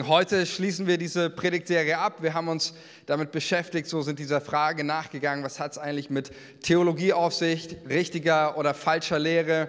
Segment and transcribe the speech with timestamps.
[0.00, 2.22] Heute schließen wir diese Predigtserie ab.
[2.22, 2.72] Wir haben uns
[3.04, 7.76] damit beschäftigt, so sind dieser Frage nachgegangen, was hat es eigentlich mit Theologie auf sich,
[7.86, 9.68] richtiger oder falscher Lehre,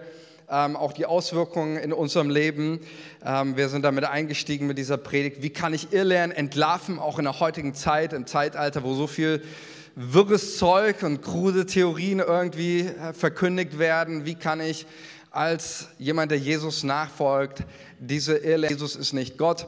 [0.50, 2.80] ähm, auch die Auswirkungen in unserem Leben.
[3.26, 5.42] Ähm, wir sind damit eingestiegen mit dieser Predigt.
[5.42, 9.44] Wie kann ich Irrlernen entlarven, auch in der heutigen Zeit, im Zeitalter, wo so viel
[9.96, 14.26] wirres Zeug und krude Theorien irgendwie äh, verkündigt werden?
[14.26, 14.86] Wie kann ich
[15.32, 17.64] als jemand, der Jesus nachfolgt,
[18.00, 19.68] diese Irrlehren, Jesus ist nicht Gott,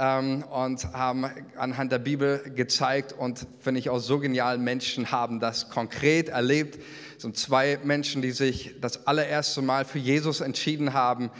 [0.00, 1.26] ähm, und haben
[1.56, 6.78] anhand der Bibel gezeigt und finde ich auch so genial, Menschen haben das konkret erlebt.
[7.16, 11.30] Es sind zwei Menschen, die sich das allererste Mal für Jesus entschieden haben,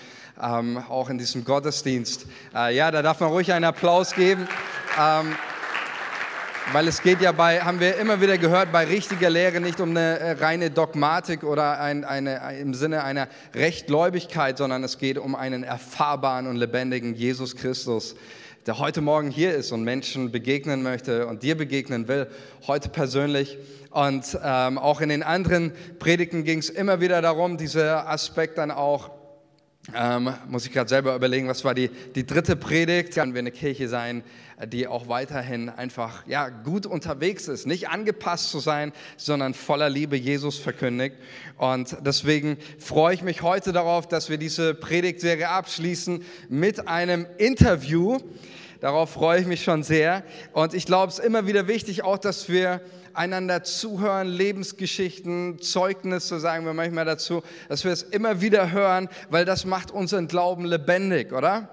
[0.41, 2.27] ähm, auch in diesem Gottesdienst.
[2.55, 4.47] Äh, ja, da darf man ruhig einen Applaus geben.
[5.01, 5.35] Ähm,
[6.73, 9.91] weil es geht ja bei, haben wir immer wieder gehört, bei richtiger Lehre nicht um
[9.91, 15.35] eine äh, reine Dogmatik oder ein, eine, im Sinne einer Rechtgläubigkeit, sondern es geht um
[15.35, 18.15] einen erfahrbaren und lebendigen Jesus Christus,
[18.67, 22.27] der heute Morgen hier ist und Menschen begegnen möchte und dir begegnen will,
[22.67, 23.57] heute persönlich.
[23.91, 28.71] Und ähm, auch in den anderen Predigten ging es immer wieder darum, dieser Aspekt dann
[28.71, 29.11] auch
[29.95, 33.15] ähm, muss ich gerade selber überlegen, was war die, die dritte Predigt?
[33.15, 34.23] Können wir eine Kirche sein,
[34.67, 40.17] die auch weiterhin einfach ja, gut unterwegs ist, nicht angepasst zu sein, sondern voller Liebe
[40.17, 41.17] Jesus verkündigt.
[41.57, 48.19] Und deswegen freue ich mich heute darauf, dass wir diese Predigtserie abschließen mit einem Interview.
[48.81, 50.23] Darauf freue ich mich schon sehr.
[50.53, 52.81] Und ich glaube, es ist immer wieder wichtig auch, dass wir
[53.13, 59.45] einander zuhören, Lebensgeschichten, Zeugnisse, sagen wir manchmal dazu, dass wir es immer wieder hören, weil
[59.45, 61.69] das macht unseren Glauben lebendig, oder?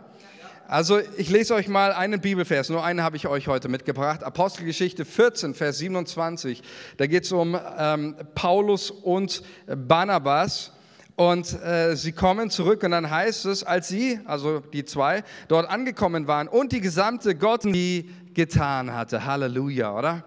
[0.67, 4.21] Also ich lese euch mal einen Bibelvers, nur einen habe ich euch heute mitgebracht.
[4.25, 6.61] Apostelgeschichte 14, Vers 27.
[6.97, 10.73] Da geht es um ähm, Paulus und Barnabas.
[11.17, 15.67] Und äh, sie kommen zurück und dann heißt es, als sie, also die zwei, dort
[15.67, 19.25] angekommen waren und die gesamte Gott die getan hatte.
[19.25, 20.23] Halleluja, oder?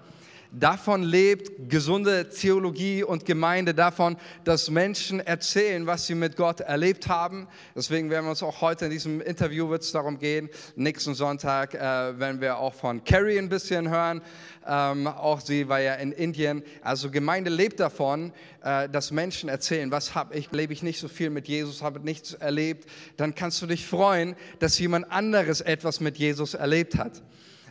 [0.53, 7.06] Davon lebt gesunde Theologie und Gemeinde, davon, dass Menschen erzählen, was sie mit Gott erlebt
[7.06, 7.47] haben.
[7.77, 10.49] Deswegen werden wir uns auch heute in diesem Interview wird es darum gehen.
[10.75, 14.22] Nächsten Sonntag äh, werden wir auch von Carrie ein bisschen hören.
[14.66, 16.65] Ähm, auch sie war ja in Indien.
[16.82, 18.32] Also Gemeinde lebt davon,
[18.65, 22.00] äh, dass Menschen erzählen, was habe ich, lebe ich nicht so viel mit Jesus, habe
[22.00, 22.91] nichts erlebt.
[23.17, 27.22] Dann kannst du dich freuen, dass jemand anderes etwas mit Jesus erlebt hat.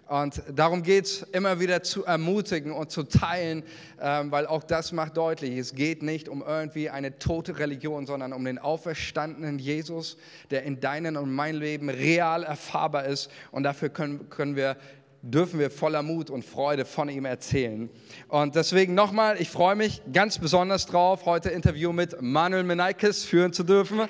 [0.09, 3.61] Und darum geht es immer wieder zu ermutigen und zu teilen,
[4.01, 8.33] ähm, weil auch das macht deutlich, es geht nicht um irgendwie eine tote Religion, sondern
[8.33, 10.17] um den auferstandenen Jesus,
[10.49, 13.29] der in deinem und mein Leben real erfahrbar ist.
[13.51, 14.77] Und dafür können, können wir
[15.21, 17.89] dürfen wir voller Mut und Freude von ihm erzählen.
[18.29, 23.51] Und deswegen nochmal, ich freue mich ganz besonders drauf, heute Interview mit Manuel Menaikis führen
[23.51, 24.07] zu dürfen.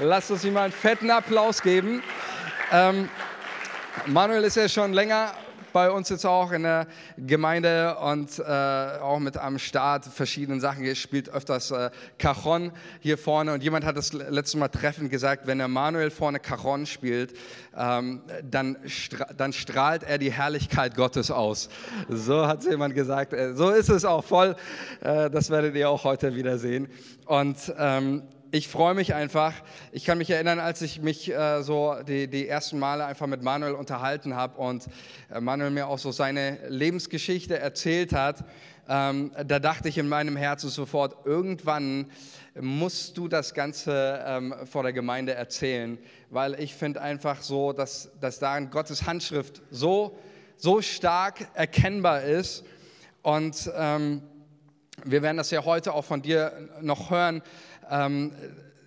[0.00, 2.02] Lasst uns ihm einen fetten Applaus geben.
[2.72, 3.08] Ähm,
[4.06, 5.32] Manuel ist ja schon länger
[5.72, 10.84] bei uns jetzt auch in der Gemeinde und äh, auch mit am Start verschiedenen Sachen.
[10.84, 15.46] Er spielt öfters äh, Cajon hier vorne und jemand hat das letzte Mal treffend gesagt,
[15.46, 17.34] wenn der Manuel vorne Cajon spielt,
[17.76, 21.68] ähm, dann, stra dann strahlt er die Herrlichkeit Gottes aus.
[22.08, 23.32] So hat jemand gesagt.
[23.32, 24.56] Äh, so ist es auch voll.
[25.00, 26.88] Äh, das werdet ihr auch heute wieder sehen.
[27.26, 29.52] Und ähm, ich freue mich einfach.
[29.92, 33.42] Ich kann mich erinnern, als ich mich äh, so die, die ersten Male einfach mit
[33.42, 34.86] Manuel unterhalten habe und
[35.30, 38.44] äh, Manuel mir auch so seine Lebensgeschichte erzählt hat,
[38.88, 42.10] ähm, da dachte ich in meinem Herzen sofort, irgendwann
[42.58, 45.98] musst du das Ganze ähm, vor der Gemeinde erzählen,
[46.30, 50.18] weil ich finde einfach so, dass, dass darin Gottes Handschrift so,
[50.56, 52.64] so stark erkennbar ist
[53.22, 54.22] und ähm,
[55.04, 57.42] wir werden das ja heute auch von dir noch hören,
[57.90, 58.32] ähm,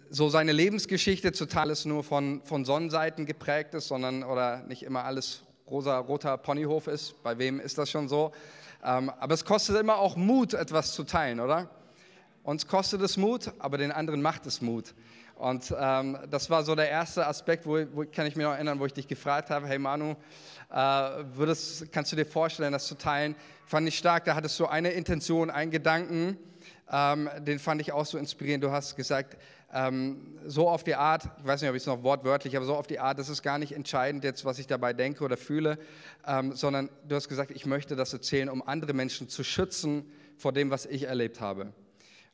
[0.10, 5.06] so seine Lebensgeschichte total ist nur von, von Sonnenseiten geprägt ist, sondern oder nicht immer
[5.06, 7.22] alles rosa, roter Ponyhof ist.
[7.24, 8.32] Bei wem ist das schon so?
[8.84, 11.70] Ähm, aber es kostet immer auch Mut, etwas zu teilen, oder?
[12.44, 14.94] Uns kostet es Mut, aber den anderen macht es Mut.
[15.36, 18.80] Und ähm, das war so der erste Aspekt, wo, wo, kann ich mich noch erinnern,
[18.80, 20.16] wo ich dich gefragt habe, hey Manu,
[20.72, 23.36] äh, würdest, kannst du dir vorstellen, das zu teilen?
[23.66, 26.38] Fand ich stark, da hattest du eine Intention, einen Gedanken,
[26.92, 28.64] ähm, den fand ich auch so inspirierend.
[28.64, 29.38] Du hast gesagt,
[29.74, 32.76] ähm, so auf die Art, ich weiß nicht, ob ich es noch wortwörtlich, aber so
[32.76, 35.80] auf die Art, das ist gar nicht entscheidend jetzt, was ich dabei denke oder fühle,
[36.28, 40.52] ähm, sondern du hast gesagt, ich möchte das erzählen, um andere Menschen zu schützen vor
[40.52, 41.72] dem, was ich erlebt habe.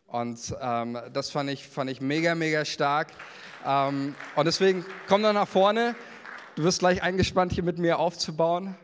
[0.08, 3.10] Und ähm, das fand ich, fand ich mega, mega stark.
[3.66, 5.96] Ähm, und deswegen komm doch nach vorne.
[6.56, 8.76] Du wirst gleich eingespannt, hier mit mir aufzubauen.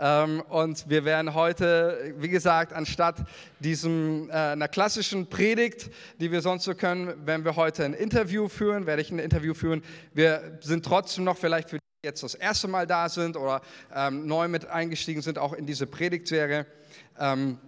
[0.00, 3.16] Ähm, und wir werden heute, wie gesagt, anstatt
[3.60, 8.48] diesem, äh, einer klassischen Predigt, die wir sonst so können, werden wir heute ein Interview
[8.48, 9.82] führen, werde ich ein Interview führen.
[10.12, 13.62] Wir sind trotzdem noch vielleicht für jetzt das erste Mal da sind oder
[13.94, 16.66] ähm, neu mit eingestiegen sind, auch in diese Predigtserie.
[17.18, 17.58] Ähm,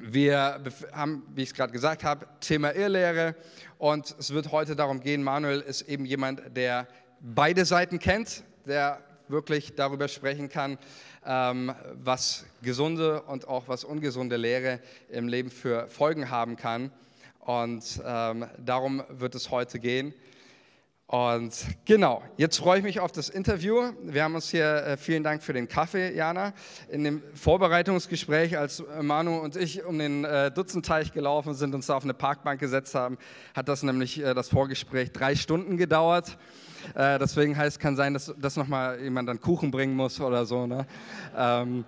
[0.00, 0.62] wir
[0.92, 3.36] haben, wie ich es gerade gesagt habe, Thema Irrlehre
[3.78, 6.88] und es wird heute darum gehen, Manuel ist eben jemand, der
[7.20, 10.78] beide Seiten kennt, der wirklich darüber sprechen kann,
[11.24, 16.90] was gesunde und auch was ungesunde Lehre im Leben für Folgen haben kann.
[17.40, 20.14] Und ähm, darum wird es heute gehen.
[21.06, 21.52] Und
[21.84, 23.92] genau, jetzt freue ich mich auf das Interview.
[24.02, 26.54] Wir haben uns hier, äh, vielen Dank für den Kaffee, Jana.
[26.88, 31.96] In dem Vorbereitungsgespräch, als Manu und ich um den äh, Dutzendteich gelaufen sind, uns da
[31.96, 33.18] auf eine Parkbank gesetzt haben,
[33.54, 36.38] hat das nämlich äh, das Vorgespräch drei Stunden gedauert.
[36.94, 40.66] Äh, deswegen heißt, kann sein, dass, dass nochmal jemand dann Kuchen bringen muss oder so.
[40.66, 40.86] Ne?
[41.36, 41.84] Ähm,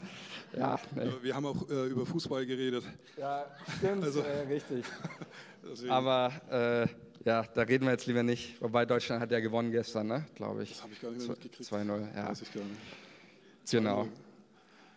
[0.56, 1.10] ja, nee.
[1.22, 2.84] Wir haben auch äh, über Fußball geredet.
[3.16, 3.44] Ja,
[3.78, 4.84] stimmt, also, äh, richtig.
[5.88, 6.86] Aber äh,
[7.24, 8.60] ja, da reden wir jetzt lieber nicht.
[8.62, 10.26] Wobei Deutschland hat ja gewonnen gestern, ne?
[10.34, 10.70] glaube ich.
[10.70, 11.70] Das habe ich gar nicht mehr mitgekriegt.
[11.70, 12.28] 2-0, ja.
[12.28, 12.80] Weiß ich gar nicht.
[13.70, 14.08] Genau.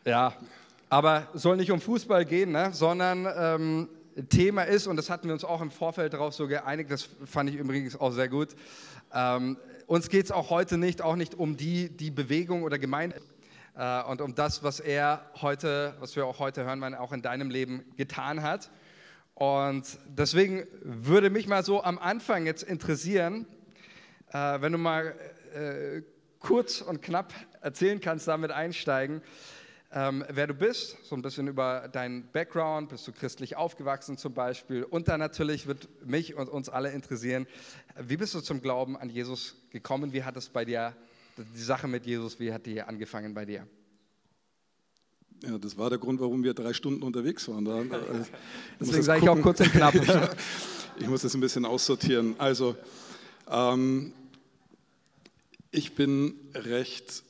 [0.06, 0.34] Ja,
[0.90, 2.70] aber soll nicht um Fußball gehen, ne?
[2.72, 3.90] sondern ähm,
[4.30, 7.50] Thema ist, und das hatten wir uns auch im Vorfeld darauf so geeinigt, das fand
[7.50, 8.50] ich übrigens auch sehr gut,
[9.14, 9.58] ähm,
[9.90, 13.20] uns geht es auch heute nicht, auch nicht um die, die Bewegung oder Gemeinde
[13.76, 17.24] äh, und um das, was er heute, was wir auch heute hören, man auch in
[17.24, 18.70] deinem Leben getan hat.
[19.34, 23.48] Und deswegen würde mich mal so am Anfang jetzt interessieren,
[24.32, 25.16] äh, wenn du mal
[25.56, 26.04] äh,
[26.40, 29.24] kurz und knapp erzählen kannst, damit einsteigen,
[29.92, 34.34] ähm, wer du bist, so ein bisschen über deinen Background, bist du christlich aufgewachsen zum
[34.34, 34.84] Beispiel.
[34.84, 37.48] Und dann natürlich wird mich und uns alle interessieren,
[38.00, 40.14] wie bist du zum Glauben an Jesus gekommen?
[40.14, 40.96] Wie hat es bei dir,
[41.38, 43.66] die Sache mit Jesus, wie hat die angefangen bei dir?
[45.44, 47.66] Ja, das war der Grund, warum wir drei Stunden unterwegs waren.
[47.66, 48.26] Da, also,
[48.80, 49.96] Deswegen sage ich auch kurz und knapp.
[51.00, 52.36] ich muss das ein bisschen aussortieren.
[52.38, 52.76] Also,
[53.50, 54.14] ähm,
[55.72, 57.24] ich bin recht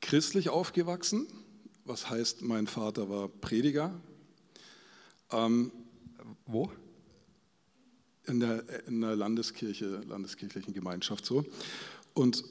[0.00, 1.26] christlich aufgewachsen,
[1.84, 3.92] was heißt, mein Vater war Prediger.
[5.30, 5.72] Ähm,
[6.46, 6.70] Wo?
[8.26, 11.44] In der, in der Landeskirche, landeskirchlichen Gemeinschaft so.
[12.14, 12.44] Und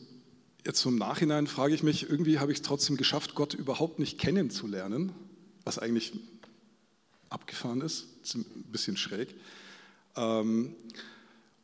[0.66, 4.18] jetzt im Nachhinein frage ich mich, irgendwie habe ich es trotzdem geschafft, Gott überhaupt nicht
[4.20, 5.14] kennenzulernen,
[5.64, 6.14] was eigentlich
[7.30, 9.34] abgefahren ist, ist ein bisschen schräg.
[10.16, 10.76] Ähm,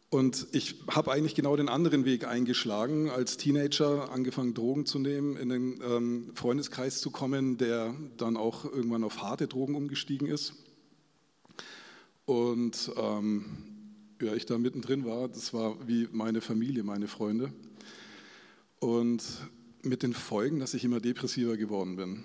[0.09, 5.35] und ich habe eigentlich genau den anderen Weg eingeschlagen, als Teenager angefangen, Drogen zu nehmen,
[5.35, 10.53] in den ähm, Freundeskreis zu kommen, der dann auch irgendwann auf harte Drogen umgestiegen ist.
[12.25, 13.45] Und ähm,
[14.21, 17.51] ja, ich da mittendrin war, das war wie meine Familie, meine Freunde.
[18.79, 19.23] Und
[19.83, 22.23] mit den Folgen, dass ich immer depressiver geworden bin.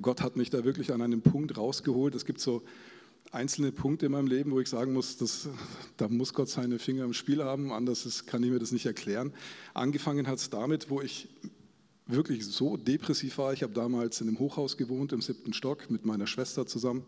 [0.00, 2.14] Gott hat mich da wirklich an einem Punkt rausgeholt.
[2.14, 2.62] Es gibt so
[3.32, 5.48] einzelne Punkte in meinem Leben, wo ich sagen muss, dass,
[5.96, 8.86] da muss Gott seine Finger im Spiel haben, anders ist, kann ich mir das nicht
[8.86, 9.32] erklären.
[9.74, 11.28] Angefangen hat es damit, wo ich
[12.06, 13.52] wirklich so depressiv war.
[13.52, 17.04] Ich habe damals in einem Hochhaus gewohnt, im siebten Stock, mit meiner Schwester zusammen.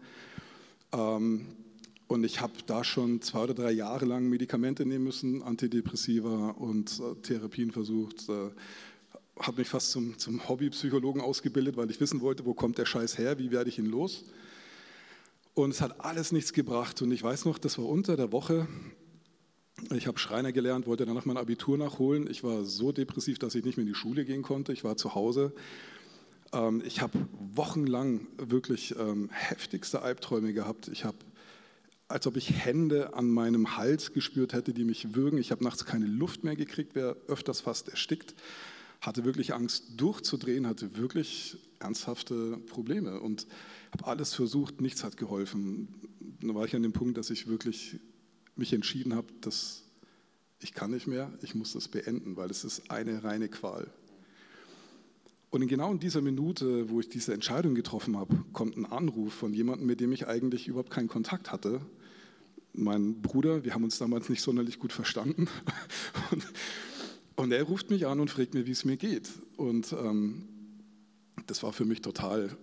[0.92, 1.46] Ähm,
[2.06, 7.00] und ich habe da schon zwei oder drei Jahre lang Medikamente nehmen müssen, Antidepressiva und
[7.00, 8.28] äh, Therapien versucht.
[8.28, 8.50] Äh,
[9.38, 13.16] habe mich fast zum, zum Hobbypsychologen ausgebildet, weil ich wissen wollte, wo kommt der Scheiß
[13.16, 14.24] her, wie werde ich ihn los.
[15.54, 17.02] Und es hat alles nichts gebracht.
[17.02, 18.66] Und ich weiß noch, das war unter der Woche.
[19.94, 22.30] Ich habe Schreiner gelernt, wollte danach mein Abitur nachholen.
[22.30, 24.72] Ich war so depressiv, dass ich nicht mehr in die Schule gehen konnte.
[24.72, 25.52] Ich war zu Hause.
[26.52, 30.88] Ähm, ich habe wochenlang wirklich ähm, heftigste Albträume gehabt.
[30.88, 31.16] Ich habe
[32.10, 35.38] als ob ich Hände an meinem Hals gespürt hätte, die mich würgen.
[35.38, 38.34] Ich habe nachts keine Luft mehr gekriegt, wäre öfters fast erstickt,
[39.00, 43.46] hatte wirklich Angst durchzudrehen, hatte wirklich ernsthafte Probleme und
[43.92, 45.88] habe alles versucht, nichts hat geholfen.
[46.40, 47.98] Dann war ich an dem Punkt, dass ich wirklich
[48.56, 49.84] mich entschieden habe, dass
[50.60, 53.90] ich kann nicht mehr, ich muss das beenden, weil es ist eine reine Qual.
[55.48, 59.32] Und in genau in dieser Minute, wo ich diese Entscheidung getroffen habe, kommt ein Anruf
[59.32, 61.80] von jemandem, mit dem ich eigentlich überhaupt keinen Kontakt hatte.
[62.72, 65.48] Mein Bruder, wir haben uns damals nicht sonderlich gut verstanden.
[66.30, 66.46] Und,
[67.34, 69.30] und er ruft mich an und fragt mir, wie es mir geht.
[69.56, 70.46] Und ähm,
[71.46, 72.56] das war für mich total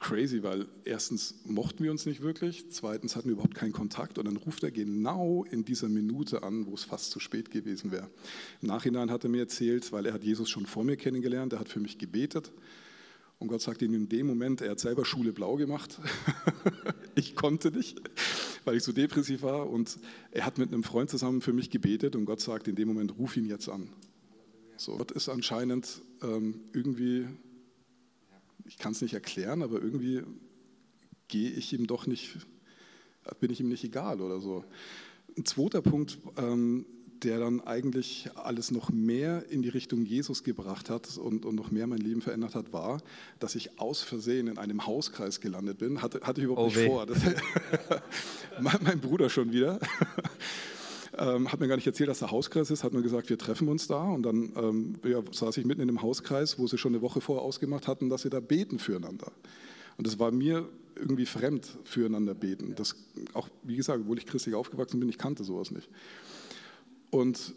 [0.00, 4.24] crazy, weil erstens mochten wir uns nicht wirklich, zweitens hatten wir überhaupt keinen Kontakt und
[4.24, 8.08] dann ruft er genau in dieser Minute an, wo es fast zu spät gewesen wäre.
[8.62, 11.60] Im Nachhinein hat er mir erzählt, weil er hat Jesus schon vor mir kennengelernt, er
[11.60, 12.50] hat für mich gebetet
[13.38, 15.98] und Gott sagt ihm in dem Moment, er hat selber Schule blau gemacht.
[17.14, 18.00] ich konnte nicht,
[18.64, 19.98] weil ich so depressiv war und
[20.30, 23.18] er hat mit einem Freund zusammen für mich gebetet und Gott sagt in dem Moment,
[23.18, 23.90] ruf ihn jetzt an.
[24.76, 27.26] So, Gott ist anscheinend ähm, irgendwie
[28.70, 30.22] ich kann es nicht erklären, aber irgendwie
[31.26, 32.38] gehe ich ihm doch nicht,
[33.40, 34.64] bin ich ihm nicht egal oder so.
[35.36, 36.86] Ein zweiter Punkt, ähm,
[37.24, 41.72] der dann eigentlich alles noch mehr in die Richtung Jesus gebracht hat und, und noch
[41.72, 43.02] mehr mein Leben verändert hat, war,
[43.40, 46.00] dass ich aus Versehen in einem Hauskreis gelandet bin.
[46.00, 46.86] Hatte, hatte ich überhaupt oh nicht weh.
[46.86, 47.06] vor.
[47.06, 47.18] Das,
[48.60, 49.80] mein, mein Bruder schon wieder.
[51.20, 53.68] Ähm, hat mir gar nicht erzählt, dass der Hauskreis ist, hat nur gesagt, wir treffen
[53.68, 54.02] uns da.
[54.04, 57.20] Und dann ähm, ja, saß ich mitten in dem Hauskreis, wo sie schon eine Woche
[57.20, 59.30] vorher ausgemacht hatten, dass sie da beten füreinander.
[59.98, 62.74] Und das war mir irgendwie fremd, füreinander beten.
[62.74, 62.96] Das
[63.34, 65.90] auch, wie gesagt, obwohl ich christlich aufgewachsen bin, ich kannte sowas nicht.
[67.10, 67.54] Und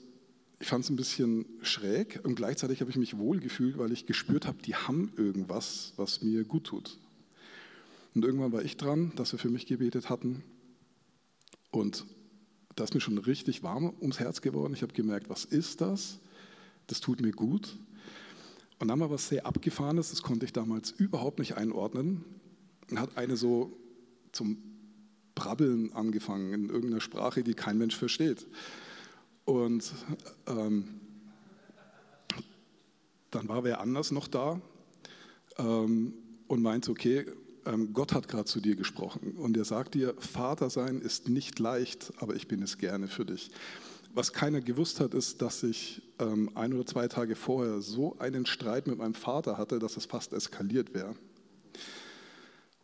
[0.60, 4.05] ich fand es ein bisschen schräg und gleichzeitig habe ich mich wohl gefühlt, weil ich
[4.05, 6.98] gespürt habe, die haben irgendwas, was mir gut tut.
[8.13, 10.43] Und irgendwann war ich dran, dass sie für mich gebetet hatten.
[11.72, 12.05] Und
[12.75, 14.74] da ist mir schon richtig warm ums Herz geworden.
[14.74, 16.20] Ich habe gemerkt, was ist das?
[16.88, 17.77] Das tut mir gut.
[18.80, 22.24] Und dann war was sehr Abgefahrenes, das konnte ich damals überhaupt nicht einordnen.
[22.89, 23.77] Und hat eine so
[24.32, 24.58] zum
[25.36, 28.46] Brabbeln angefangen in irgendeiner Sprache, die kein Mensch versteht.
[29.46, 29.94] Und
[30.48, 31.00] ähm,
[33.32, 34.62] dann war wer anders noch da
[35.58, 36.13] ähm,
[36.48, 37.25] und meinte, okay,
[37.93, 42.12] Gott hat gerade zu dir gesprochen und er sagt dir, Vater sein ist nicht leicht,
[42.17, 43.51] aber ich bin es gerne für dich.
[44.13, 48.46] Was keiner gewusst hat, ist, dass ich ähm, ein oder zwei Tage vorher so einen
[48.46, 51.15] Streit mit meinem Vater hatte, dass es fast eskaliert wäre.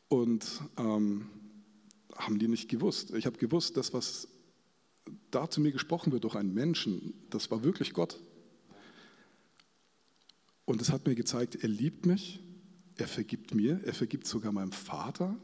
[0.08, 1.30] Und ähm,
[2.16, 3.14] haben die nicht gewusst.
[3.14, 4.28] Ich habe gewusst, dass was
[5.30, 8.20] da zu mir gesprochen wird durch einen Menschen, das war wirklich Gott.
[10.66, 12.42] Und es hat mir gezeigt, er liebt mich
[13.00, 15.36] er vergibt mir, er vergibt sogar meinem Vater.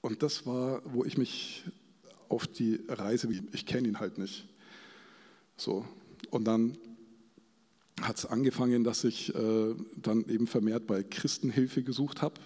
[0.00, 1.64] Und das war, wo ich mich
[2.28, 4.46] auf die Reise, ich kenne ihn halt nicht.
[5.56, 5.84] So.
[6.30, 6.76] Und dann
[8.00, 12.40] hat es angefangen, dass ich äh, dann eben vermehrt bei Christenhilfe gesucht habe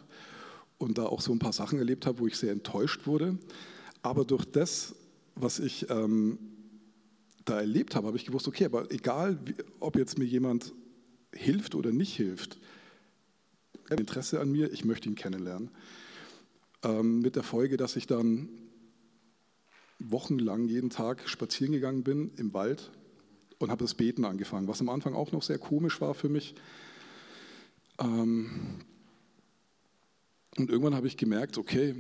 [0.79, 3.37] und da auch so ein paar Sachen erlebt habe, wo ich sehr enttäuscht wurde.
[4.03, 4.95] Aber durch das,
[5.35, 6.39] was ich ähm,
[7.45, 9.39] da erlebt habe, habe ich gewusst, okay, aber egal,
[9.81, 10.73] ob jetzt mir jemand
[11.35, 12.59] hilft oder nicht hilft,
[13.99, 15.71] Interesse an mir, ich möchte ihn kennenlernen.
[16.83, 18.49] Ähm, mit der Folge, dass ich dann
[19.99, 22.91] wochenlang jeden Tag spazieren gegangen bin im Wald
[23.59, 26.55] und habe das Beten angefangen, was am Anfang auch noch sehr komisch war für mich.
[27.99, 28.81] Ähm,
[30.57, 31.95] und irgendwann habe ich gemerkt, okay,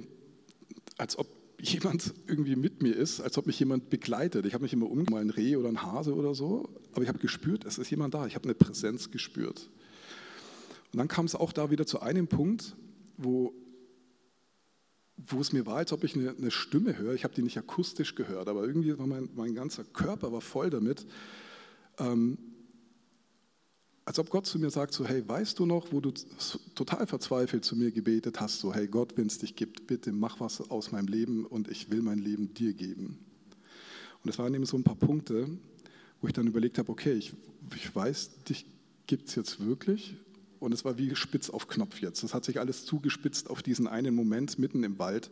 [0.98, 1.26] als ob
[1.60, 4.46] jemand irgendwie mit mir ist, als ob mich jemand begleitet.
[4.46, 7.20] Ich habe mich immer umgemacht, ein Reh oder ein Hase oder so, aber ich habe
[7.20, 8.26] gespürt, es ist jemand da.
[8.26, 9.70] Ich habe eine Präsenz gespürt.
[10.92, 12.76] Und dann kam es auch da wieder zu einem Punkt,
[13.16, 13.54] wo,
[15.16, 17.14] wo es mir war, als ob ich eine, eine Stimme höre.
[17.14, 20.68] Ich habe die nicht akustisch gehört, aber irgendwie war mein, mein ganzer Körper war voll
[20.68, 21.06] damit.
[21.98, 22.36] Ähm,
[24.04, 26.12] als ob Gott zu mir sagt, so hey, weißt du noch, wo du
[26.74, 30.40] total verzweifelt zu mir gebetet hast, so hey Gott, wenn es dich gibt, bitte mach
[30.40, 33.18] was aus meinem Leben und ich will mein Leben dir geben.
[34.22, 35.48] Und es waren eben so ein paar Punkte,
[36.20, 37.32] wo ich dann überlegt habe, okay, ich,
[37.74, 38.66] ich weiß, dich
[39.06, 40.16] gibt es jetzt wirklich
[40.62, 42.22] und es war wie spitz auf Knopf jetzt.
[42.22, 45.28] Das hat sich alles zugespitzt auf diesen einen Moment mitten im Wald,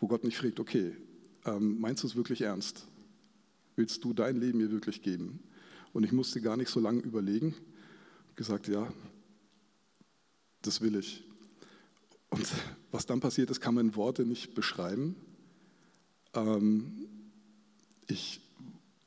[0.00, 0.96] wo Gott mich fragt, okay,
[1.44, 2.86] ähm, meinst du es wirklich ernst?
[3.76, 5.40] Willst du dein Leben mir wirklich geben?
[5.92, 7.54] Und ich musste gar nicht so lange überlegen,
[8.36, 8.90] gesagt, ja,
[10.62, 11.24] das will ich.
[12.30, 12.50] Und
[12.90, 15.14] was dann passiert ist, kann man in Worte nicht beschreiben.
[16.32, 17.06] Ähm,
[18.06, 18.40] ich,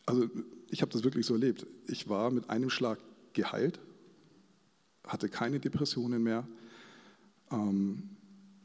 [0.06, 0.30] also
[0.70, 1.66] ich habe das wirklich so erlebt.
[1.88, 3.00] Ich war mit einem Schlag
[3.34, 3.80] geheilt
[5.08, 6.48] hatte keine Depressionen mehr,
[7.52, 8.10] ähm,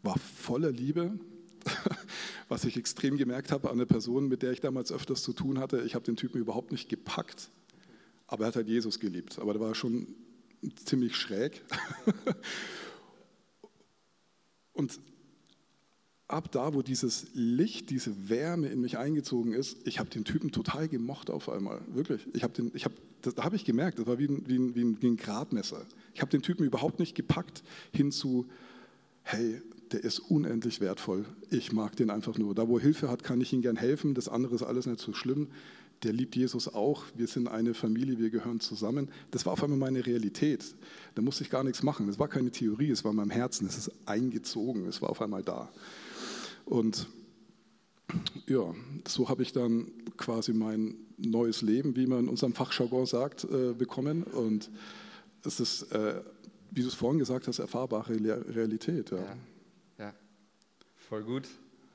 [0.03, 1.19] war voller Liebe,
[2.49, 5.59] was ich extrem gemerkt habe an der Person, mit der ich damals öfters zu tun
[5.59, 5.83] hatte.
[5.83, 7.51] Ich habe den Typen überhaupt nicht gepackt,
[8.27, 9.39] aber er hat halt Jesus geliebt.
[9.39, 10.09] Aber der war schon
[10.85, 11.65] ziemlich schräg.
[14.73, 14.99] Und
[16.29, 20.51] ab da, wo dieses Licht, diese Wärme in mich eingezogen ist, ich habe den Typen
[20.51, 21.83] total gemocht auf einmal.
[21.89, 22.27] Wirklich.
[22.33, 24.57] Ich hab den, ich hab, das, da habe ich gemerkt, das war wie ein, wie
[24.57, 25.87] ein, wie ein, Gradmesser.
[26.15, 28.47] Ich habe den Typen überhaupt nicht gepackt hin zu,
[29.23, 31.25] hey, der ist unendlich wertvoll.
[31.51, 32.55] Ich mag den einfach nur.
[32.55, 34.15] Da, wo Hilfe hat, kann ich ihm gern helfen.
[34.15, 35.49] Das andere ist alles nicht so schlimm.
[36.03, 37.05] Der liebt Jesus auch.
[37.15, 39.11] Wir sind eine Familie, wir gehören zusammen.
[39.31, 40.75] Das war auf einmal meine Realität.
[41.15, 42.07] Da musste ich gar nichts machen.
[42.07, 43.67] Das war keine Theorie, es war in meinem Herzen.
[43.67, 44.87] Es ist eingezogen.
[44.87, 45.71] Es war auf einmal da.
[46.65, 47.07] Und
[48.47, 48.75] ja,
[49.07, 53.75] so habe ich dann quasi mein neues Leben, wie man in unserem Fachjargon sagt, äh,
[53.75, 54.25] bekommen.
[54.25, 54.71] Und
[55.45, 56.21] es ist, äh,
[56.71, 58.15] wie du es vorhin gesagt hast, erfahrbare
[58.55, 59.11] Realität.
[59.11, 59.37] Ja, ja,
[59.99, 60.15] ja.
[60.97, 61.49] voll gut.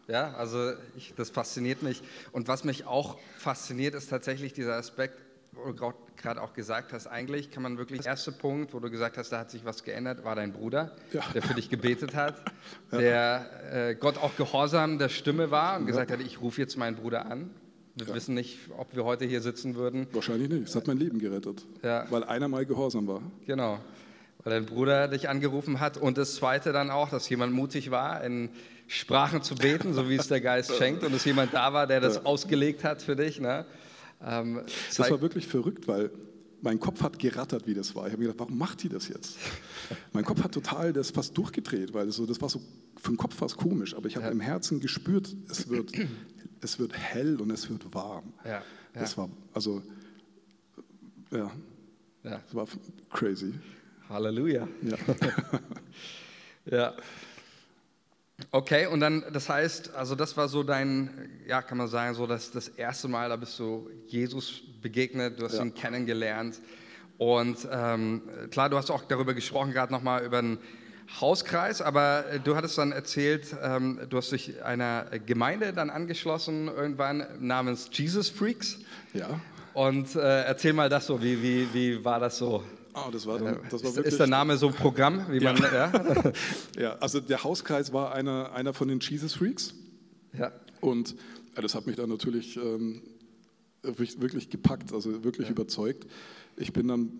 [0.07, 2.01] Ja, also ich, das fasziniert mich.
[2.31, 7.07] Und was mich auch fasziniert, ist tatsächlich dieser Aspekt, wo du gerade auch gesagt hast,
[7.07, 9.83] eigentlich kann man wirklich, der erste Punkt, wo du gesagt hast, da hat sich was
[9.83, 11.23] geändert, war dein Bruder, ja.
[11.33, 12.41] der für dich gebetet hat,
[12.91, 12.97] ja.
[12.97, 16.95] der äh, Gott auch gehorsam der Stimme war und gesagt hat, ich rufe jetzt meinen
[16.95, 17.49] Bruder an.
[17.97, 20.07] Wir wissen nicht, ob wir heute hier sitzen würden.
[20.11, 20.67] Wahrscheinlich nicht.
[20.67, 22.05] Es hat mein Leben gerettet, Ja.
[22.09, 23.21] weil einer mal gehorsam war.
[23.45, 23.79] Genau.
[24.43, 25.97] Weil dein Bruder dich angerufen hat.
[25.97, 28.49] Und das Zweite dann auch, dass jemand mutig war, in
[28.87, 31.03] Sprachen zu beten, so wie es der Geist schenkt.
[31.03, 33.39] Und dass jemand da war, der das ausgelegt hat für dich.
[33.41, 33.65] Ne?
[34.25, 34.61] Ähm,
[34.95, 36.11] Das war wirklich verrückt, weil
[36.61, 38.05] mein Kopf hat gerattert, wie das war.
[38.07, 39.37] Ich habe mir gedacht, warum macht die das jetzt?
[40.13, 42.59] Mein Kopf hat total das fast durchgedreht, weil so, das war so
[42.99, 43.95] für den Kopf fast komisch.
[43.95, 44.31] Aber ich habe Ja.
[44.31, 45.91] im Herzen gespürt, es wird,
[46.61, 48.33] es wird hell und es wird warm.
[48.45, 48.61] ja,
[48.93, 49.81] Das war, also,
[51.31, 51.51] ja,
[52.23, 52.41] ja.
[52.45, 52.67] das war
[53.11, 53.53] crazy.
[54.09, 54.67] Halleluja.
[54.83, 54.97] Ja.
[56.69, 56.93] Ja.
[58.51, 61.09] Okay, und dann, das heißt, also das war so dein,
[61.47, 65.45] ja, kann man sagen, so das, das erste Mal, da bist du Jesus begegnet, du
[65.45, 65.63] hast Ja.
[65.63, 66.59] ihn kennengelernt.
[67.17, 68.21] Und ähm,
[68.51, 70.57] klar, du hast auch darüber gesprochen, gerade nochmal über den
[71.19, 76.67] Hauskreis, aber äh, du hattest dann erzählt, ähm, du hast dich einer Gemeinde dann angeschlossen,
[76.67, 78.79] irgendwann namens Jesus Freaks.
[79.13, 79.39] ja.
[79.73, 82.63] Und äh, erzähl mal das so, wie, wie, wie war das so?
[82.95, 84.05] Ah, das war, dann, das war ist, wirklich.
[84.07, 85.91] ist der Name so Programm, wie man, ja?
[86.79, 89.75] Ja, also der Hauskreis war einer, einer von den Jesus Freaks.
[90.33, 90.51] ja.
[90.81, 91.15] Und
[91.55, 93.03] ja, das hat mich dann natürlich ähm,
[93.83, 96.07] wirklich wirklich gepackt, also wirklich überzeugt.
[96.55, 97.11] Ich bin dann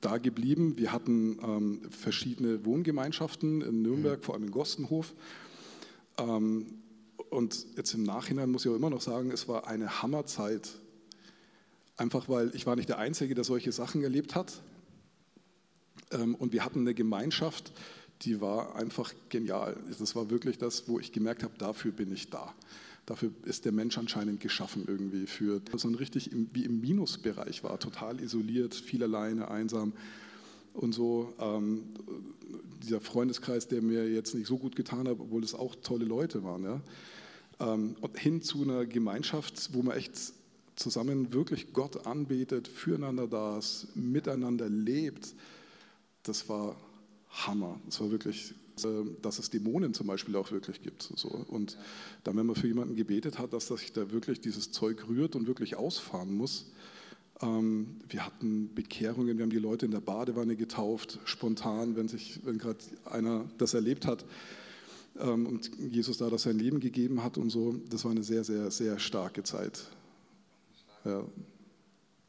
[0.00, 0.76] da geblieben.
[0.76, 5.14] Wir hatten ähm, verschiedene Wohngemeinschaften in Nürnberg, vor allem in Gostenhof.
[6.18, 6.66] Ähm,
[7.30, 10.70] und jetzt im Nachhinein muss ich auch immer noch sagen, es war eine Hammerzeit.
[11.96, 14.62] Einfach weil ich war nicht der Einzige, der solche Sachen erlebt hat.
[16.12, 17.72] Ähm, und wir hatten eine Gemeinschaft,
[18.22, 19.76] die war einfach genial.
[19.98, 22.54] Das war wirklich das, wo ich gemerkt habe, dafür bin ich da.
[23.06, 27.78] Dafür ist der Mensch anscheinend geschaffen irgendwie für ein richtig im, wie im Minusbereich war,
[27.78, 29.92] total isoliert, viel alleine, einsam
[30.74, 31.32] und so.
[31.38, 31.84] Ähm,
[32.82, 36.42] dieser Freundeskreis, der mir jetzt nicht so gut getan hat, obwohl es auch tolle Leute
[36.42, 36.64] waren.
[36.64, 36.80] Ja?
[37.60, 40.12] Ähm, hin zu einer Gemeinschaft, wo man echt
[40.74, 45.34] zusammen wirklich Gott anbetet, füreinander da ist, miteinander lebt.
[46.22, 46.76] Das war
[47.44, 47.78] Hammer.
[47.86, 48.88] Das war wirklich, äh,
[49.22, 51.02] dass es Dämonen zum Beispiel auch wirklich gibt.
[51.16, 51.28] So.
[51.28, 51.76] Und
[52.24, 55.46] dann, wenn man für jemanden gebetet hat, dass sich da wirklich dieses Zeug rührt und
[55.46, 56.66] wirklich ausfahren muss.
[57.42, 62.40] Ähm, wir hatten Bekehrungen, wir haben die Leute in der Badewanne getauft, spontan, wenn, sich,
[62.44, 64.24] wenn gerade einer das erlebt hat
[65.20, 67.76] ähm, und Jesus da das sein Leben gegeben hat und so.
[67.90, 69.84] Das war eine sehr, sehr, sehr starke Zeit.
[71.04, 71.24] Ja.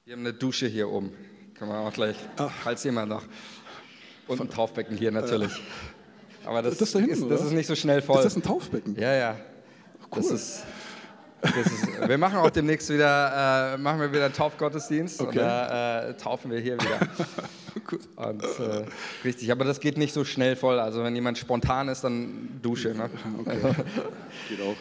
[0.03, 1.11] Wir haben eine Dusche hier oben.
[1.53, 2.49] Kann man auch gleich, Ah.
[2.49, 3.23] falls jemand noch.
[4.27, 5.51] Und ein Taufbecken hier natürlich.
[6.45, 8.17] Aber das, Das da hinten, ist, das ist nicht so schnell voll.
[8.17, 8.95] Ist das ein Taufbecken?
[8.99, 9.35] ja, ja.
[10.11, 10.35] Das Cool.
[10.35, 10.63] ist,
[11.41, 15.39] das ist, wir machen auch demnächst wieder, äh, machen wir wieder einen Taufgottesdienst und Okay.
[15.39, 16.99] da äh, taufen wir hier wieder.
[18.17, 18.85] Und, äh,
[19.23, 20.79] richtig, aber das geht nicht so schnell voll.
[20.79, 22.89] Also wenn jemand spontan ist, dann Dusche.
[22.89, 23.09] Ne?
[23.39, 23.57] Okay.
[24.49, 24.75] Geht auch.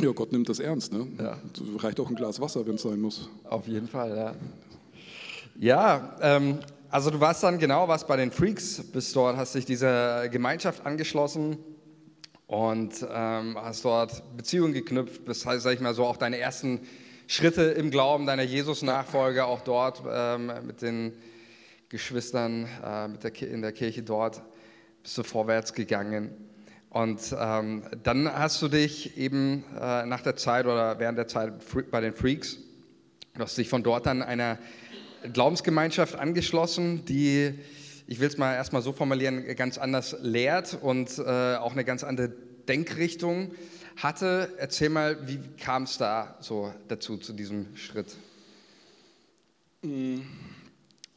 [0.00, 0.12] Ja.
[0.12, 0.92] Gott nimmt das ernst.
[0.92, 1.06] Ne?
[1.20, 1.38] Ja.
[1.78, 3.28] Reicht auch ein Glas Wasser, wenn es sein muss.
[3.44, 4.34] Auf jeden Fall, ja.
[5.58, 6.58] Ja, ähm,
[6.90, 10.84] also du warst dann genau, warst bei den Freaks, bist dort, hast dich dieser Gemeinschaft
[10.84, 11.56] angeschlossen
[12.46, 16.80] und ähm, hast dort Beziehungen geknüpft, bis, sag ich mal so, auch deine ersten
[17.26, 21.14] Schritte im Glauben, deiner Jesus-Nachfolge auch dort ähm, mit den
[21.88, 24.42] Geschwistern äh, mit der, in der Kirche dort,
[25.02, 26.32] bist du vorwärts gegangen.
[26.90, 31.54] Und ähm, dann hast du dich eben äh, nach der Zeit oder während der Zeit
[31.90, 32.58] bei den Freaks,
[33.34, 34.58] du hast dich von dort dann einer
[35.32, 37.54] Glaubensgemeinschaft angeschlossen, die,
[38.06, 42.04] ich will es mal erstmal so formulieren, ganz anders lehrt und äh, auch eine ganz
[42.04, 42.30] andere
[42.68, 43.52] Denkrichtung
[43.96, 44.52] hatte.
[44.58, 48.16] Erzähl mal, wie kam es da so dazu, zu diesem Schritt?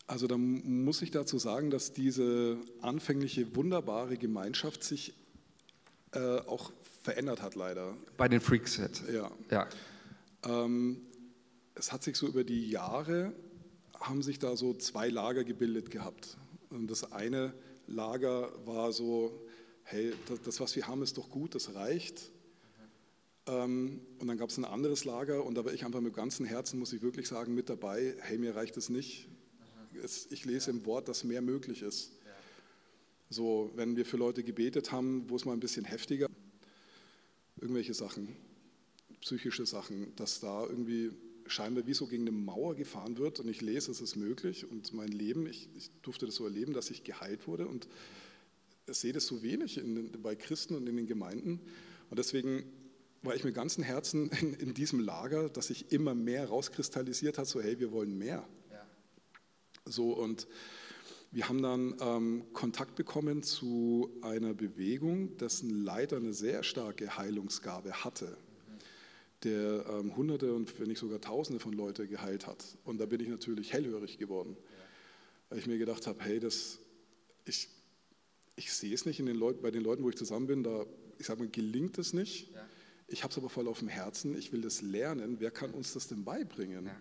[0.08, 5.14] Also da muss ich dazu sagen, dass diese anfängliche wunderbare Gemeinschaft sich
[6.14, 7.94] äh, auch verändert hat, leider.
[8.18, 8.80] Bei den Freaks.
[9.12, 9.32] Ja.
[9.52, 9.68] Ja.
[10.44, 11.02] Ähm,
[11.76, 13.34] es hat sich so über die Jahre,
[14.00, 16.38] haben sich da so zwei Lager gebildet gehabt.
[16.70, 17.54] Und das eine
[17.88, 19.32] Lager war so,
[19.84, 20.14] hey,
[20.46, 22.32] das, was wir haben, ist doch gut, das reicht.
[23.48, 26.46] Ähm, und dann gab es ein anderes Lager und da war ich einfach mit ganzem
[26.46, 29.28] Herzen, muss ich wirklich sagen, mit dabei, hey, mir reicht es nicht.
[30.30, 32.12] Ich lese im Wort, dass mehr möglich ist.
[33.32, 36.28] So, wenn wir für Leute gebetet haben, wo es mal ein bisschen heftiger,
[37.60, 38.36] irgendwelche Sachen,
[39.22, 41.12] psychische Sachen, dass da irgendwie
[41.50, 44.94] scheinbar wie so gegen eine Mauer gefahren wird und ich lese, es ist möglich und
[44.94, 47.88] mein Leben, ich, ich durfte das so erleben, dass ich geheilt wurde und
[48.88, 51.60] ich sehe das so wenig in, bei Christen und in den Gemeinden
[52.10, 52.64] und deswegen
[53.22, 57.48] war ich mit ganzem Herzen in, in diesem Lager, dass sich immer mehr rauskristallisiert hat,
[57.48, 58.48] so hey, wir wollen mehr.
[59.86, 60.48] So und
[61.32, 68.04] wir haben dann ähm, Kontakt bekommen zu einer Bewegung, dessen Leiter eine sehr starke Heilungsgabe
[68.04, 68.36] hatte.
[69.43, 72.63] Der ähm, Hunderte und wenn nicht sogar Tausende von Leuten geheilt hat.
[72.84, 74.58] Und da bin ich natürlich hellhörig geworden,
[75.49, 76.80] weil ich mir gedacht habe, hey, das,
[77.45, 77.69] ich,
[78.56, 80.86] ich sehe es nicht in den Leuten, bei den Leuten, wo ich zusammen bin, da,
[81.17, 82.52] ich sage mal, gelingt es nicht.
[82.54, 82.67] Ja.
[83.08, 85.38] Ich habe es aber voll auf dem Herzen, ich will das lernen.
[85.39, 86.86] Wer kann uns das denn beibringen?
[86.86, 86.95] Ja.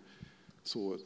[0.63, 0.97] So,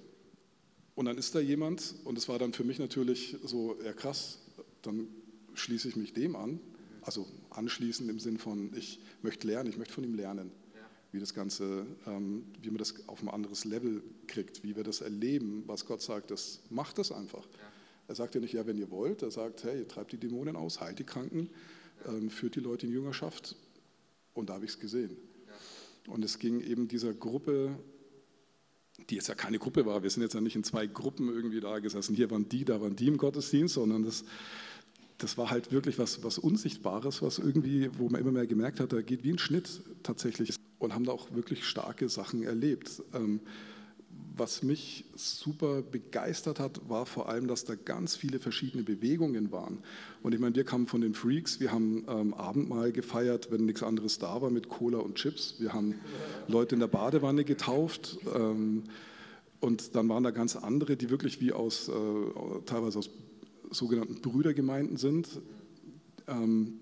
[0.96, 4.40] und dann ist da jemand, und es war dann für mich natürlich so, ja krass,
[4.84, 5.08] dann
[5.56, 6.60] schließe ich mich dem an.
[7.02, 10.52] Also anschließen im Sinn von, ich möchte lernen, ich möchte von ihm lernen.
[11.14, 15.02] Wie das Ganze, ähm, wie man das auf ein anderes Level kriegt, wie wir das
[15.02, 17.46] erleben, was Gott sagt, das macht das einfach.
[17.46, 17.72] Ja.
[18.10, 20.56] Er sagt ja nicht, ja, wenn ihr wollt, er sagt, hey, ihr treibt die Dämonen
[20.56, 21.50] aus, heilt die Kranken,
[22.08, 23.56] ähm, führt die Leute in Jüngerschaft.
[24.34, 25.16] Und da habe ich es gesehen.
[26.08, 27.78] Und es ging eben dieser Gruppe
[29.10, 30.04] die jetzt ja keine Gruppe war.
[30.04, 32.16] Wir sind jetzt ja nicht in zwei Gruppen irgendwie da gesessen.
[32.16, 34.24] Hier waren die, da waren die im Gottesdienst, sondern das,
[35.18, 38.94] das war halt wirklich was, was Unsichtbares, was irgendwie, wo man immer mehr gemerkt hat,
[38.94, 40.56] da geht wie ein Schnitt tatsächlich.
[40.84, 43.02] Und haben da auch wirklich starke Sachen erlebt.
[43.14, 43.40] Ähm,
[44.36, 49.78] was mich super begeistert hat, war vor allem, dass da ganz viele verschiedene Bewegungen waren.
[50.24, 53.84] Und ich meine, wir kamen von den Freaks, wir haben ähm, Abendmahl gefeiert, wenn nichts
[53.84, 55.56] anderes da war, mit Cola und Chips.
[55.60, 55.96] Wir haben
[56.48, 58.18] Leute in der Badewanne getauft.
[58.36, 58.84] Ähm,
[59.60, 61.94] und dann waren da ganz andere, die wirklich wie aus, äh,
[62.66, 63.10] teilweise aus
[63.70, 65.40] sogenannten Brüdergemeinden sind.
[66.28, 66.80] Ähm,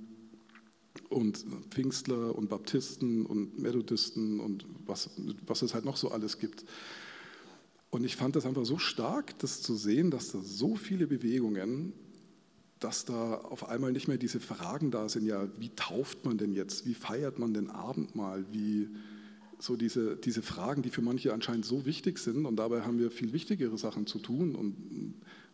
[1.09, 5.09] und Pfingstler und Baptisten und Methodisten und was,
[5.45, 6.65] was es halt noch so alles gibt.
[7.89, 11.93] Und ich fand das einfach so stark, das zu sehen, dass da so viele Bewegungen,
[12.79, 16.53] dass da auf einmal nicht mehr diese Fragen da sind, ja, wie tauft man denn
[16.53, 18.89] jetzt, wie feiert man den Abendmahl, wie
[19.59, 23.11] so diese, diese Fragen, die für manche anscheinend so wichtig sind und dabei haben wir
[23.11, 24.75] viel wichtigere Sachen zu tun und,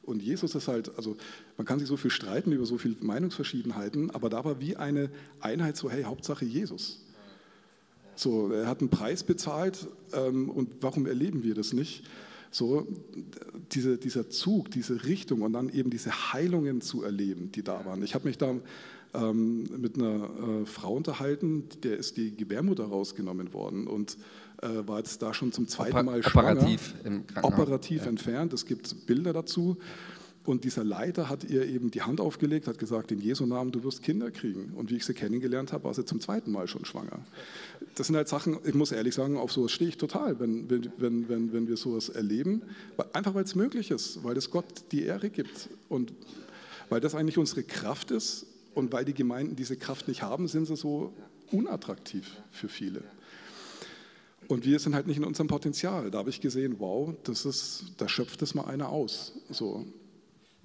[0.07, 1.17] und Jesus ist halt, also
[1.57, 5.09] man kann sich so viel streiten über so viele Meinungsverschiedenheiten, aber da war wie eine
[5.41, 7.03] Einheit so, hey, Hauptsache Jesus.
[8.15, 12.05] So, er hat einen Preis bezahlt ähm, und warum erleben wir das nicht?
[12.51, 12.87] So,
[13.73, 18.01] diese, dieser Zug, diese Richtung und dann eben diese Heilungen zu erleben, die da waren.
[18.01, 18.55] Ich habe mich da
[19.13, 20.29] ähm, mit einer
[20.61, 24.17] äh, Frau unterhalten, der ist die Gebärmutter rausgenommen worden und
[24.61, 26.53] äh, war jetzt da schon zum zweiten Mal schwanger.
[26.53, 28.09] Operativ, im operativ ja.
[28.09, 28.53] entfernt.
[28.53, 29.77] Es gibt Bilder dazu.
[30.47, 33.83] Und dieser Leiter hat ihr eben die Hand aufgelegt, hat gesagt, in Jesu Namen, du
[33.83, 34.71] wirst Kinder kriegen.
[34.75, 37.19] Und wie ich sie kennengelernt habe, war sie zum zweiten Mal schon schwanger.
[37.95, 41.27] Das sind halt Sachen, ich muss ehrlich sagen, auf sowas stehe ich total, wenn, wenn,
[41.27, 42.61] wenn, wenn wir sowas erleben.
[43.11, 45.67] Einfach weil es möglich ist, weil es Gott die Ehre gibt.
[45.89, 46.13] Und
[46.87, 50.65] weil das eigentlich unsere Kraft ist und weil die Gemeinden diese Kraft nicht haben, sind
[50.65, 51.13] sie so
[51.51, 53.03] unattraktiv für viele.
[54.47, 56.09] Und wir sind halt nicht in unserem Potenzial.
[56.09, 59.33] Da habe ich gesehen, wow, das ist, da schöpft es mal einer aus.
[59.49, 59.85] So.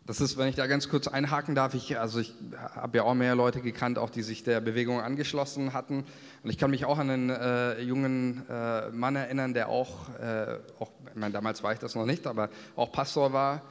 [0.04, 2.34] Das ist, wenn ich da ganz kurz einhaken darf, ich, also ich
[2.74, 6.04] habe ja auch mehr Leute gekannt, auch die sich der Bewegung angeschlossen hatten.
[6.42, 10.58] Und ich kann mich auch an einen äh, jungen äh, Mann erinnern, der auch, äh,
[10.80, 13.62] auch ich meine, damals war ich das noch nicht, aber auch Pastor war.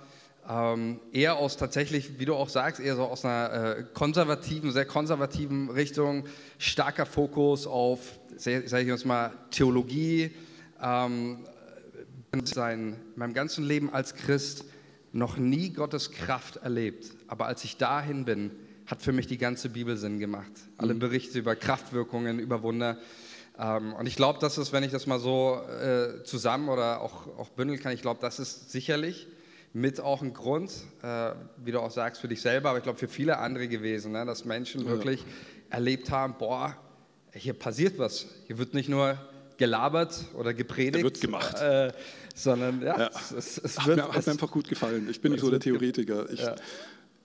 [0.49, 4.85] Ähm, eher aus tatsächlich, wie du auch sagst, eher so aus einer äh, konservativen, sehr
[4.85, 6.25] konservativen Richtung,
[6.57, 7.99] starker Fokus auf,
[8.37, 10.31] sage ich uns mal, Theologie.
[10.81, 11.45] Ähm,
[12.45, 14.65] sein, meinem ganzen Leben als Christ
[15.11, 18.51] noch nie Gottes Kraft erlebt, aber als ich dahin bin,
[18.85, 20.51] hat für mich die ganze Bibel Sinn gemacht.
[20.77, 20.99] Alle mhm.
[20.99, 22.97] Berichte über Kraftwirkungen, über Wunder.
[23.59, 27.27] Ähm, und ich glaube, das ist, wenn ich das mal so äh, zusammen oder auch,
[27.37, 29.27] auch bündeln kann, ich glaube, das ist sicherlich
[29.73, 31.31] mit auch ein Grund, äh,
[31.63, 34.25] wie du auch sagst, für dich selber, aber ich glaube für viele andere gewesen, ne,
[34.25, 35.23] dass Menschen wirklich
[35.69, 36.75] erlebt haben, boah,
[37.33, 38.27] hier passiert was.
[38.47, 39.17] Hier wird nicht nur
[39.57, 40.97] gelabert oder gepredigt.
[40.97, 41.59] Er wird gemacht.
[41.61, 41.93] Äh,
[42.35, 43.09] sondern ja, ja.
[43.37, 45.07] Es, es hat, wird, mir, hat mir einfach gut gefallen.
[45.09, 46.29] Ich bin nicht so der Theoretiker.
[46.29, 46.55] Ich, ja.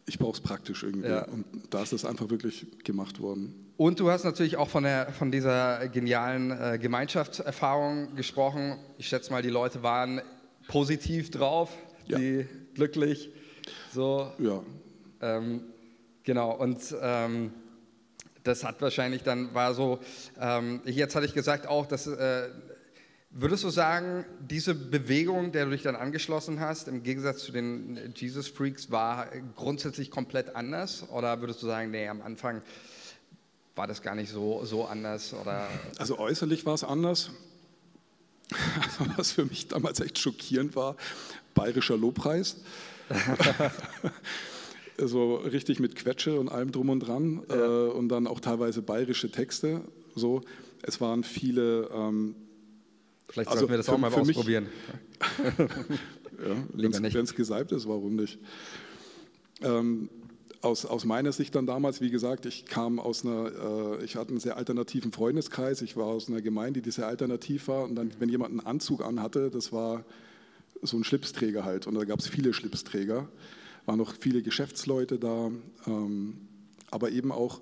[0.07, 1.09] ich brauche es praktisch irgendwie.
[1.09, 1.25] Ja.
[1.25, 3.73] Und da ist es einfach wirklich gemacht worden.
[3.77, 8.79] Und du hast natürlich auch von, der, von dieser genialen äh, Gemeinschaftserfahrung gesprochen.
[8.99, 10.21] Ich schätze mal, die Leute waren
[10.69, 11.71] positiv drauf,
[12.09, 13.31] die glücklich.
[13.92, 14.33] So.
[14.38, 14.62] Ja.
[15.21, 15.62] Ähm,
[16.23, 16.53] genau.
[16.53, 17.53] Und ähm,
[18.42, 19.99] das hat wahrscheinlich dann, war so,
[20.40, 22.49] ähm, jetzt hatte ich gesagt auch, dass äh,
[23.38, 28.14] Würdest du sagen, diese Bewegung, der du dich dann angeschlossen hast, im Gegensatz zu den
[28.16, 31.07] Jesus Freaks, war grundsätzlich komplett anders?
[31.11, 32.62] Oder würdest du sagen, nee, am Anfang
[33.75, 35.35] war das gar nicht so, so anders?
[35.35, 35.69] Oder?
[35.99, 37.31] Also äußerlich war es anders.
[39.16, 40.97] Was für mich damals echt schockierend war,
[41.55, 42.57] bayerischer Lobpreis.
[44.99, 47.42] so richtig mit Quetsche und allem drum und dran.
[47.49, 47.57] Ja.
[47.57, 49.83] Äh, und dann auch teilweise bayerische Texte.
[50.14, 50.42] So.
[50.83, 51.88] Es waren viele.
[51.92, 52.35] Ähm,
[53.29, 54.69] Vielleicht also sollten wir das auch mal ausprobieren.
[55.59, 58.38] ja, Wenn es gesalbt ist, warum nicht?
[59.62, 60.09] Ähm,
[60.62, 64.31] aus, aus meiner Sicht dann damals, wie gesagt, ich kam aus einer, äh, ich hatte
[64.31, 67.85] einen sehr alternativen Freundeskreis, ich war aus einer Gemeinde, die sehr alternativ war.
[67.85, 70.05] Und dann, wenn jemand einen Anzug anhatte, das war
[70.83, 71.87] so ein Schlipsträger halt.
[71.87, 73.29] Und da gab es viele Schlipsträger,
[73.87, 75.51] waren noch viele Geschäftsleute da,
[75.87, 76.49] ähm,
[76.90, 77.61] aber eben auch,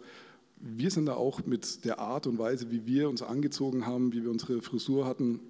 [0.57, 4.23] wir sind da auch mit der Art und Weise, wie wir uns angezogen haben, wie
[4.23, 5.41] wir unsere Frisur hatten,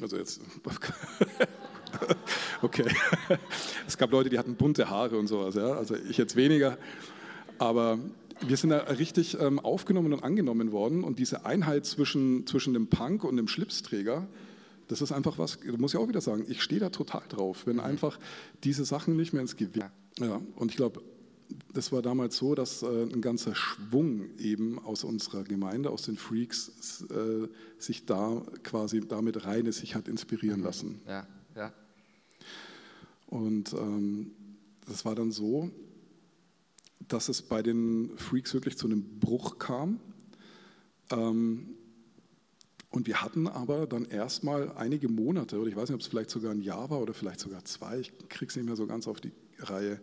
[0.00, 0.40] also jetzt
[2.62, 2.86] Okay.
[3.86, 5.72] Es gab Leute, die hatten bunte Haare und sowas, ja.
[5.72, 6.76] Also ich jetzt weniger.
[7.58, 7.98] Aber
[8.40, 11.04] wir sind da richtig ähm, aufgenommen und angenommen worden.
[11.04, 14.26] Und diese Einheit zwischen, zwischen dem Punk und dem Schlipsträger,
[14.88, 17.66] das ist einfach was, da muss ich auch wieder sagen, ich stehe da total drauf,
[17.66, 17.82] wenn mhm.
[17.82, 18.18] einfach
[18.64, 19.86] diese Sachen nicht mehr ins Gewicht.
[20.18, 21.02] Ja, und ich glaube,
[21.72, 26.16] das war damals so, dass äh, ein ganzer Schwung eben aus unserer Gemeinde, aus den
[26.16, 30.64] Freaks, äh, sich da quasi damit rein sich hat inspirieren mhm.
[30.64, 31.00] lassen.
[31.06, 31.72] Ja, ja.
[33.26, 34.32] Und ähm,
[34.86, 35.70] das war dann so,
[37.08, 40.00] dass es bei den Freaks wirklich zu einem Bruch kam.
[41.10, 41.76] Ähm,
[42.90, 46.30] und wir hatten aber dann erstmal einige Monate, oder ich weiß nicht, ob es vielleicht
[46.30, 49.06] sogar ein Jahr war oder vielleicht sogar zwei, ich kriege es nicht mehr so ganz
[49.06, 50.00] auf die Reihe.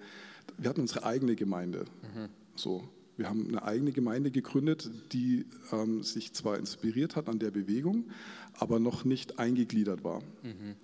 [0.57, 1.85] Wir hatten unsere eigene Gemeinde.
[2.01, 2.29] Mhm.
[2.55, 2.87] So.
[3.15, 8.05] Wir haben eine eigene Gemeinde gegründet, die ähm, sich zwar inspiriert hat an der Bewegung,
[8.53, 10.21] aber noch nicht eingegliedert war.
[10.41, 10.75] Mhm.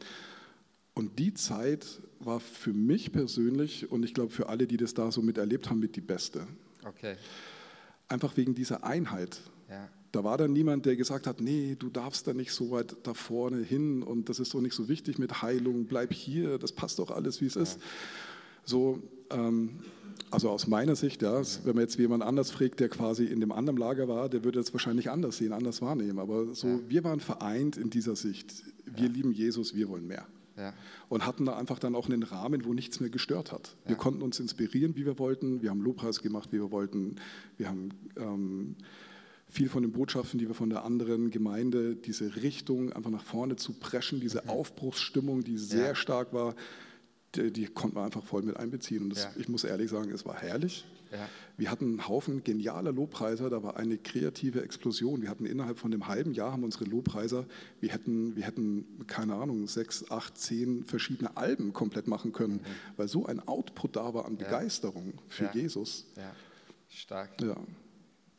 [0.99, 5.13] Und die Zeit war für mich persönlich und ich glaube für alle, die das da
[5.13, 6.45] so miterlebt haben, mit die beste.
[6.85, 7.15] Okay.
[8.09, 9.39] Einfach wegen dieser Einheit.
[9.69, 9.87] Ja.
[10.11, 13.13] Da war dann niemand, der gesagt hat, nee, du darfst da nicht so weit da
[13.13, 16.99] vorne hin und das ist doch nicht so wichtig mit Heilung, bleib hier, das passt
[16.99, 17.61] doch alles, wie es ja.
[17.61, 17.79] ist.
[18.65, 19.79] So, ähm,
[20.31, 23.53] also aus meiner Sicht, ja, wenn man jetzt jemand anders fragt, der quasi in dem
[23.53, 26.19] anderen Lager war, der würde das wahrscheinlich anders sehen, anders wahrnehmen.
[26.19, 26.79] Aber so, ja.
[26.89, 28.65] wir waren vereint in dieser Sicht.
[28.85, 30.27] Wir lieben Jesus, wir wollen mehr.
[30.59, 30.73] Ja.
[31.07, 33.75] Und hatten da einfach dann auch einen Rahmen, wo nichts mehr gestört hat.
[33.83, 33.91] Ja.
[33.91, 35.61] Wir konnten uns inspirieren, wie wir wollten.
[35.61, 37.15] Wir haben Lobpreis gemacht, wie wir wollten.
[37.57, 38.75] Wir haben ähm,
[39.47, 43.55] viel von den Botschaften, die wir von der anderen Gemeinde, diese Richtung einfach nach vorne
[43.55, 44.49] zu preschen, diese mhm.
[44.49, 45.95] Aufbruchsstimmung, die sehr ja.
[45.95, 46.55] stark war,
[47.35, 49.03] die, die, konnte man einfach voll mit einbeziehen.
[49.03, 50.85] Und das, ich muss ehrlich sagen, es war herrlich.
[51.11, 51.27] Ja.
[51.57, 55.21] Wir hatten einen Haufen genialer Lobpreiser, da war eine kreative Explosion.
[55.21, 57.45] Wir hatten innerhalb von einem halben Jahr haben unsere Lobpreiser,
[57.79, 62.97] wir hätten, wir hätten, keine Ahnung, sechs, acht, zehn verschiedene Alben komplett machen können, mhm.
[62.97, 65.21] weil so ein Output da war an Begeisterung ja.
[65.27, 65.53] für ja.
[65.53, 66.05] Jesus.
[66.15, 66.31] Ja,
[66.89, 67.41] stark.
[67.41, 67.55] Ja.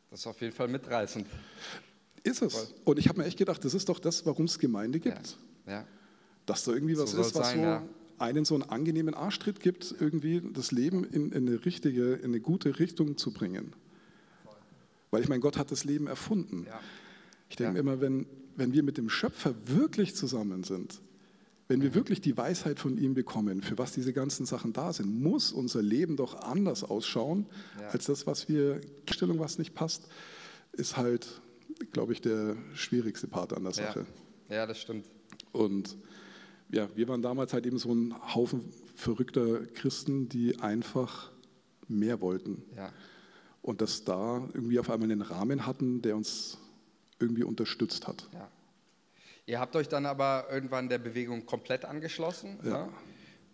[0.09, 1.27] Das ist auf jeden Fall mitreißend.
[2.23, 2.53] Ist es.
[2.53, 2.67] Voll.
[2.85, 5.37] Und ich habe mir echt gedacht, das ist doch das, warum es Gemeinde gibt.
[5.65, 5.85] Ja.
[6.45, 7.89] Dass da irgendwie was so ist, was sein, so
[8.21, 12.39] einen so einen angenehmen Arschtritt gibt, irgendwie das Leben in, in, eine richtige, in eine
[12.39, 13.73] gute Richtung zu bringen.
[15.09, 16.65] Weil ich meine, Gott hat das Leben erfunden.
[16.67, 16.79] Ja.
[17.49, 17.79] Ich denke ja.
[17.79, 21.01] immer, wenn, wenn wir mit dem Schöpfer wirklich zusammen sind,
[21.67, 21.95] wenn wir mhm.
[21.95, 25.81] wirklich die Weisheit von ihm bekommen, für was diese ganzen Sachen da sind, muss unser
[25.81, 27.45] Leben doch anders ausschauen,
[27.79, 27.87] ja.
[27.89, 30.07] als das, was wir, Stellung, was nicht passt,
[30.73, 31.41] ist halt,
[31.91, 34.05] glaube ich, der schwierigste Part an der Sache.
[34.49, 35.05] Ja, ja das stimmt.
[35.51, 35.97] Und
[36.71, 38.63] ja, wir waren damals halt eben so ein Haufen
[38.95, 41.31] verrückter Christen, die einfach
[41.87, 42.63] mehr wollten.
[42.75, 42.91] Ja.
[43.61, 46.57] Und dass da irgendwie auf einmal einen Rahmen hatten, der uns
[47.19, 48.27] irgendwie unterstützt hat.
[48.33, 48.49] Ja.
[49.45, 52.59] Ihr habt euch dann aber irgendwann der Bewegung komplett angeschlossen.
[52.63, 52.85] Ja.
[52.85, 52.89] Ne?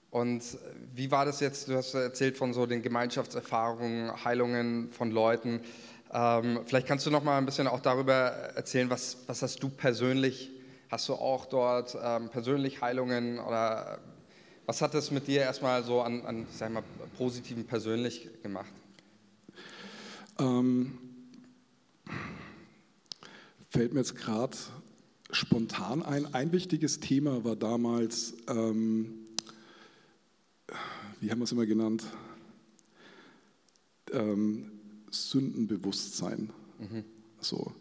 [0.09, 0.43] Und
[0.93, 1.67] wie war das jetzt?
[1.67, 5.61] Du hast erzählt von so den Gemeinschaftserfahrungen, Heilungen von Leuten.
[6.13, 9.69] Ähm, vielleicht kannst du noch mal ein bisschen auch darüber erzählen, was, was hast du
[9.69, 10.56] persönlich
[10.89, 13.99] Hast du auch dort ähm, persönlich Heilungen oder
[14.65, 16.83] was hat das mit dir erstmal so an, an sag mal,
[17.17, 18.71] positiven persönlich gemacht?
[20.39, 20.97] Ähm,
[23.69, 24.55] fällt mir jetzt gerade
[25.31, 26.33] spontan ein.
[26.33, 29.25] Ein wichtiges Thema war damals, ähm,
[31.19, 32.05] wie haben wir es immer genannt?
[34.13, 34.71] Ähm,
[35.11, 36.51] Sündenbewusstsein.
[36.79, 37.03] Mhm.
[37.41, 37.73] So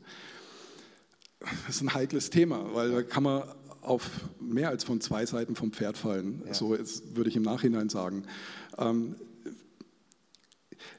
[1.66, 3.42] das ist ein heikles Thema, weil da kann man
[3.82, 6.42] auf mehr als von zwei Seiten vom Pferd fallen.
[6.46, 6.54] Ja.
[6.54, 8.24] So würde ich im Nachhinein sagen.
[8.78, 9.16] Ähm,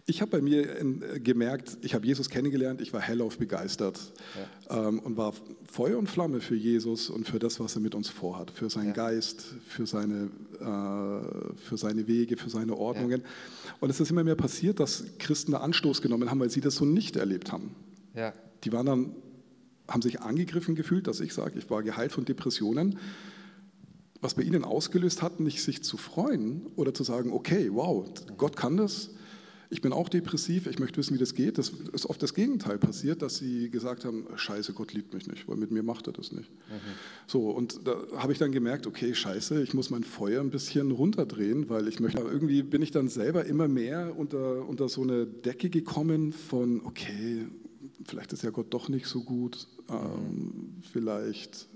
[0.05, 4.13] ich habe bei mir gemerkt, ich habe Jesus kennengelernt, ich war hellauf begeistert
[4.69, 4.87] ja.
[4.87, 5.33] ähm, und war
[5.69, 8.87] Feuer und Flamme für Jesus und für das, was er mit uns vorhat, für seinen
[8.87, 8.93] ja.
[8.93, 10.29] Geist, für seine,
[10.59, 13.21] äh, für seine Wege, für seine Ordnungen.
[13.81, 16.75] Und es ist immer mehr passiert, dass Christen da Anstoß genommen haben, weil sie das
[16.75, 17.75] so nicht erlebt haben.
[18.63, 19.15] Die waren dann
[19.87, 22.99] haben sich angegriffen gefühlt, dass ich sage, ich war geheilt von Depressionen.
[24.19, 28.55] Was bei ihnen ausgelöst hat, nicht sich zu freuen oder zu sagen, okay, wow, Gott
[28.55, 29.11] kann das,
[29.69, 31.57] Ich bin auch depressiv, ich möchte wissen, wie das geht.
[31.57, 35.47] Das ist oft das Gegenteil passiert, dass sie gesagt haben, scheiße, Gott liebt mich nicht,
[35.47, 36.49] weil mit mir macht er das nicht.
[36.49, 36.93] Mhm.
[37.27, 40.91] So, und da habe ich dann gemerkt, okay, scheiße, ich muss mein Feuer ein bisschen
[40.91, 45.25] runterdrehen, weil ich möchte, irgendwie bin ich dann selber immer mehr unter, unter so eine
[45.25, 47.45] Decke gekommen von, okay,
[48.05, 51.67] vielleicht ist ja Gott doch nicht so gut, ähm, vielleicht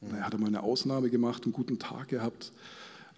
[0.00, 2.52] naja, hat er mal eine Ausnahme gemacht, einen guten Tag gehabt.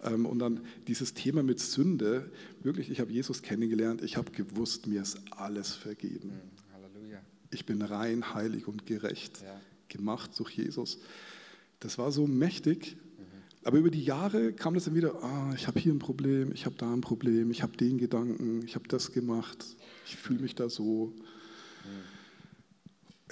[0.03, 2.31] Ähm, und dann dieses Thema mit Sünde,
[2.63, 6.29] wirklich, ich habe Jesus kennengelernt, ich habe gewusst, mir ist alles vergeben.
[6.29, 7.21] Mhm, Halleluja.
[7.51, 9.59] Ich bin rein, heilig und gerecht, ja.
[9.89, 10.99] gemacht durch Jesus.
[11.79, 13.23] Das war so mächtig, mhm.
[13.63, 16.65] aber über die Jahre kam das dann wieder, ah, ich habe hier ein Problem, ich
[16.65, 19.65] habe da ein Problem, ich habe den Gedanken, ich habe das gemacht,
[20.05, 21.13] ich fühle mich da so.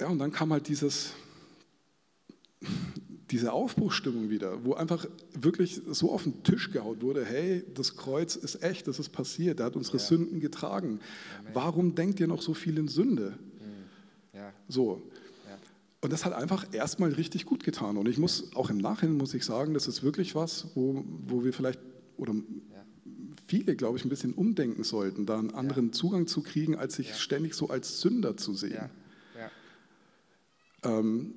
[0.00, 1.12] Ja, und dann kam halt dieses,
[3.30, 8.36] diese Aufbruchstimmung wieder, wo einfach wirklich so auf den Tisch gehaut wurde, hey, das Kreuz
[8.36, 10.04] ist echt, das ist passiert, er hat unsere ja.
[10.04, 11.00] Sünden getragen.
[11.40, 11.50] Amen.
[11.54, 13.30] Warum denkt ihr noch so viel in Sünde?
[13.30, 14.38] Hm.
[14.40, 14.52] Ja.
[14.68, 15.02] So.
[15.46, 15.58] Ja.
[16.00, 17.96] Und das hat einfach erstmal richtig gut getan.
[17.96, 21.44] Und ich muss, auch im Nachhinein muss ich sagen, das ist wirklich was, wo, wo
[21.44, 21.80] wir vielleicht,
[22.16, 22.34] oder
[23.46, 27.14] viele, glaube ich, ein bisschen umdenken sollten, da einen anderen Zugang zu kriegen, als sich
[27.16, 28.90] ständig so als Sünder zu sehen.
[30.84, 31.34] Ähm,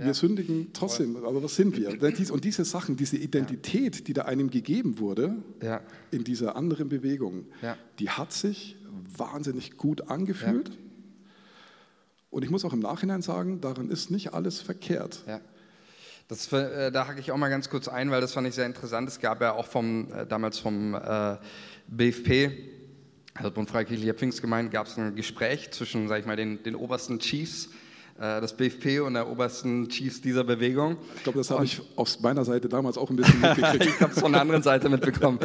[0.00, 0.14] wir ja.
[0.14, 1.90] sündigen trotzdem, aber was sind wir?
[2.32, 5.82] Und diese Sachen, diese Identität, die da einem gegeben wurde, ja.
[6.10, 7.76] in dieser anderen Bewegung, ja.
[7.98, 8.78] die hat sich
[9.14, 10.70] wahnsinnig gut angefühlt.
[12.30, 15.22] Und ich muss auch im Nachhinein sagen, daran ist nicht alles verkehrt.
[16.28, 18.66] Das, äh, da hake ich auch mal ganz kurz ein, weil das fand ich sehr
[18.66, 19.06] interessant.
[19.08, 21.36] Es gab ja auch vom, äh, damals vom äh,
[21.88, 22.52] BFP,
[23.34, 27.18] also Bund Freikirchlicher Pfingstgemeinden, gab es ein Gespräch zwischen, sag ich mal, den, den obersten
[27.18, 27.68] Chiefs
[28.20, 30.98] das BFP und der obersten Chiefs dieser Bewegung.
[31.16, 33.86] Ich glaube, das habe ich aus meiner Seite damals auch ein bisschen mitgekriegt.
[33.86, 35.38] ich habe es von der anderen Seite mitbekommen.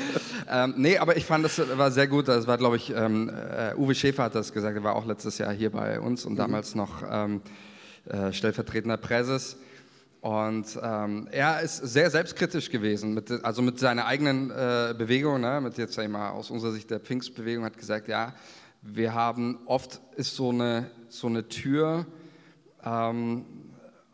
[0.52, 2.28] ähm, nee, aber ich fand, das war sehr gut.
[2.28, 3.32] Das war, glaube ich, ähm,
[3.78, 4.76] uh, Uwe Schäfer hat das gesagt.
[4.76, 6.38] Er war auch letztes Jahr hier bei uns und mhm.
[6.38, 7.42] damals noch ähm,
[8.10, 9.58] äh, stellvertretender Präses.
[10.22, 15.62] Und ähm, er ist sehr selbstkritisch gewesen, mit, also mit seiner eigenen äh, Bewegung, ne,
[15.62, 18.34] mit jetzt sag ich mal aus unserer Sicht der Pfingstbewegung, hat gesagt, ja,
[18.82, 22.08] wir haben oft ist so eine, so eine Tür,
[22.86, 23.46] ähm,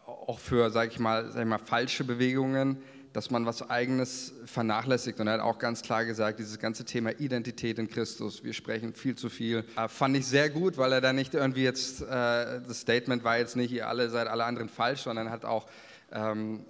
[0.06, 2.78] auch für, sage ich, mal, sag ich mal, falsche Bewegungen,
[3.14, 5.20] dass man was Eigenes vernachlässigt.
[5.20, 8.94] Und er hat auch ganz klar gesagt, dieses ganze Thema Identität in Christus, wir sprechen
[8.94, 12.06] viel zu viel, äh, fand ich sehr gut, weil er da nicht irgendwie jetzt, äh,
[12.06, 15.68] das Statement war jetzt nicht, ihr alle seid alle anderen falsch, sondern hat auch
[16.12, 16.66] ähm,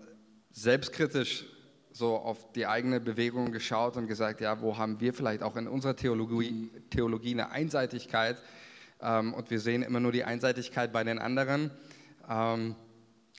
[0.52, 1.46] selbstkritisch
[1.94, 5.68] so auf die eigene Bewegung geschaut und gesagt, ja, wo haben wir vielleicht auch in
[5.68, 8.42] unserer Theologie, Theologie eine Einseitigkeit?
[9.02, 11.70] Ähm, und wir sehen immer nur die Einseitigkeit bei den anderen
[12.32, 12.76] ähm,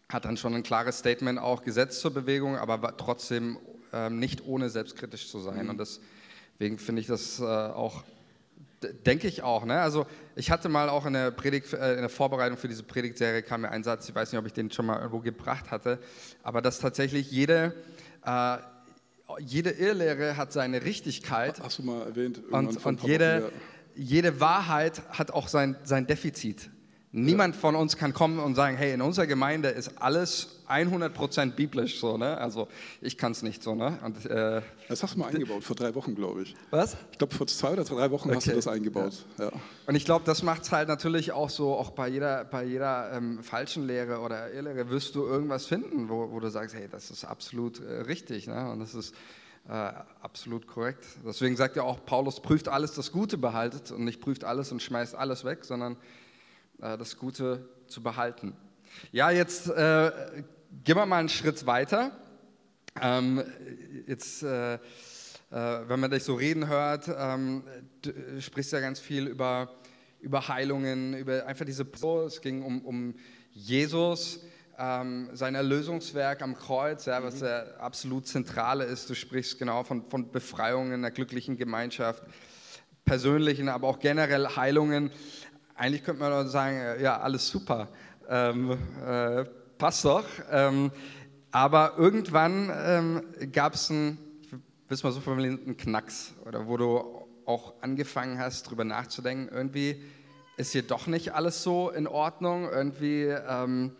[0.08, 3.58] hat dann schon ein klares Statement auch gesetzt zur Bewegung, aber trotzdem
[3.92, 5.64] ähm, nicht ohne selbstkritisch zu sein.
[5.64, 5.70] Mhm.
[5.70, 8.04] Und deswegen finde ich das äh, auch,
[9.06, 9.64] denke ich auch.
[9.64, 9.80] Ne?
[9.80, 13.42] Also ich hatte mal auch in der, Predigt, äh, in der Vorbereitung für diese Predigtserie
[13.42, 15.98] kam mir ein Satz, ich weiß nicht, ob ich den schon mal irgendwo gebracht hatte,
[16.42, 17.74] aber dass tatsächlich jede,
[18.26, 18.58] äh,
[19.40, 21.58] jede Irrlehre hat seine Richtigkeit.
[21.62, 22.42] Hast du mal erwähnt.
[22.50, 23.50] Und, und jede,
[23.94, 26.70] jede Wahrheit hat auch sein, sein Defizit.
[27.14, 32.00] Niemand von uns kann kommen und sagen, hey, in unserer Gemeinde ist alles 100% biblisch
[32.00, 32.38] so, ne?
[32.38, 32.68] Also
[33.02, 33.98] ich kann es nicht so, ne?
[34.02, 36.56] Und, äh, das hast du mal eingebaut, vor drei Wochen, glaube ich.
[36.70, 36.96] Was?
[37.10, 38.36] Ich glaube, vor zwei oder drei Wochen okay.
[38.36, 39.26] hast du das eingebaut.
[39.36, 39.44] Ja.
[39.44, 39.52] Ja.
[39.86, 43.12] Und ich glaube, das macht es halt natürlich auch so, auch bei jeder, bei jeder
[43.12, 47.10] ähm, falschen Lehre oder Irrlehre wirst du irgendwas finden, wo, wo du sagst, hey, das
[47.10, 48.70] ist absolut äh, richtig, ne?
[48.70, 49.14] Und das ist
[49.68, 51.04] äh, absolut korrekt.
[51.26, 54.80] Deswegen sagt ja auch, Paulus prüft alles, das Gute behaltet und nicht prüft alles und
[54.80, 55.98] schmeißt alles weg, sondern
[56.82, 58.56] das Gute zu behalten.
[59.12, 60.10] Ja, jetzt äh,
[60.84, 62.10] gehen wir mal einen Schritt weiter.
[63.00, 63.42] Ähm,
[64.06, 64.78] jetzt, äh, äh,
[65.50, 67.64] wenn man dich so reden hört, ähm,
[68.02, 69.70] du sprichst ja ganz viel über,
[70.20, 72.24] über Heilungen, über einfach diese Pro.
[72.24, 73.14] Es ging um, um
[73.52, 74.40] Jesus,
[74.78, 79.08] ähm, sein Erlösungswerk am Kreuz, ja, was der absolut zentrale ist.
[79.08, 82.22] Du sprichst genau von, von Befreiungen, einer glücklichen Gemeinschaft,
[83.04, 85.10] persönlichen, aber auch generell Heilungen
[85.74, 87.88] eigentlich könnte man sagen, äh, ja, alles super,
[88.28, 89.44] ähm, äh,
[89.78, 90.24] passt doch.
[90.50, 90.90] Ähm,
[91.50, 96.76] aber irgendwann ähm, gab es einen, ich will mal so formulieren, einen Knacks, oder wo
[96.76, 100.02] du auch angefangen hast, darüber nachzudenken, irgendwie
[100.56, 103.92] ist hier doch nicht alles so in Ordnung, irgendwie, ähm,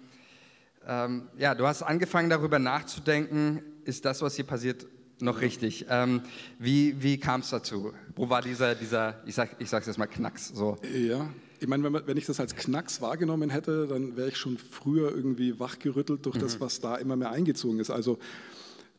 [0.87, 4.87] ähm, ja, du hast angefangen darüber nachzudenken, ist das, was hier passiert,
[5.21, 5.87] noch richtig.
[5.89, 6.23] Ähm,
[6.59, 7.93] wie wie kam es dazu?
[8.17, 10.49] Wo war dieser, dieser ich sage ich sag's jetzt mal, Knacks?
[10.49, 10.79] So?
[10.93, 11.29] Ja,
[11.63, 15.61] ich meine, wenn ich das als Knacks wahrgenommen hätte, dann wäre ich schon früher irgendwie
[15.61, 16.41] wachgerüttelt durch mhm.
[16.41, 17.91] das, was da immer mehr eingezogen ist.
[17.91, 18.19] Also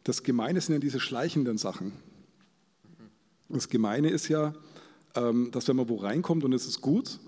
[0.05, 1.91] das Gemeine sind ja diese schleichenden Sachen.
[3.49, 4.53] Das Gemeine ist ja,
[5.15, 7.19] ähm, dass wenn man wo reinkommt und es ist gut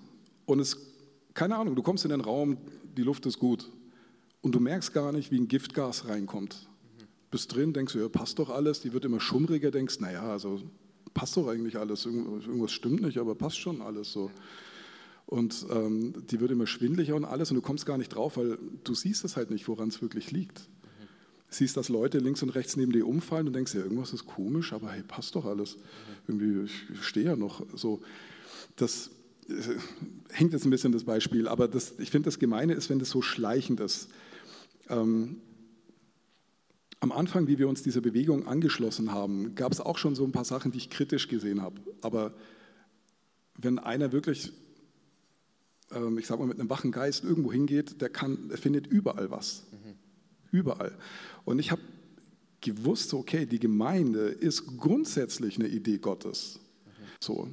[0.46, 0.78] und es,
[1.34, 2.58] keine Ahnung, du kommst in den Raum,
[2.96, 3.70] die Luft ist gut
[4.40, 6.70] und du merkst gar nicht, wie ein Giftgas reinkommt.
[7.30, 10.62] Bist drin, denkst du, ja, passt doch alles, die wird immer schummriger, denkst, naja, also
[11.14, 14.32] passt doch eigentlich alles, irgendwas stimmt nicht, aber passt schon alles so.
[15.26, 18.60] Und ähm, die wird immer schwindlicher und alles und du kommst gar nicht drauf, weil
[18.84, 20.60] du siehst es halt nicht, woran es wirklich liegt.
[20.60, 21.08] Mhm.
[21.50, 24.72] Siehst, dass Leute links und rechts neben dir umfallen und denkst, ja, irgendwas ist komisch,
[24.72, 25.78] aber hey, passt doch alles.
[25.78, 25.82] Mhm.
[26.28, 28.02] Irgendwie, ich stehe ja noch so.
[28.76, 29.10] Das
[29.50, 29.54] äh,
[30.30, 33.10] hängt jetzt ein bisschen das Beispiel, aber das, ich finde, das Gemeine ist, wenn das
[33.10, 34.10] so schleichend ist.
[34.90, 35.42] Ähm,
[37.00, 40.32] am Anfang, wie wir uns dieser Bewegung angeschlossen haben, gab es auch schon so ein
[40.32, 41.80] paar Sachen, die ich kritisch gesehen habe.
[42.02, 42.34] Aber
[43.58, 44.54] wenn einer wirklich
[46.18, 49.64] ich sage mal, mit einem wachen Geist irgendwo hingeht, der, kann, der findet überall was.
[49.72, 49.96] Mhm.
[50.52, 50.98] Überall.
[51.46, 51.82] Und ich habe
[52.62, 56.60] gewusst, okay, die Gemeinde ist grundsätzlich eine Idee Gottes.
[56.86, 56.90] Mhm.
[57.20, 57.46] So.
[57.46, 57.52] Mhm.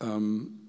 [0.00, 0.60] Ähm,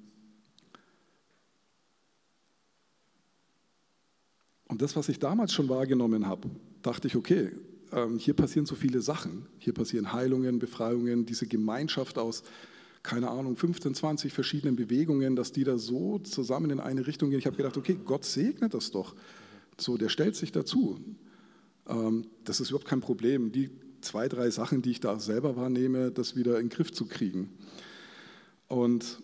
[4.67, 6.49] und das, was ich damals schon wahrgenommen habe,
[6.83, 7.51] dachte ich, okay,
[7.91, 9.47] ähm, hier passieren so viele Sachen.
[9.57, 12.43] Hier passieren Heilungen, Befreiungen, diese Gemeinschaft aus
[13.05, 17.39] keine Ahnung, 15, 20 verschiedenen Bewegungen, dass die da so zusammen in eine Richtung gehen.
[17.39, 19.15] Ich habe gedacht, okay, Gott segnet das doch.
[19.77, 20.99] So, der stellt sich dazu.
[21.87, 23.51] Ähm, das ist überhaupt kein Problem.
[23.51, 23.69] Die
[24.01, 27.51] zwei, drei Sachen, die ich da selber wahrnehme, das wieder in den Griff zu kriegen.
[28.67, 29.21] Und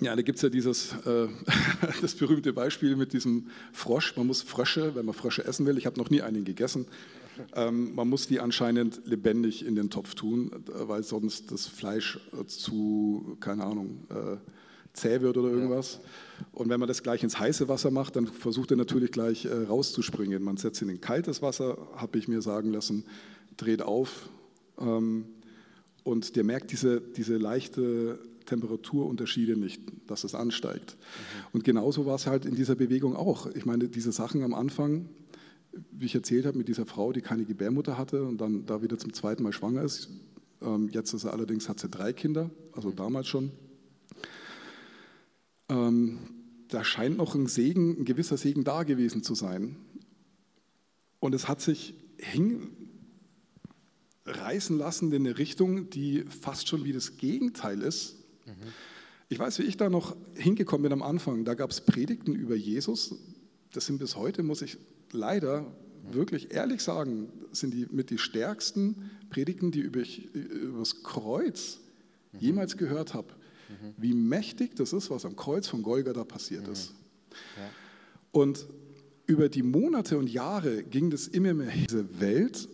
[0.00, 1.28] ja, da gibt es ja dieses äh,
[2.00, 4.16] das berühmte Beispiel mit diesem Frosch.
[4.16, 6.86] Man muss Frösche, wenn man Frösche essen will, ich habe noch nie einen gegessen,
[7.54, 12.18] ähm, man muss die anscheinend lebendig in den Topf tun, äh, weil sonst das Fleisch
[12.32, 14.36] äh, zu, keine Ahnung, äh,
[14.92, 16.00] zäh wird oder irgendwas.
[16.52, 20.42] Und wenn man das gleich ins heiße Wasser macht, dann versucht er natürlich gleich rauszuspringen.
[20.42, 23.04] Man setzt ihn in kaltes Wasser, habe ich mir sagen lassen,
[23.58, 24.30] dreht auf
[24.78, 25.26] ähm,
[26.02, 30.96] und der merkt diese, diese leichte Temperaturunterschiede nicht, dass es ansteigt.
[30.96, 31.46] Mhm.
[31.52, 33.46] Und genauso war es halt in dieser Bewegung auch.
[33.54, 35.08] Ich meine, diese Sachen am Anfang,
[35.90, 38.98] wie ich erzählt habe, mit dieser Frau, die keine Gebärmutter hatte und dann da wieder
[38.98, 40.08] zum zweiten Mal schwanger ist.
[40.62, 42.96] Ähm, jetzt ist sie allerdings, hat sie drei Kinder, also mhm.
[42.96, 43.52] damals schon.
[45.68, 46.18] Ähm,
[46.68, 49.76] da scheint noch ein Segen, ein gewisser Segen da gewesen zu sein.
[51.20, 51.94] Und es hat sich
[54.24, 58.16] hinreißen lassen in eine Richtung, die fast schon wie das Gegenteil ist.
[58.46, 58.52] Mhm.
[59.28, 61.44] Ich weiß, wie ich da noch hingekommen bin am Anfang.
[61.44, 63.14] Da gab es Predigten über Jesus.
[63.72, 64.78] Das sind bis heute, muss ich
[65.12, 65.66] leider
[66.12, 70.02] wirklich ehrlich sagen, sind die mit die stärksten Predigten, die über,
[70.32, 71.80] über das Kreuz
[72.32, 72.38] mhm.
[72.38, 73.28] jemals gehört habe.
[73.68, 73.94] Mhm.
[73.96, 76.72] Wie mächtig das ist, was am Kreuz von Golgatha passiert mhm.
[76.72, 76.94] ist.
[77.56, 77.70] Ja.
[78.32, 78.66] Und
[79.26, 82.68] über die Monate und Jahre ging das immer mehr diese Welt,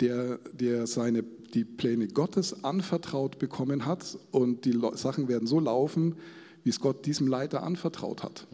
[0.00, 6.16] der, der seine, die Pläne Gottes anvertraut bekommen hat und die Sachen werden so laufen,
[6.64, 8.46] wie es Gott diesem Leiter anvertraut hat.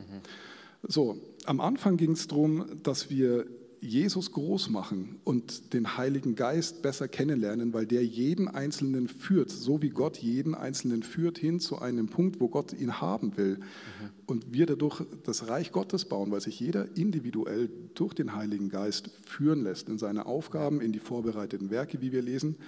[0.83, 1.19] So,
[1.51, 3.45] am Anfang ging es darum, dass wir
[3.81, 9.83] Jesus groß machen und den Heiligen Geist besser kennenlernen, weil der jeden Einzelnen führt, so
[9.83, 13.57] wie Gott jeden Einzelnen führt, hin zu einem Punkt, wo Gott ihn haben will.
[13.57, 14.11] Mhm.
[14.27, 19.11] Und wir dadurch das Reich Gottes bauen, weil sich jeder individuell durch den Heiligen Geist
[19.25, 22.59] führen lässt in seine Aufgaben, in die vorbereiteten Werke, wie wir lesen.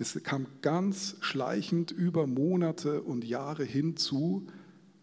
[0.00, 4.48] Es kam ganz schleichend über Monate und Jahre hinzu,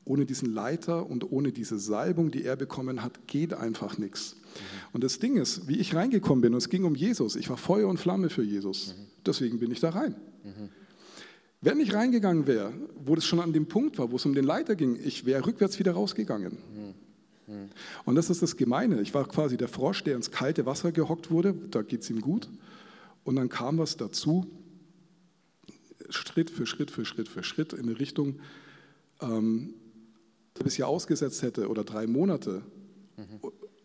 [0.08, 4.36] ohne diesen Leiter und ohne diese Salbung, die er bekommen hat, geht einfach nichts.
[4.36, 4.60] Mhm.
[4.94, 7.58] Und das Ding ist, wie ich reingekommen bin, und es ging um Jesus, ich war
[7.58, 9.08] Feuer und Flamme für Jesus, mhm.
[9.26, 10.16] deswegen bin ich da rein.
[10.44, 10.70] Mhm.
[11.62, 12.72] Wenn ich reingegangen wäre,
[13.04, 15.46] wo das schon an dem Punkt war, wo es um den Leiter ging, ich wäre
[15.46, 16.58] rückwärts wieder rausgegangen.
[18.04, 19.02] Und das ist das Gemeine.
[19.02, 22.20] Ich war quasi der Frosch, der ins kalte Wasser gehockt wurde, da geht es ihm
[22.20, 22.50] gut.
[23.24, 24.46] Und dann kam was dazu,
[26.10, 28.40] Schritt für Schritt für Schritt für Schritt in eine Richtung,
[29.22, 29.74] ähm,
[30.64, 32.64] bis hier ausgesetzt hätte oder drei Monate
[33.18, 33.40] mhm.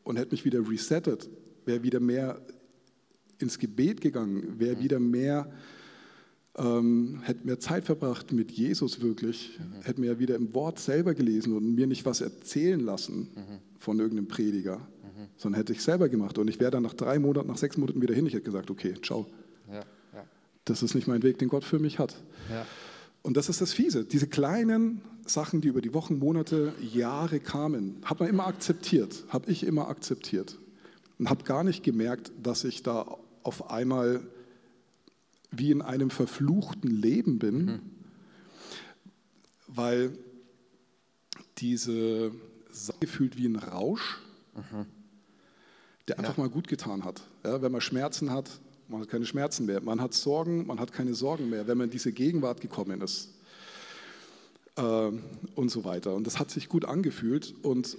[0.04, 1.28] und hätte mich wieder resettet,
[1.64, 2.40] wäre wieder mehr
[3.38, 4.80] ins Gebet gegangen, wäre mhm.
[4.80, 5.52] wieder mehr,
[6.56, 9.82] ähm, hätte mehr Zeit verbracht mit Jesus wirklich, mhm.
[9.82, 13.78] hätte mir wieder im Wort selber gelesen und mir nicht was erzählen lassen mhm.
[13.78, 15.28] von irgendeinem Prediger, mhm.
[15.36, 16.38] sondern hätte ich selber gemacht.
[16.38, 18.26] Und ich wäre dann nach drei Monaten, nach sechs Monaten wieder hin.
[18.26, 19.26] Ich hätte gesagt, okay, ciao.
[19.68, 19.80] Ja,
[20.14, 20.24] ja.
[20.64, 22.14] Das ist nicht mein Weg, den Gott für mich hat.
[22.50, 22.64] Ja.
[23.22, 24.04] Und das ist das Fiese.
[24.04, 29.50] Diese kleinen Sachen, die über die Wochen, Monate, Jahre kamen, hat man immer akzeptiert, habe
[29.50, 30.58] ich immer akzeptiert
[31.18, 34.20] und habe gar nicht gemerkt, dass ich da auf einmal
[35.50, 37.80] wie in einem verfluchten Leben bin, mhm.
[39.68, 40.18] weil
[41.58, 42.32] diese
[42.72, 44.20] Sache gefühlt wie ein Rausch,
[44.54, 44.86] mhm.
[46.08, 46.44] der einfach ja.
[46.44, 47.22] mal gut getan hat.
[47.44, 48.60] Ja, wenn man Schmerzen hat,
[48.92, 51.86] man hat keine Schmerzen mehr, man hat Sorgen, man hat keine Sorgen mehr, wenn man
[51.86, 53.30] in diese Gegenwart gekommen ist
[54.76, 55.10] äh,
[55.54, 56.14] und so weiter.
[56.14, 57.96] Und das hat sich gut angefühlt und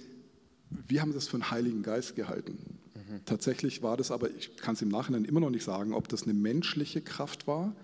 [0.70, 2.78] wir haben das für einen Heiligen Geist gehalten.
[2.94, 3.24] Mhm.
[3.26, 6.22] Tatsächlich war das aber, ich kann es im Nachhinein immer noch nicht sagen, ob das
[6.22, 7.74] eine menschliche Kraft war,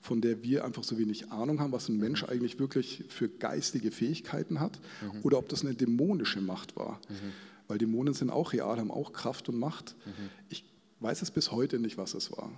[0.00, 3.90] von der wir einfach so wenig Ahnung haben, was ein Mensch eigentlich wirklich für geistige
[3.90, 5.20] Fähigkeiten hat, mhm.
[5.22, 7.00] oder ob das eine dämonische Macht war.
[7.08, 7.32] Mhm.
[7.68, 9.94] Weil Dämonen sind auch real, haben auch Kraft und Macht.
[10.04, 10.28] Mhm.
[10.48, 10.64] Ich
[11.02, 12.50] weiß es bis heute nicht, was es war.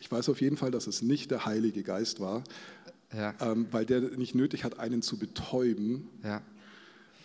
[0.00, 2.44] Ich weiß auf jeden Fall, dass es nicht der Heilige Geist war,
[3.14, 3.34] ja.
[3.40, 6.42] ähm, weil der nicht nötig hat, einen zu betäuben ja.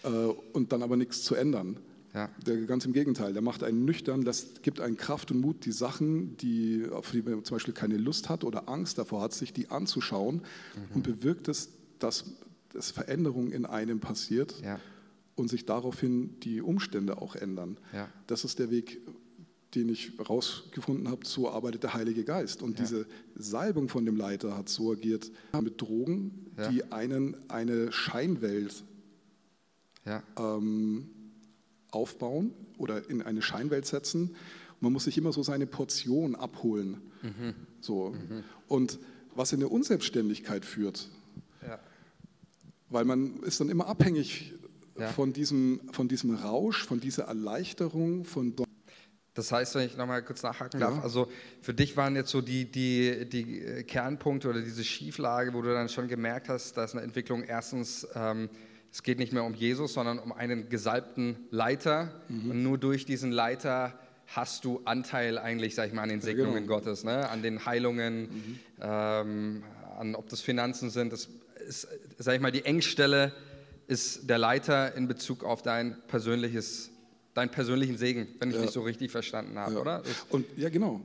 [0.03, 0.07] äh,
[0.53, 1.77] und dann aber nichts zu ändern.
[2.13, 2.29] Ja.
[2.45, 5.71] Der, ganz im Gegenteil, der macht einen nüchtern, das gibt einen Kraft und Mut, die
[5.71, 9.53] Sachen, die, auf die man zum Beispiel keine Lust hat oder Angst davor hat, sich
[9.53, 10.95] die anzuschauen mhm.
[10.95, 11.69] und bewirkt es,
[11.99, 12.25] dass,
[12.73, 14.55] dass Veränderung in einem passiert
[15.35, 17.77] und sich daraufhin die Umstände auch ändern.
[18.27, 18.99] Das ist der Weg,
[19.75, 22.61] den ich herausgefunden habe, so arbeitet der Heilige Geist.
[22.61, 23.05] Und diese
[23.35, 28.83] Salbung von dem Leiter hat so agiert mit Drogen, die einen eine Scheinwelt
[30.37, 31.09] ähm,
[31.91, 34.35] aufbauen oder in eine Scheinwelt setzen.
[34.79, 36.97] Man muss sich immer so seine Portion abholen.
[37.21, 37.53] Mhm.
[37.81, 38.09] So.
[38.09, 38.43] Mhm.
[38.67, 38.99] Und
[39.35, 41.09] was in der Unselbstständigkeit führt,
[41.61, 41.79] ja.
[42.89, 44.53] weil man ist dann immer abhängig
[44.97, 45.07] ja.
[45.09, 48.55] von, diesem, von diesem Rausch, von dieser Erleichterung, von
[49.33, 51.01] das heißt, wenn ich nochmal kurz nachhaken darf, ja.
[51.01, 55.73] also für dich waren jetzt so die, die, die Kernpunkte oder diese Schieflage, wo du
[55.73, 58.49] dann schon gemerkt hast, dass eine Entwicklung erstens ähm,
[58.91, 62.11] es geht nicht mehr um Jesus, sondern um einen gesalbten Leiter.
[62.27, 62.51] Mhm.
[62.51, 66.63] Und nur durch diesen Leiter hast du Anteil eigentlich, sag ich mal, an den Segnungen
[66.63, 66.75] genau.
[66.75, 67.29] Gottes, ne?
[67.29, 68.59] an den Heilungen, mhm.
[68.81, 69.63] ähm,
[69.97, 71.13] an ob das Finanzen sind.
[71.13, 71.29] Das
[71.67, 73.31] ist, sag ich mal, die Engstelle
[73.87, 76.91] ist der Leiter in Bezug auf dein persönliches,
[77.33, 78.61] deinen persönlichen Segen, wenn ich ja.
[78.61, 79.79] dich so richtig verstanden habe, ja.
[79.79, 80.03] oder?
[80.29, 81.01] Und ja, genau.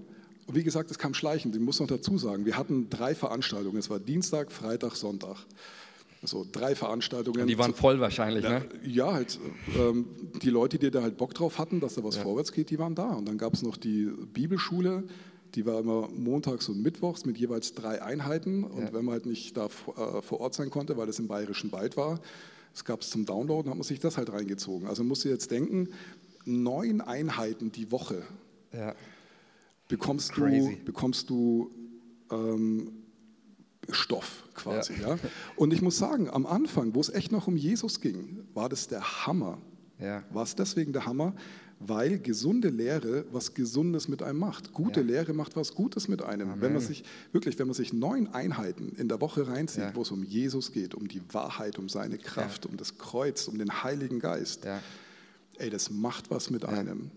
[0.46, 1.54] Und wie gesagt, es kam schleichend.
[1.56, 3.78] Ich muss noch dazu sagen, wir hatten drei Veranstaltungen.
[3.78, 5.36] Es war Dienstag, Freitag, Sonntag
[6.26, 7.42] so drei Veranstaltungen.
[7.42, 8.64] Und die waren voll wahrscheinlich, ja, ne?
[8.84, 9.38] Ja, halt,
[9.76, 10.06] ähm,
[10.42, 12.22] die Leute, die da halt Bock drauf hatten, dass da was ja.
[12.22, 13.10] vorwärts geht, die waren da.
[13.10, 15.04] Und dann gab es noch die Bibelschule,
[15.54, 18.64] die war immer montags und mittwochs mit jeweils drei Einheiten.
[18.64, 18.92] Und ja.
[18.92, 21.96] wenn man halt nicht da äh, vor Ort sein konnte, weil es im Bayerischen Wald
[21.96, 22.20] war,
[22.74, 24.86] es gab es zum Downloaden, hat man sich das halt reingezogen.
[24.86, 25.88] Also musst du jetzt denken,
[26.46, 28.22] neun Einheiten die Woche
[28.72, 28.94] ja.
[29.88, 30.76] bekommst Crazy.
[30.78, 31.70] du, bekommst du
[32.30, 32.92] ähm,
[33.90, 34.94] Stoff quasi.
[35.00, 35.14] Ja.
[35.14, 35.18] ja.
[35.56, 38.88] Und ich muss sagen, am Anfang, wo es echt noch um Jesus ging, war das
[38.88, 39.58] der Hammer.
[39.98, 40.22] Ja.
[40.30, 41.34] War es deswegen der Hammer,
[41.78, 44.72] weil gesunde Lehre was Gesundes mit einem macht.
[44.72, 45.06] Gute ja.
[45.06, 46.50] Lehre macht was Gutes mit einem.
[46.50, 46.62] Amen.
[46.62, 49.94] Wenn man sich wirklich, wenn man sich neun Einheiten in der Woche reinzieht, ja.
[49.94, 53.58] wo es um Jesus geht, um die Wahrheit, um seine Kraft, um das Kreuz, um
[53.58, 54.64] den Heiligen Geist,
[55.58, 57.10] ey, das macht was mit einem.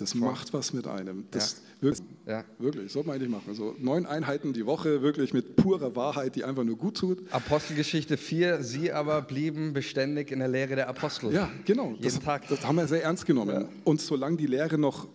[0.00, 0.22] Das Voll.
[0.22, 1.26] macht was mit einem.
[1.30, 1.82] Das ja.
[1.82, 2.44] Wirklich, ja.
[2.58, 3.54] wirklich, sollte man eigentlich machen.
[3.54, 7.20] So neun Einheiten die Woche, wirklich mit purer Wahrheit, die einfach nur gut tut.
[7.30, 11.32] Apostelgeschichte 4, sie aber blieben beständig in der Lehre der Apostel.
[11.32, 11.90] Ja, genau.
[11.92, 12.48] Jeden das, Tag.
[12.48, 13.62] Das haben wir sehr ernst genommen.
[13.62, 13.68] Ja.
[13.84, 15.06] Und solange die Lehre noch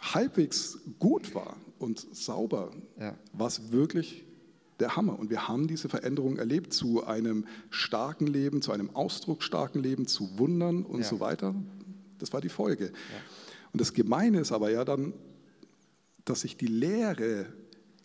[0.00, 2.70] halbwegs gut war und sauber,
[3.00, 3.16] ja.
[3.32, 4.24] war es wirklich
[4.78, 5.18] der Hammer.
[5.18, 10.38] Und wir haben diese Veränderung erlebt zu einem starken Leben, zu einem ausdrucksstarken Leben, zu
[10.38, 11.54] Wundern und so weiter.
[12.20, 12.86] Das war die Folge.
[12.86, 12.90] Ja.
[13.72, 15.12] Und das Gemeine ist aber ja dann,
[16.24, 17.46] dass sich die Lehre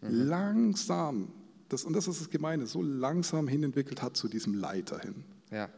[0.02, 0.28] mhm.
[0.28, 1.32] langsam,
[1.70, 5.24] das, und das ist das Gemeine, so langsam hinentwickelt hat zu diesem Leiter hin.
[5.52, 5.70] Ja.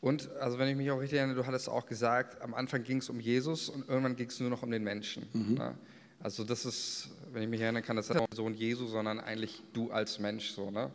[0.00, 2.98] Und also wenn ich mich auch richtig erinnere, du hattest auch gesagt, am Anfang ging
[2.98, 5.26] es um Jesus und irgendwann ging es nur noch um den Menschen.
[5.32, 5.54] Mhm.
[5.54, 5.74] Ne?
[6.22, 9.62] Also das ist, wenn ich mich erinnern kann, das ist nicht Sohn Jesu, sondern eigentlich
[9.72, 10.90] du als Mensch so, ne?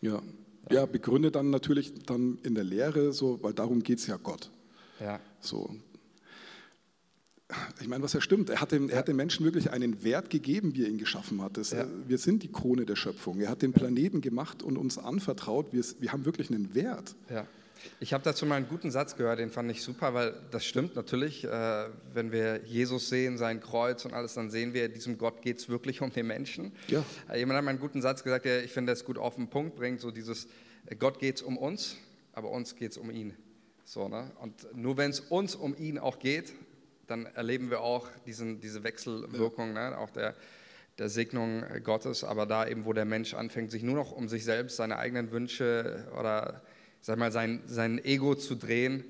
[0.00, 0.22] Ja.
[0.70, 4.50] Ja, begründet dann natürlich dann in der Lehre so, weil darum geht es ja Gott.
[5.00, 5.18] Ja.
[5.40, 5.74] So,
[7.80, 10.30] ich meine, was ja stimmt, er hat, dem, er hat dem Menschen wirklich einen Wert
[10.30, 11.56] gegeben, wie er ihn geschaffen hat.
[11.56, 11.86] Das, ja.
[12.06, 13.40] Wir sind die Krone der Schöpfung.
[13.40, 15.72] Er hat den Planeten gemacht und uns anvertraut.
[15.72, 17.14] Wir, wir haben wirklich einen Wert.
[17.28, 17.46] Ja.
[17.98, 20.96] Ich habe dazu mal einen guten Satz gehört, den fand ich super, weil das stimmt
[20.96, 21.44] natürlich.
[21.44, 25.58] Äh, wenn wir Jesus sehen, sein Kreuz und alles, dann sehen wir, diesem Gott geht
[25.58, 26.72] es wirklich um den Menschen.
[26.88, 27.04] Ja.
[27.30, 29.48] Äh, jemand hat mal einen guten Satz gesagt, der ich finde, das gut auf den
[29.48, 30.46] Punkt bringt, so dieses,
[30.86, 31.96] äh, Gott geht es um uns,
[32.32, 33.34] aber uns geht es um ihn.
[33.84, 34.30] So, ne?
[34.40, 36.52] Und nur wenn es uns um ihn auch geht,
[37.10, 39.90] dann erleben wir auch diesen, diese Wechselwirkung, ja.
[39.90, 39.98] ne?
[39.98, 40.34] auch der,
[40.98, 44.44] der Segnung Gottes, aber da eben, wo der Mensch anfängt, sich nur noch um sich
[44.44, 46.62] selbst, seine eigenen Wünsche oder
[47.00, 49.04] sag mal, sein, sein Ego zu drehen,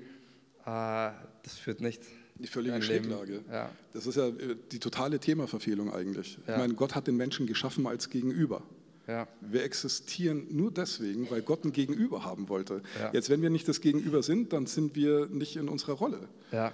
[0.65, 1.11] äh,
[1.43, 2.01] das führt nicht.
[2.35, 3.41] Die völlige Schräglage.
[3.51, 3.69] Ja.
[3.93, 6.39] Das ist ja äh, die totale Themaverfehlung eigentlich.
[6.47, 6.53] Ja.
[6.53, 8.63] Ich meine, Gott hat den Menschen geschaffen als Gegenüber.
[9.07, 9.27] Ja.
[9.41, 12.81] Wir existieren nur deswegen, weil Gott ein Gegenüber haben wollte.
[12.99, 13.11] Ja.
[13.13, 16.29] Jetzt, wenn wir nicht das Gegenüber sind, dann sind wir nicht in unserer Rolle.
[16.51, 16.73] Ja.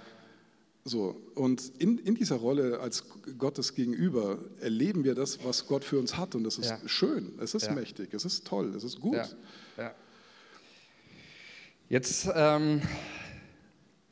[0.88, 3.04] So, und in, in dieser Rolle als
[3.36, 6.34] Gottes Gegenüber erleben wir das, was Gott für uns hat.
[6.34, 6.78] Und das ist Ja.
[6.86, 7.74] schön, es ist Ja.
[7.74, 9.16] mächtig, es ist toll, es ist gut.
[9.76, 9.94] Ja.
[11.90, 12.80] Jetzt ähm,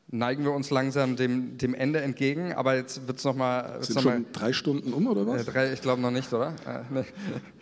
[0.09, 3.83] neigen wir uns langsam dem, dem Ende entgegen, aber jetzt wird es nochmal.
[3.83, 5.43] Sind schon drei Stunden um oder was?
[5.43, 6.55] Äh, drei, ich glaube noch nicht, oder?
[6.66, 7.05] Äh, nee.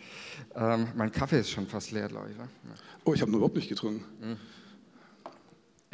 [0.55, 2.37] ähm, mein Kaffee ist schon fast leer, glaube ich.
[2.37, 2.49] Ne?
[3.05, 4.37] Oh, ich habe noch überhaupt nicht getrunken.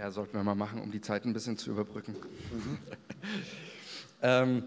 [0.01, 2.15] Ja, sollten wir mal machen, um die Zeit ein bisschen zu überbrücken.
[4.23, 4.63] ähm,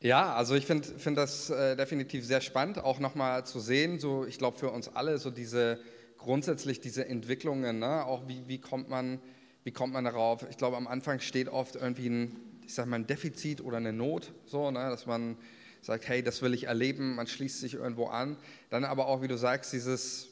[0.00, 4.26] ja, also ich finde find das äh, definitiv sehr spannend, auch nochmal zu sehen, so
[4.26, 5.78] ich glaube für uns alle, so diese
[6.18, 8.04] grundsätzlich diese Entwicklungen, ne?
[8.04, 9.20] auch wie, wie, kommt man,
[9.62, 10.44] wie kommt man darauf?
[10.50, 13.92] Ich glaube, am Anfang steht oft irgendwie ein, ich sag mal, ein Defizit oder eine
[13.92, 14.80] Not, so, ne?
[14.90, 15.36] dass man
[15.80, 18.36] sagt, hey, das will ich erleben, man schließt sich irgendwo an.
[18.68, 20.26] Dann aber auch, wie du sagst, dieses,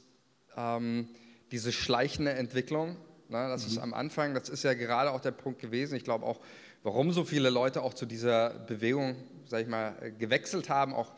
[0.56, 1.08] ähm,
[1.52, 2.96] diese schleichende Entwicklung,
[3.32, 3.48] ne?
[3.48, 6.40] das ist am Anfang, das ist ja gerade auch der Punkt gewesen, ich glaube auch,
[6.82, 9.16] warum so viele Leute auch zu dieser Bewegung,
[9.46, 11.12] sag ich mal, äh, gewechselt haben, auch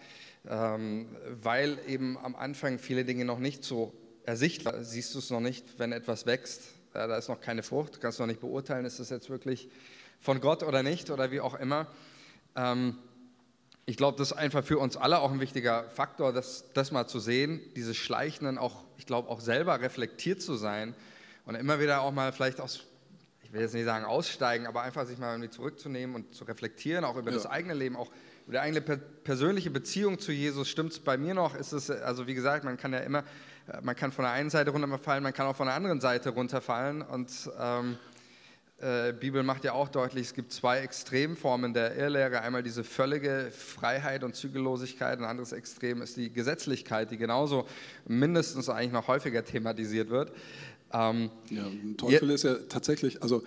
[0.49, 1.09] ähm,
[1.43, 3.95] weil eben am Anfang viele Dinge noch nicht so
[4.25, 4.85] ersichtlich sind.
[4.85, 6.63] Siehst du es noch nicht, wenn etwas wächst,
[6.95, 9.69] ja, da ist noch keine Frucht, kannst du noch nicht beurteilen, ist das jetzt wirklich
[10.21, 11.87] von Gott oder nicht oder wie auch immer.
[12.57, 12.99] Ähm,
[13.87, 17.07] ich glaube, das ist einfach für uns alle auch ein wichtiger Faktor, das, das mal
[17.07, 20.95] zu sehen, diese Schleichenden auch, ich glaube, auch selber reflektiert zu sein
[21.47, 22.85] und immer wieder auch mal vielleicht aus,
[23.43, 27.05] ich will jetzt nicht sagen aussteigen, aber einfach sich mal irgendwie zurückzunehmen und zu reflektieren,
[27.05, 27.37] auch über Ja.
[27.37, 28.11] das eigene Leben, auch
[28.47, 30.69] über die eigene per persönliche Beziehung zu Jesus.
[30.69, 31.55] Stimmt es bei mir noch?
[31.55, 33.21] Ist es, also wie gesagt, man kann ja immer,
[33.69, 36.31] äh, man kann von der einen Seite runterfallen, man kann auch von der anderen Seite
[36.31, 37.97] runterfallen und ähm,
[38.81, 42.41] äh, Bibel macht ja auch deutlich, es gibt zwei Extremformen der Irrlehre.
[42.43, 47.69] Einmal diese völlige Freiheit und Zügellosigkeit, ein anderes Extrem ist die Gesetzlichkeit, die genauso
[48.05, 50.33] mindestens eigentlich noch häufiger thematisiert wird.
[50.95, 51.65] Ähm, Ja,
[51.99, 53.43] Teufel ist ja tatsächlich, also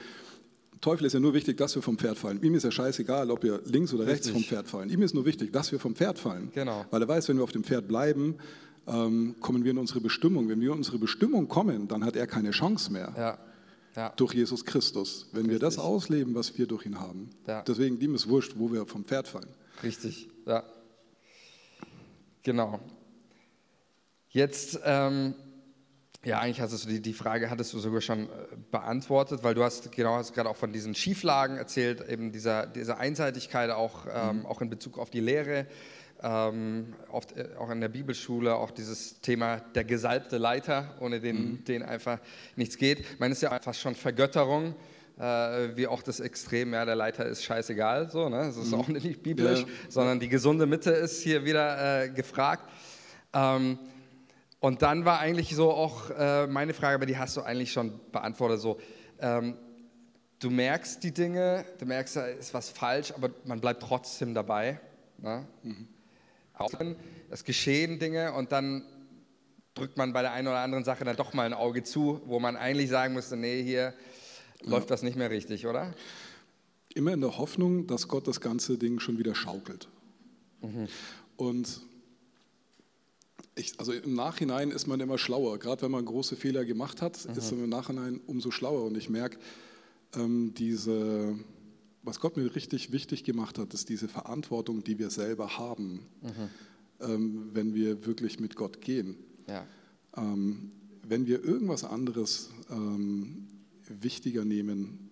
[0.81, 2.43] Teufel ist ja nur wichtig, dass wir vom Pferd fallen.
[2.43, 4.33] Ihm ist ja scheißegal, ob wir links oder rechts Richtig.
[4.33, 4.89] vom Pferd fallen.
[4.89, 6.51] Ihm ist nur wichtig, dass wir vom Pferd fallen.
[6.53, 6.85] Genau.
[6.91, 8.35] Weil er weiß, wenn wir auf dem Pferd bleiben,
[8.85, 10.47] ähm, kommen wir in unsere Bestimmung.
[10.49, 13.13] Wenn wir in unsere Bestimmung kommen, dann hat er keine Chance mehr.
[13.17, 13.37] ja,
[13.95, 15.27] ja, Durch Jesus Christus.
[15.31, 15.83] Wenn wir das Richtig.
[15.89, 17.29] ausleben, was wir durch ihn haben.
[17.47, 17.63] Ja.
[17.63, 19.49] Deswegen, ihm ist wurscht, wo wir vom Pferd fallen.
[19.81, 20.63] richtig, ja.
[22.43, 22.79] Genau.
[24.29, 25.33] Jetzt, ähm,
[26.27, 28.29] ja, eigentlich hattest du die, die Frage hattest du sogar schon äh,
[28.69, 32.97] beantwortet, weil du hast genau hast gerade auch von diesen Schieflagen erzählt, eben dieser, dieser
[32.97, 35.67] Einseitigkeit auch, ähm, auch in Bezug auf die Lehre,
[36.21, 41.63] ähm, oft äh, auch in der Bibelschule, auch dieses Thema der gesalbte Leiter, ohne den,
[41.63, 42.19] den einfach
[42.57, 42.99] nichts geht.
[42.99, 44.75] Ich meine, es ist ja fast schon Vergötterung.
[45.17, 48.37] Äh, wie auch das Extrem, ja, der Leiter ist scheißegal, so, ne?
[48.37, 49.67] das ist auch nicht biblisch, Ja.
[49.89, 52.69] sondern die gesunde Mitte ist hier wieder äh, gefragt.
[53.33, 53.79] Ähm,
[54.59, 57.99] und dann war eigentlich so auch äh, meine Frage, aber die hast du eigentlich schon
[58.11, 58.59] beantwortet.
[58.59, 58.79] So,
[59.19, 59.55] ähm,
[60.39, 64.79] du merkst die Dinge, du merkst, da ist was falsch, aber man bleibt trotzdem dabei.
[65.19, 65.47] Ne?
[66.53, 66.95] Auch wenn
[67.29, 68.83] es geschehen Dinge und dann
[69.75, 72.39] drückt man bei der einen oder anderen Sache dann doch mal ein Auge zu, wo
[72.39, 73.93] man eigentlich sagen müsste, nee, hier
[74.63, 75.93] läuft das nicht mehr richtig, oder?
[76.95, 79.87] Immer in der Hoffnung, dass Gott das ganze Ding schon wieder schaukelt.
[81.35, 81.81] Und
[83.57, 85.57] ich, also im Nachhinein ist man immer schlauer.
[85.59, 88.85] Gerade wenn man große Fehler gemacht hat, ist man im Nachhinein umso schlauer.
[88.85, 89.37] Und ich merke,
[90.15, 91.35] ähm, diese,
[92.03, 96.05] was Gott mir richtig wichtig gemacht hat, ist diese Verantwortung, die wir selber haben,
[97.01, 99.17] ähm, wenn wir wirklich mit Gott gehen.
[99.47, 99.65] Ja,
[100.17, 100.71] Ähm,
[101.03, 103.47] wenn wir irgendwas anderes ähm,
[103.87, 105.09] wichtiger nehmen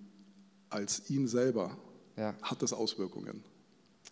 [0.69, 1.77] als ihn selber,
[2.17, 3.43] ja, hat das Auswirkungen.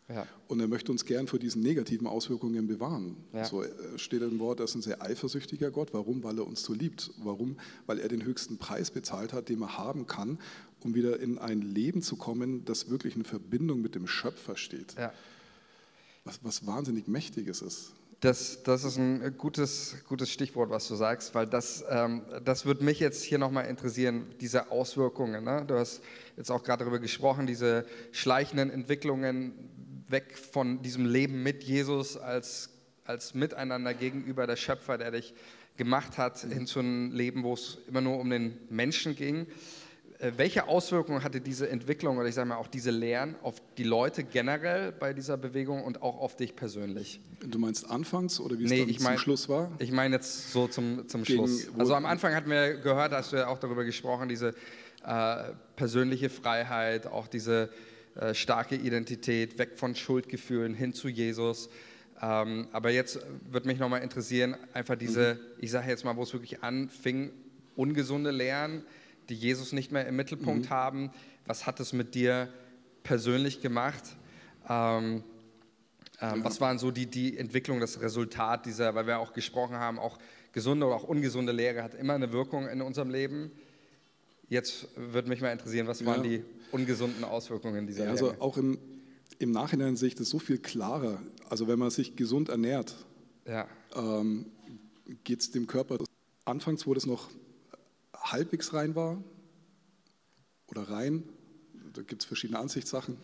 [0.10, 3.16] Ja, Und er möchte uns gern vor diesen negativen Auswirkungen bewahren.
[3.32, 3.46] Ja.
[3.46, 5.94] So äh, steht im Wort, er ist ein sehr eifersüchtiger Gott.
[5.94, 6.24] Warum?
[6.24, 7.12] Weil er uns so liebt.
[7.18, 7.58] Warum?
[7.86, 10.40] Weil er den höchsten Preis bezahlt hat, den man haben kann,
[10.82, 14.96] um wieder in ein Leben zu kommen, das wirklich in Verbindung mit dem Schöpfer steht.
[14.98, 15.14] ja.
[16.26, 17.92] Was, was wahnsinnig Mächtiges ist.
[18.22, 22.86] Das, das ist ein gutes, gutes Stichwort, was du sagst, weil das, ähm, das würde
[22.86, 25.44] mich jetzt hier nochmal interessieren, diese Auswirkungen.
[25.44, 25.66] Ne?
[25.68, 26.02] Du hast
[26.38, 29.52] jetzt auch gerade darüber gesprochen, diese schleichenden Entwicklungen
[30.14, 32.70] weg von diesem Leben mit Jesus als,
[33.04, 35.34] als Miteinander gegenüber der Schöpfer, der dich
[35.76, 39.48] gemacht hat, hin zu einem Leben, wo es immer nur um den Menschen ging.
[40.20, 43.84] Äh, Welche Auswirkungen hatte diese Entwicklung oder ich sage mal auch diese Lehren auf die
[43.84, 47.20] Leute generell bei dieser Bewegung und auch auf dich persönlich?
[47.44, 49.72] Du meinst anfangs oder wie es Nee, dann ich zum mein- Schluss war?
[49.80, 51.68] Ich meine jetzt so zum, zum Gegen- Schluss.
[51.78, 54.54] Also am Anfang hatten wir gehört, hast du ja auch darüber gesprochen, diese
[55.06, 55.44] äh,
[55.76, 57.70] persönliche Freiheit, auch diese
[58.16, 61.70] äh, starke Identität, weg von Schuldgefühlen hin zu Jesus.
[62.22, 66.34] Ähm, aber jetzt würde mich nochmal interessieren, einfach diese, ich sage jetzt mal, wo es
[66.34, 67.32] wirklich anfing,
[67.76, 68.84] ungesunde Lehren,
[69.30, 71.12] die Jesus nicht mehr im Mittelpunkt haben.
[71.46, 72.50] Was hat es mit dir
[73.04, 74.04] persönlich gemacht.
[74.68, 75.24] Ähm,
[76.22, 80.00] ähm, was waren so die, die Entwicklung, das Resultat dieser, weil wir auch gesprochen haben,
[80.00, 80.18] auch
[80.54, 83.52] gesunde oder auch ungesunde Lehre hat immer eine Wirkung in unserem Leben.
[84.50, 88.78] Jetzt würde mich mal interessieren, was waren die ungesunden Auswirkungen dieser ja, also auch im,
[89.40, 91.22] im Nachhinein sehe ich das so viel klarer.
[91.50, 92.96] Also wenn man sich gesund ernährt,
[93.46, 93.68] ja.
[93.96, 94.48] ähm,
[95.24, 95.98] geht es dem Körper.
[96.46, 97.30] Anfangs, wo das noch
[98.16, 99.24] halbwegs rein war
[100.68, 101.24] oder rein,
[101.94, 103.18] da gibt es verschiedene Ansichtssachen,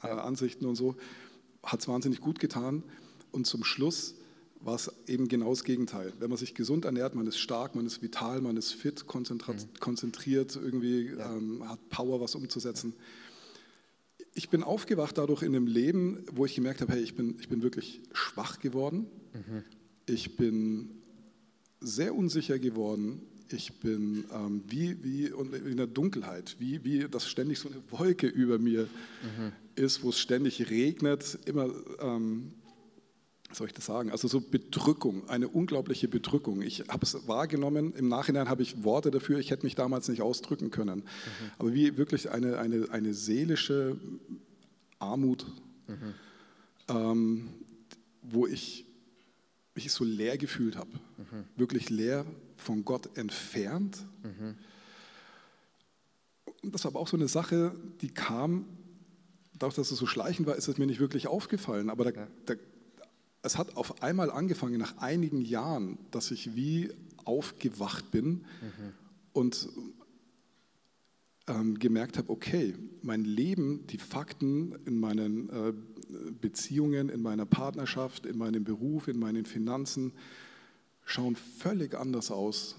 [0.00, 0.96] Ansichten und so,
[1.62, 2.82] hat es wahnsinnig gut getan.
[3.30, 4.14] Und zum Schluss
[4.64, 6.12] war es eben genau das Gegenteil.
[6.18, 9.80] Wenn man sich gesund ernährt, man ist stark, man ist vital, man ist fit, mhm.
[9.80, 11.34] konzentriert, irgendwie ja.
[11.34, 12.94] ähm, hat Power, was umzusetzen.
[14.34, 17.48] Ich bin aufgewacht dadurch in einem Leben, wo ich gemerkt habe, hey, ich bin, ich
[17.48, 19.06] bin wirklich schwach geworden.
[19.34, 19.64] Mhm.
[20.06, 21.02] Ich bin
[21.80, 23.20] sehr unsicher geworden.
[23.50, 28.26] Ich bin ähm, wie, wie in der Dunkelheit, wie, wie das ständig so eine Wolke
[28.26, 29.52] über mir mhm.
[29.74, 31.68] ist, wo es ständig regnet, immer
[32.00, 32.52] ähm,
[33.54, 34.10] soll ich das sagen?
[34.10, 36.62] Also so Bedrückung, eine unglaubliche Bedrückung.
[36.62, 40.22] Ich habe es wahrgenommen, im Nachhinein habe ich Worte dafür, ich hätte mich damals nicht
[40.22, 41.00] ausdrücken können.
[41.00, 41.50] Mhm.
[41.58, 43.96] Aber wie wirklich eine, eine, eine seelische
[44.98, 45.46] Armut,
[45.88, 46.14] mhm.
[46.88, 47.48] ähm,
[48.22, 48.86] wo ich
[49.74, 50.90] mich so leer gefühlt habe.
[50.90, 51.44] Mhm.
[51.56, 52.26] Wirklich leer,
[52.56, 54.04] von Gott entfernt.
[54.22, 54.54] Mhm.
[56.62, 58.66] Und das war aber auch so eine Sache, die kam,
[59.54, 61.90] dadurch, dass es so schleichend war, ist es mir nicht wirklich aufgefallen.
[61.90, 62.28] Aber da, ja.
[62.46, 62.54] da
[63.42, 66.90] es hat auf einmal angefangen, nach einigen Jahren, dass ich wie
[67.24, 68.44] aufgewacht bin mhm.
[69.32, 69.68] und
[71.48, 75.72] ähm, gemerkt habe, okay, mein Leben, die Fakten in meinen äh,
[76.40, 80.12] Beziehungen, in meiner Partnerschaft, in meinem Beruf, in meinen Finanzen
[81.04, 82.76] schauen völlig anders aus,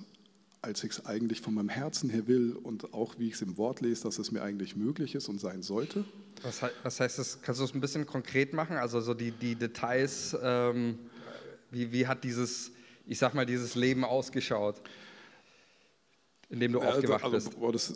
[0.64, 3.58] als ich es eigentlich von meinem Herzen her will und auch wie ich es im
[3.58, 6.06] Wort lese, dass es mir eigentlich möglich ist und sein sollte.
[6.42, 7.42] Was, was heißt das?
[7.42, 8.78] Kannst du es ein bisschen konkret machen?
[8.78, 10.98] Also so die, die Details, ähm,
[11.70, 12.72] wie, wie hat dieses,
[13.06, 14.82] ich sag mal, dieses Leben ausgeschaut,
[16.50, 17.60] in dem du äh, aufgewacht also, bist?
[17.60, 17.94] Boah, das,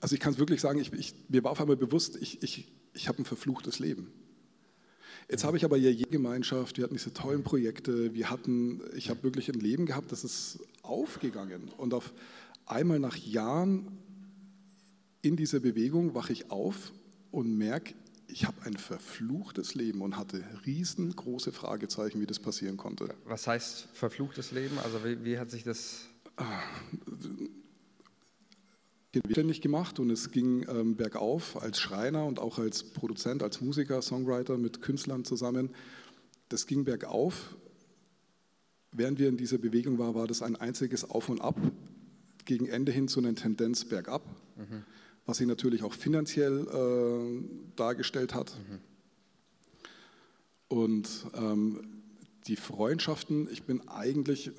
[0.00, 2.68] also ich kann es wirklich sagen, ich, ich, mir war auf einmal bewusst, ich, ich,
[2.94, 4.12] ich habe ein verfluchtes Leben.
[5.30, 9.10] Jetzt habe ich aber ja jede Gemeinschaft, wir hatten diese tollen Projekte, wir hatten, ich
[9.10, 11.70] habe wirklich ein Leben gehabt, das ist aufgegangen.
[11.76, 12.14] Und auf
[12.64, 13.98] einmal nach Jahren
[15.20, 16.92] in dieser Bewegung wache ich auf
[17.30, 17.94] und merke,
[18.26, 23.14] ich habe ein verfluchtes Leben und hatte riesengroße Fragezeichen, wie das passieren konnte.
[23.26, 24.78] Was heißt verfluchtes Leben?
[24.78, 26.06] Also wie, wie hat sich das...
[29.30, 34.02] ständig gemacht und es ging ähm, bergauf als Schreiner und auch als Produzent, als Musiker,
[34.02, 35.70] Songwriter mit Künstlern zusammen.
[36.48, 37.56] Das ging bergauf.
[38.92, 41.60] Während wir in dieser Bewegung waren, war das ein einziges Auf und Ab,
[42.44, 44.22] gegen Ende hin zu einer Tendenz bergab.
[44.56, 44.84] Mhm
[45.28, 48.56] was sich natürlich auch finanziell äh, dargestellt hat.
[48.58, 48.78] Mhm.
[50.68, 52.02] Und ähm,
[52.46, 54.52] die Freundschaften, ich bin eigentlich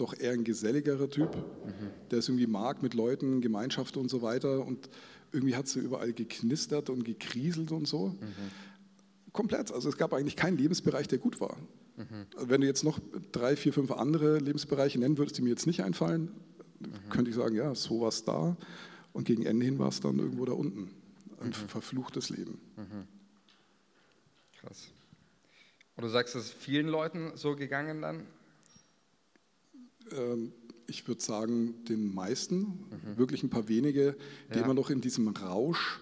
[0.00, 1.90] doch eher ein geselligerer Typ, mhm.
[2.10, 4.66] der es irgendwie mag mit Leuten, Gemeinschaft und so weiter.
[4.66, 4.88] Und
[5.32, 8.08] irgendwie hat es überall geknistert und gekrieselt und so.
[8.08, 9.32] Mhm.
[9.32, 9.72] Komplett.
[9.72, 11.56] Also es gab eigentlich keinen Lebensbereich, der gut war.
[11.96, 12.26] Mhm.
[12.48, 12.98] Wenn du jetzt noch
[13.32, 16.30] drei, vier, fünf andere Lebensbereiche nennen würdest, die mir jetzt nicht einfallen,
[17.10, 18.56] könnte ich sagen, ja, so war es da.
[19.12, 20.90] Und gegen Ende hin war es dann irgendwo da unten.
[21.40, 21.52] Ein mhm.
[21.52, 22.60] verfluchtes Leben.
[22.76, 23.06] Mhm.
[24.60, 24.88] Krass.
[25.96, 28.26] Und du sagst, es ist vielen Leuten so gegangen dann?
[30.12, 30.52] Ähm,
[30.86, 33.16] ich würde sagen, den meisten, mhm.
[33.16, 34.16] wirklich ein paar wenige,
[34.52, 34.64] die ja.
[34.64, 36.00] immer noch in diesem Rausch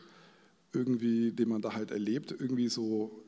[0.73, 3.25] irgendwie, den man da halt erlebt, irgendwie so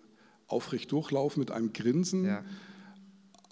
[0.47, 2.24] aufrecht durchlaufen mit einem Grinsen.
[2.24, 2.45] Ja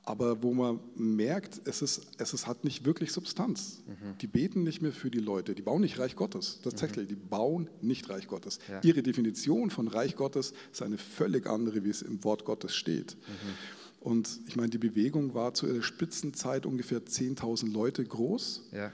[0.09, 3.83] aber wo man merkt, es, ist, es ist, hat nicht wirklich Substanz.
[3.87, 4.17] Mhm.
[4.19, 6.61] Die beten nicht mehr für die Leute, die bauen nicht Reich Gottes.
[6.63, 7.09] Tatsächlich, mhm.
[7.09, 8.59] die bauen nicht Reich Gottes.
[8.71, 8.81] Ja.
[8.83, 13.17] Ihre Definition von Reich Gottes ist eine völlig andere, wie es im Wort Gottes steht.
[13.17, 13.55] Mhm.
[14.01, 18.69] Und ich meine, die Bewegung war zu ihrer Spitzenzeit ungefähr 10.000 Leute groß.
[18.73, 18.93] Ja.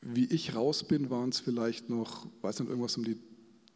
[0.00, 3.18] Wie ich raus bin, waren es vielleicht noch, weiß nicht, irgendwas um die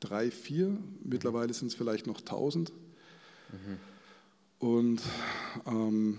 [0.01, 0.77] drei, vier.
[1.03, 2.71] Mittlerweile sind es vielleicht noch 1000.
[2.71, 3.79] Mhm.
[4.59, 5.03] Und
[5.67, 6.19] ähm,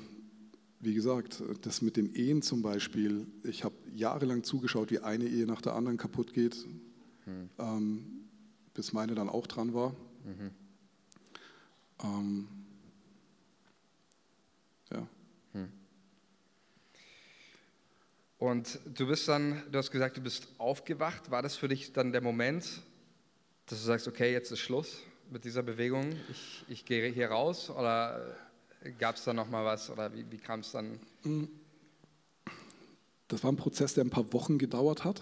[0.81, 5.45] wie gesagt, das mit den Ehen zum Beispiel, ich habe jahrelang zugeschaut, wie eine Ehe
[5.45, 6.65] nach der anderen kaputt geht,
[7.25, 7.49] hm.
[7.59, 8.05] ähm,
[8.73, 9.95] bis meine dann auch dran war.
[10.25, 10.51] Mhm.
[12.03, 12.47] Ähm,
[14.91, 15.07] ja.
[15.53, 15.69] Hm.
[18.41, 21.29] Und du bist dann, du hast gesagt, du bist aufgewacht.
[21.29, 22.65] War das für dich dann der Moment,
[23.67, 24.97] dass du sagst, okay, jetzt ist Schluss
[25.29, 27.69] mit dieser Bewegung, ich, ich gehe hier raus?
[27.69, 28.35] Oder
[28.97, 30.99] Gab es da noch mal was oder wie, wie kam es dann?
[33.27, 35.21] Das war ein Prozess, der ein paar Wochen gedauert hat,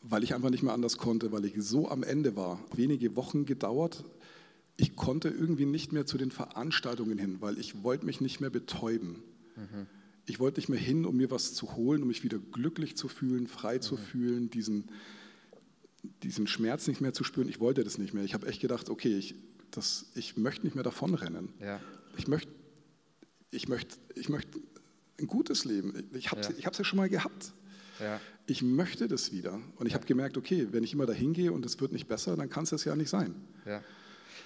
[0.00, 2.58] weil ich einfach nicht mehr anders konnte, weil ich so am Ende war.
[2.74, 4.02] Wenige Wochen gedauert.
[4.78, 8.50] Ich konnte irgendwie nicht mehr zu den Veranstaltungen hin, weil ich wollte mich nicht mehr
[8.50, 9.22] betäuben.
[9.56, 9.86] Mhm.
[10.28, 13.08] Ich wollte nicht mehr hin, um mir was zu holen, um mich wieder glücklich zu
[13.08, 13.80] fühlen, frei mhm.
[13.80, 14.90] zu fühlen, diesen,
[16.22, 17.48] diesen Schmerz nicht mehr zu spüren.
[17.48, 18.24] Ich wollte das nicht mehr.
[18.24, 19.34] Ich habe echt gedacht, okay, ich,
[19.70, 21.48] das, ich möchte nicht mehr davonrennen.
[21.60, 21.80] Ja.
[22.18, 22.52] Ich möchte
[23.50, 24.48] ich möchte ich möcht
[25.18, 25.94] ein gutes Leben.
[26.12, 26.70] Ich habe es ja.
[26.70, 27.52] ja schon mal gehabt.
[27.98, 28.20] Ja.
[28.46, 29.60] Ich möchte das wieder.
[29.76, 29.98] Und ich ja.
[29.98, 32.64] habe gemerkt, okay, wenn ich immer dahin gehe und es wird nicht besser, dann kann
[32.64, 33.34] es das ja nicht sein.
[33.64, 33.82] Ja.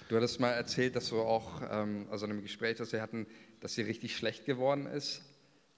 [0.07, 3.27] Du hattest mal erzählt, dass du auch, ähm, also in einem Gespräch, das wir hatten,
[3.59, 5.21] dass sie richtig schlecht geworden ist,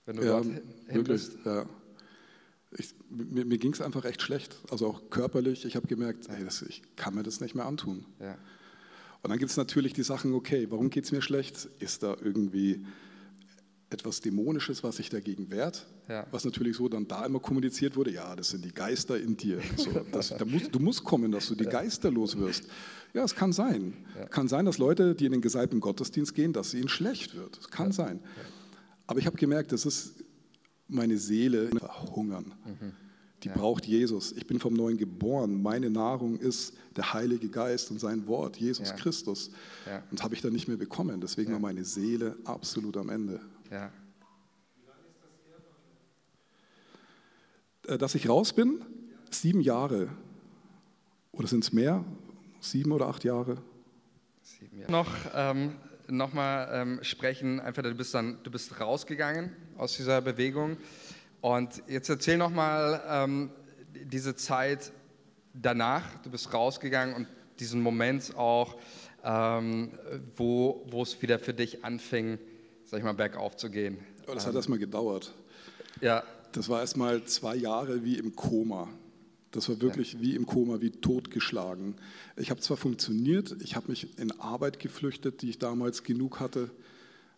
[0.06, 0.48] wenn du ja, dort
[0.90, 1.30] wirklich.
[1.44, 1.66] Ja.
[2.78, 5.66] Ich, mir, mir ging es einfach echt schlecht, also auch körperlich.
[5.66, 8.06] Ich habe gemerkt, ey, das, ich kann mir das nicht mehr antun.
[8.20, 8.38] Ja.
[9.22, 11.70] Und dann gibt es natürlich die Sachen, okay, warum geht es mir schlecht?
[11.80, 12.86] Ist da irgendwie
[13.90, 16.28] etwas Dämonisches, was sich dagegen wehrt, ja.
[16.32, 19.60] was natürlich so dann da immer kommuniziert wurde, ja, das sind die Geister in dir.
[19.78, 22.66] So, das, da musst, du musst kommen, dass du die Geister los wirst.
[23.14, 23.94] Ja, es kann sein.
[24.18, 24.26] Ja.
[24.28, 27.58] Kann sein, dass Leute, die in den gesalbten Gottesdienst gehen, dass ihnen schlecht wird.
[27.58, 28.20] Es kann sein.
[29.08, 30.24] Aber ich habe gemerkt, das ist
[30.88, 32.54] meine Seele verhungern.
[32.66, 32.94] Mhm.
[33.44, 34.32] Die braucht Jesus.
[34.32, 35.62] Ich bin vom Neuen geboren.
[35.62, 39.52] Meine Nahrung ist der Heilige Geist und sein Wort, Jesus Christus.
[40.10, 41.22] Und habe ich dann nicht mehr bekommen.
[41.22, 43.40] Deswegen war meine Seele absolut am Ende.
[43.70, 43.92] Ja.
[47.88, 48.82] Äh, dass ich raus bin?
[49.30, 50.10] Sieben Jahre.
[51.32, 52.04] Oder sind es mehr?
[52.62, 53.58] Sieben oder acht Jahre?
[54.42, 54.92] Sieben Jahre.
[54.92, 55.76] Noch, ähm,
[56.08, 60.78] noch mal ähm, sprechen, einfach, du bist dann, du bist rausgegangen aus dieser Bewegung.
[61.42, 63.52] Und jetzt erzähl noch mal ähm,
[63.94, 64.92] diese Zeit
[65.54, 66.04] danach.
[66.24, 67.28] Du bist rausgegangen und
[67.60, 68.76] diesen Moment auch,
[69.24, 69.92] ähm,
[70.36, 72.38] wo, wo es wieder für dich anfing,
[72.86, 74.00] sag ich mal, bergauf zu gehen.
[74.28, 75.34] Oh, das hat erstmal gedauert.
[76.02, 76.24] Ja.
[76.52, 78.88] Das war erstmal zwei Jahre wie im Koma.
[79.56, 80.22] Das war wirklich ja.
[80.22, 81.96] wie im Koma, wie totgeschlagen.
[82.36, 86.70] Ich habe zwar funktioniert, ich habe mich in Arbeit geflüchtet, die ich damals genug hatte,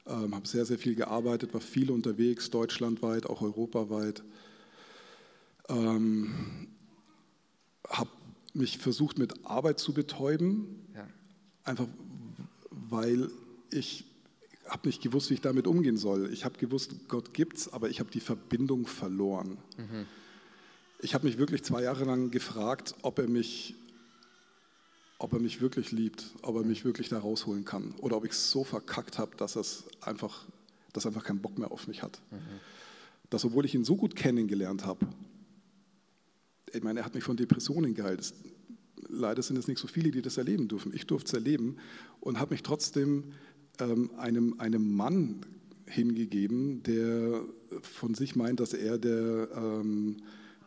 [0.07, 4.24] ähm, habe sehr, sehr viel gearbeitet, war viel unterwegs, deutschlandweit, auch europaweit.
[5.70, 6.34] Ähm,
[7.88, 8.09] habe
[8.55, 11.07] mich versucht, mit Arbeit zu betäuben, ja.
[11.65, 11.88] einfach
[12.72, 13.30] weil
[13.70, 14.05] ich
[14.68, 16.32] habe nicht gewusst, wie ich damit umgehen soll.
[16.34, 19.59] Ich habe gewusst, Gott gibt's, aber ich habe die Verbindung verloren.
[19.78, 20.07] Mhm.
[20.99, 23.75] Ich habe mich wirklich zwei Jahre lang gefragt, ob er mich,
[25.19, 28.31] ob er mich wirklich liebt, ob er mich wirklich da rausholen kann oder ob ich
[28.31, 30.45] es so verkackt habe, dass es einfach,
[30.93, 32.19] dass er einfach keinen Bock mehr auf mich hat.
[32.31, 32.37] Mhm.
[33.29, 35.05] Dass obwohl ich ihn so gut kennengelernt habe,
[36.73, 38.33] ich meine, er hat mich von Depressionen geheilt.
[39.07, 40.93] Leider sind es nicht so viele, die das erleben dürfen.
[40.93, 41.77] Ich durfte es erleben
[42.19, 43.33] und habe mich trotzdem
[43.79, 45.45] ähm, einem, einem Mann
[45.85, 47.41] hingegeben, der
[47.81, 50.17] von sich meint, dass er der, ähm,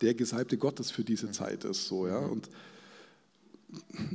[0.01, 1.87] der Gesalbte Gottes für diese Zeit ist.
[1.87, 2.19] So, ja?
[2.19, 2.51] Und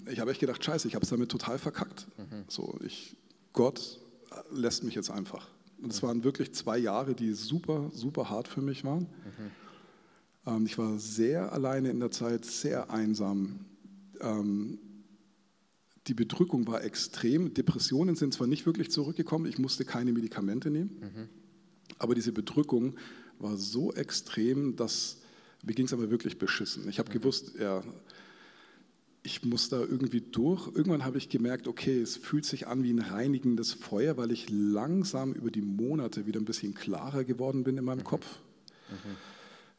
[0.07, 2.07] ich habe echt gedacht, scheiße, ich habe es damit total verkackt.
[2.47, 3.15] So, ich,
[3.53, 3.99] Gott
[4.51, 5.47] lässt mich jetzt einfach.
[5.81, 9.07] Und es waren wirklich zwei Jahre, die super, super hart für mich waren.
[10.45, 13.65] Ähm, ich war sehr alleine in der Zeit, sehr einsam.
[14.21, 14.79] Ähm,
[16.07, 17.53] die Bedrückung war extrem.
[17.53, 21.29] Depressionen sind zwar nicht wirklich zurückgekommen, ich musste keine Medikamente nehmen, mhm.
[21.97, 22.95] aber diese Bedrückung
[23.39, 25.17] war so extrem, dass
[25.65, 26.87] mir ging es aber wirklich beschissen.
[26.89, 27.13] Ich habe mhm.
[27.13, 27.83] gewusst, ja,
[29.23, 30.67] ich muss da irgendwie durch.
[30.67, 34.49] Irgendwann habe ich gemerkt, okay, es fühlt sich an wie ein reinigendes Feuer, weil ich
[34.49, 38.03] langsam über die Monate wieder ein bisschen klarer geworden bin in meinem mhm.
[38.03, 38.39] Kopf.
[38.89, 39.15] Mhm.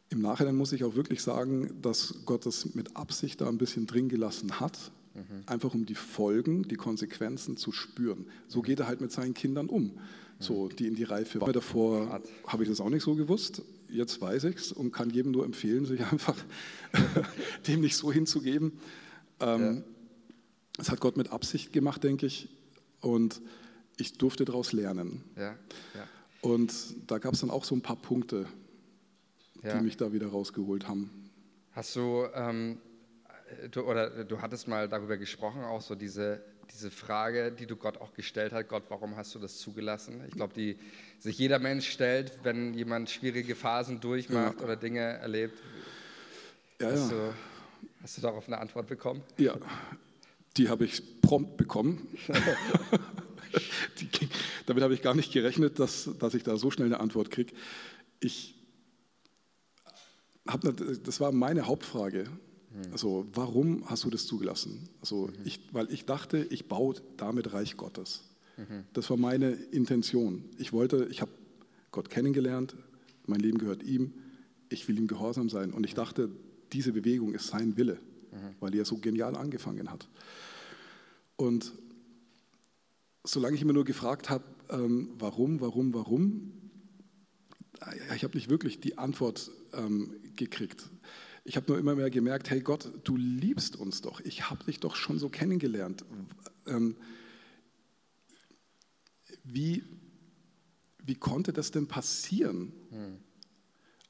[0.08, 3.86] Im Nachhinein muss ich auch wirklich sagen, dass Gott das mit Absicht da ein bisschen
[3.86, 5.44] drin gelassen hat, Mhm.
[5.46, 8.26] Einfach um die Folgen, die Konsequenzen zu spüren.
[8.48, 9.92] So geht er halt mit seinen Kindern um,
[10.38, 11.52] so, die in die Reife waren.
[11.52, 13.62] Davor habe ich das auch nicht so gewusst.
[13.88, 16.36] Jetzt weiß ich es und kann jedem nur empfehlen, sich einfach
[17.66, 18.78] dem nicht so hinzugeben.
[19.40, 19.82] Ähm, ja.
[20.76, 22.48] Das hat Gott mit Absicht gemacht, denke ich.
[23.00, 23.40] Und
[23.96, 25.24] ich durfte daraus lernen.
[25.36, 25.56] Ja.
[25.94, 26.08] Ja.
[26.40, 26.72] Und
[27.06, 28.46] da gab es dann auch so ein paar Punkte,
[29.62, 31.10] die mich da wieder rausgeholt haben.
[31.72, 32.78] Hast du ähm,
[33.70, 36.42] du, oder du hattest mal darüber gesprochen, auch so diese,
[36.72, 40.22] diese Frage, die du Gott auch gestellt hast, Gott, warum hast du das zugelassen?
[40.28, 40.78] Ich glaube, die
[41.18, 44.64] sich jeder Mensch stellt, wenn jemand schwierige Phasen durchmacht ja.
[44.64, 45.58] oder Dinge erlebt.
[46.80, 47.16] Ja, hast, ja.
[47.16, 47.34] Du,
[48.02, 49.22] hast du darauf eine Antwort bekommen?
[49.38, 49.56] Ja,
[50.56, 52.08] die habe ich prompt bekommen.
[53.98, 54.08] die,
[54.66, 57.54] damit habe ich gar nicht gerechnet, dass, dass ich da so schnell eine Antwort kriege.
[58.20, 58.54] Ich
[60.46, 60.62] hab,
[61.04, 62.26] das war meine Hauptfrage.
[62.92, 64.88] Also warum hast du das zugelassen?
[65.00, 68.22] Also ich, weil ich dachte, ich baue damit Reich Gottes.
[68.92, 70.44] Das war meine Intention.
[70.58, 71.30] Ich wollte, ich habe
[71.90, 72.74] Gott kennengelernt,
[73.26, 74.14] mein Leben gehört ihm,
[74.68, 75.72] ich will ihm gehorsam sein.
[75.72, 76.30] Und ich dachte,
[76.72, 77.98] diese Bewegung ist sein Wille,
[78.60, 80.08] weil er so genial angefangen hat.
[81.36, 81.72] Und
[83.24, 86.52] solange ich immer nur gefragt habe, ähm, warum, warum, warum,
[88.14, 90.88] ich habe nicht wirklich die Antwort ähm, gekriegt.
[91.46, 94.20] Ich habe nur immer mehr gemerkt, hey Gott, du liebst uns doch.
[94.20, 96.04] Ich habe dich doch schon so kennengelernt.
[96.66, 96.96] Ähm,
[99.44, 99.84] wie,
[101.04, 102.72] wie konnte das denn passieren?
[102.90, 103.18] Hm.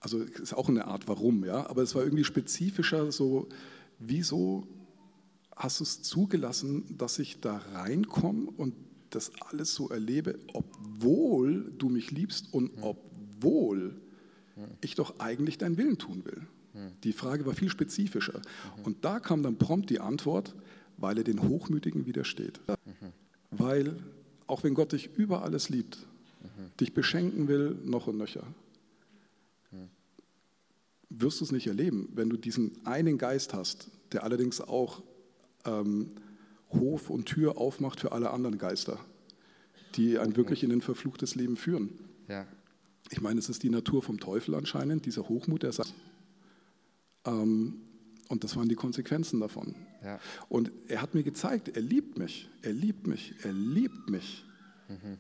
[0.01, 3.51] Also ist auch eine Art Warum, ja, aber es war irgendwie spezifischer so,
[3.99, 4.67] wieso
[5.55, 8.75] hast du es zugelassen, dass ich da reinkomme und
[9.11, 12.83] das alles so erlebe, obwohl du mich liebst und hm.
[12.83, 14.01] obwohl
[14.55, 14.65] hm.
[14.81, 16.47] ich doch eigentlich deinen Willen tun will.
[17.05, 18.41] Die Frage war viel spezifischer.
[18.85, 20.55] Und da kam dann prompt die Antwort,
[20.97, 22.61] weil er den Hochmütigen widersteht.
[23.51, 23.97] Weil,
[24.47, 25.99] auch wenn Gott dich über alles liebt,
[26.81, 28.45] dich beschenken will, noch und nöcher,
[31.09, 35.03] wirst du es nicht erleben, wenn du diesen einen Geist hast, der allerdings auch
[35.65, 36.11] ähm,
[36.71, 38.99] Hof und Tür aufmacht für alle anderen Geister,
[39.95, 41.91] die einen wirklich in ein verfluchtes Leben führen.
[42.29, 42.47] Ja.
[43.11, 45.95] Ich meine, es ist die Natur vom Teufel anscheinend, dieser Hochmut, der sagt,
[47.27, 47.83] ähm,
[48.29, 49.75] und das waren die Konsequenzen davon.
[50.03, 50.19] Ja.
[50.49, 54.45] Und er hat mir gezeigt, er liebt mich, er liebt mich, er liebt mich.
[54.89, 55.19] Mhm.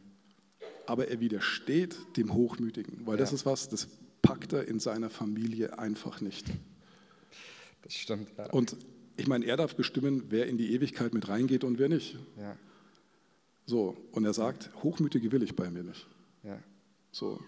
[0.86, 3.20] Aber er widersteht dem Hochmütigen, weil ja.
[3.20, 3.88] das ist was, das
[4.22, 6.46] packt er in seiner Familie einfach nicht.
[7.82, 8.28] Das stimmt.
[8.36, 8.50] Ja.
[8.50, 8.76] Und
[9.16, 12.18] ich meine, er darf bestimmen, wer in die Ewigkeit mit reingeht und wer nicht.
[12.38, 12.56] Ja.
[13.66, 16.06] So, und er sagt, Hochmütige will ich bei mir nicht.
[16.44, 16.58] Ja.
[17.10, 17.40] So.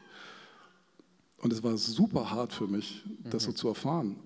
[1.38, 3.50] Und es war super hart für mich, das mhm.
[3.50, 4.16] so zu erfahren.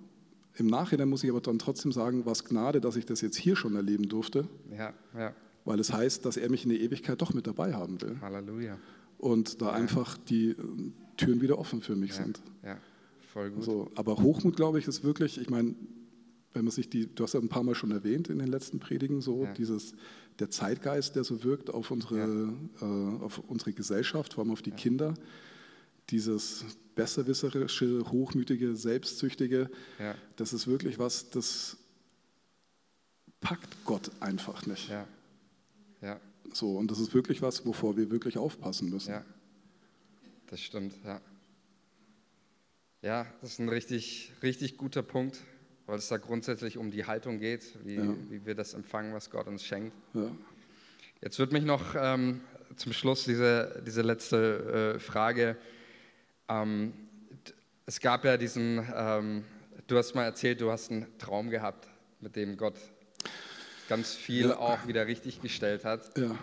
[0.56, 3.56] Im Nachhinein muss ich aber dann trotzdem sagen, was Gnade, dass ich das jetzt hier
[3.56, 4.46] schon erleben durfte.
[4.70, 5.34] Ja, ja.
[5.64, 8.20] Weil es heißt, dass er mich in der Ewigkeit doch mit dabei haben will.
[8.20, 8.76] Halleluja.
[9.18, 9.72] Und da ja.
[9.72, 10.56] einfach die äh,
[11.16, 12.42] Türen wieder offen für mich sind.
[12.64, 12.78] Ja,
[13.32, 13.62] voll gut.
[13.64, 15.74] So, aber Hochmut, glaube ich, ist wirklich, ich meine,
[16.52, 18.78] wenn man sich die, du hast ja ein paar Mal schon erwähnt in den letzten
[18.78, 19.52] Predigen, so ja.
[19.54, 19.94] dieses,
[20.38, 22.86] der Zeitgeist, der so wirkt auf unsere, ja.
[22.86, 24.76] äh, auf unsere Gesellschaft, vor allem auf die ja.
[24.76, 25.14] Kinder,
[26.10, 29.70] dieses besserwisserische, hochmütige, selbstsüchtige,
[30.36, 31.76] das ist wirklich was, das
[33.40, 34.88] packt Gott einfach nicht.
[34.88, 35.06] Ja.
[36.02, 36.20] Ja.
[36.52, 39.12] So, und das ist wirklich was, wovor wir wirklich aufpassen müssen.
[39.12, 39.24] Ja,
[40.48, 41.20] das stimmt, ja.
[43.00, 45.40] Ja, das ist ein richtig, richtig guter Punkt
[45.86, 48.14] weil es da grundsätzlich um die Haltung geht, wie, ja.
[48.28, 49.94] wie wir das empfangen, was Gott uns schenkt.
[50.14, 50.30] Ja.
[51.20, 52.40] Jetzt wird mich noch ähm,
[52.76, 55.56] zum Schluss diese, diese letzte äh, Frage.
[56.48, 56.92] Ähm,
[57.86, 59.44] es gab ja diesen, ähm,
[59.86, 61.88] du hast mal erzählt, du hast einen Traum gehabt,
[62.20, 62.76] mit dem Gott
[63.88, 64.58] ganz viel ja.
[64.58, 66.16] auch wieder richtig gestellt hat.
[66.16, 66.36] Ja.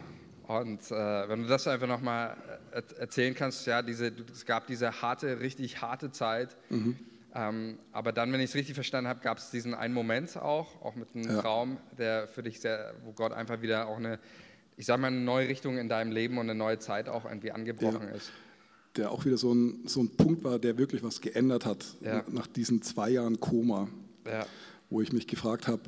[0.48, 2.36] Und äh, wenn du das einfach nochmal
[2.72, 6.58] äh, erzählen kannst, ja, diese, es gab diese harte, richtig harte Zeit.
[6.70, 6.98] Mhm
[7.36, 10.82] ähm, aber dann, wenn ich es richtig verstanden habe, gab es diesen einen Moment auch,
[10.82, 11.42] auch mit einem ja.
[11.42, 14.20] Traum, der für dich sehr, wo Gott einfach wieder auch eine,
[14.78, 17.52] ich sage mal, eine neue Richtung in deinem Leben und eine neue Zeit auch irgendwie
[17.52, 18.16] angebrochen ja.
[18.16, 18.32] ist.
[18.96, 22.24] Der auch wieder so ein, so ein Punkt war, der wirklich was geändert hat ja.
[22.32, 23.88] nach diesen zwei Jahren Koma,
[24.90, 25.84] wo ich mich gefragt habe,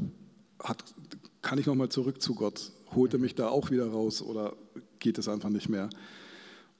[1.42, 2.72] kann ich nochmal zurück zu Gott?
[2.96, 4.56] Holt er mich da auch wieder raus oder
[5.00, 5.90] geht es einfach nicht mehr?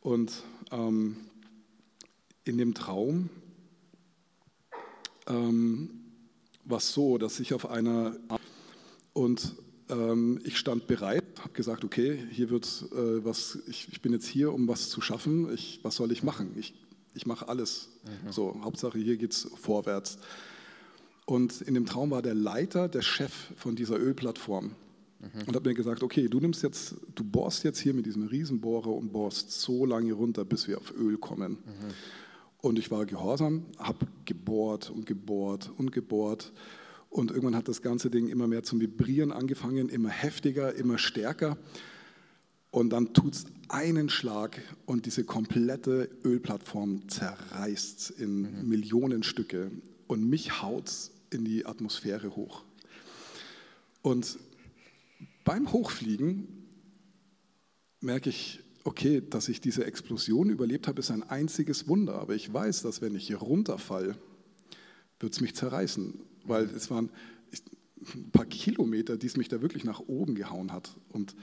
[0.02, 1.18] Und ähm,
[2.44, 3.30] in dem Traum
[5.28, 5.90] ähm,
[6.66, 8.16] war es so, dass ich auf einer
[9.14, 9.56] und
[9.90, 14.28] ähm, ich stand bereit, habe gesagt, okay, hier wird äh, was, ich, ich, bin jetzt
[14.28, 15.52] hier, um was zu schaffen.
[15.54, 16.52] Ich, was soll ich machen?
[16.58, 16.74] Ich,
[17.14, 17.90] ich mache alles.
[18.04, 18.32] Mhm.
[18.32, 20.18] So, Hauptsache hier geht es vorwärts.
[21.26, 24.72] Und in dem Traum war der Leiter, der Chef von dieser Ölplattform
[25.20, 25.48] mhm.
[25.48, 28.94] und hat mir gesagt, okay, du nimmst jetzt, du bohrst jetzt hier mit diesem Riesenbohrer
[28.94, 31.52] und bohrst so lange runter, bis wir auf Öl kommen.
[31.52, 31.94] Mhm.
[32.62, 36.52] Und ich war gehorsam, habe gebohrt und gebohrt und gebohrt.
[37.12, 41.58] Und irgendwann hat das ganze Ding immer mehr zum Vibrieren angefangen, immer heftiger, immer stärker.
[42.72, 48.70] Und dann tut es einen Schlag und diese komplette Ölplattform zerreißt in mhm.
[48.70, 49.72] Millionen Stücke.
[50.08, 52.64] Und mich haut es in die Atmosphäre hoch.
[54.02, 54.40] Und
[55.44, 56.48] beim Hochfliegen
[58.00, 62.22] merke ich, okay, dass ich diese Explosion überlebt habe, ist ein einziges Wunder.
[62.22, 64.16] Aber ich weiß, dass wenn ich hier runterfall,
[65.20, 66.31] wird es mich zerreißen.
[66.46, 67.10] Weil es waren
[68.16, 70.96] ein paar Kilometer, die es mich da wirklich nach oben gehauen hat.
[71.10, 71.36] Und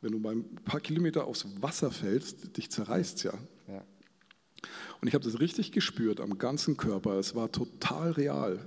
[0.00, 3.34] wenn du mal ein paar Kilometer aufs Wasser fällst, dich zerreißt ja.
[3.68, 3.84] ja.
[5.00, 7.18] Und ich habe das richtig gespürt am ganzen Körper.
[7.18, 8.64] Es war total real.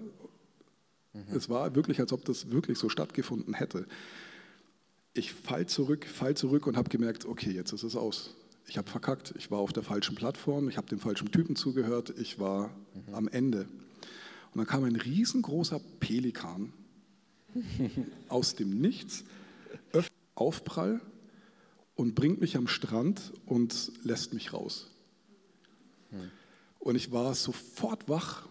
[1.13, 1.35] Mhm.
[1.35, 3.85] Es war wirklich, als ob das wirklich so stattgefunden hätte
[5.15, 8.35] ich fall zurück, fall zurück und habe gemerkt, okay, jetzt ist es aus.
[8.67, 12.13] Ich habe verkackt, ich war auf der falschen Plattform, ich habe dem falschen Typen zugehört,
[12.17, 12.67] ich war
[13.07, 13.13] mhm.
[13.13, 13.67] am Ende.
[14.55, 16.71] Und dann kam ein riesengroßer Pelikan
[18.29, 19.25] aus dem Nichts,
[19.91, 21.01] öffnet Aufprall
[21.95, 24.89] und bringt mich am Strand und lässt mich raus.
[26.79, 28.47] Und ich war sofort wach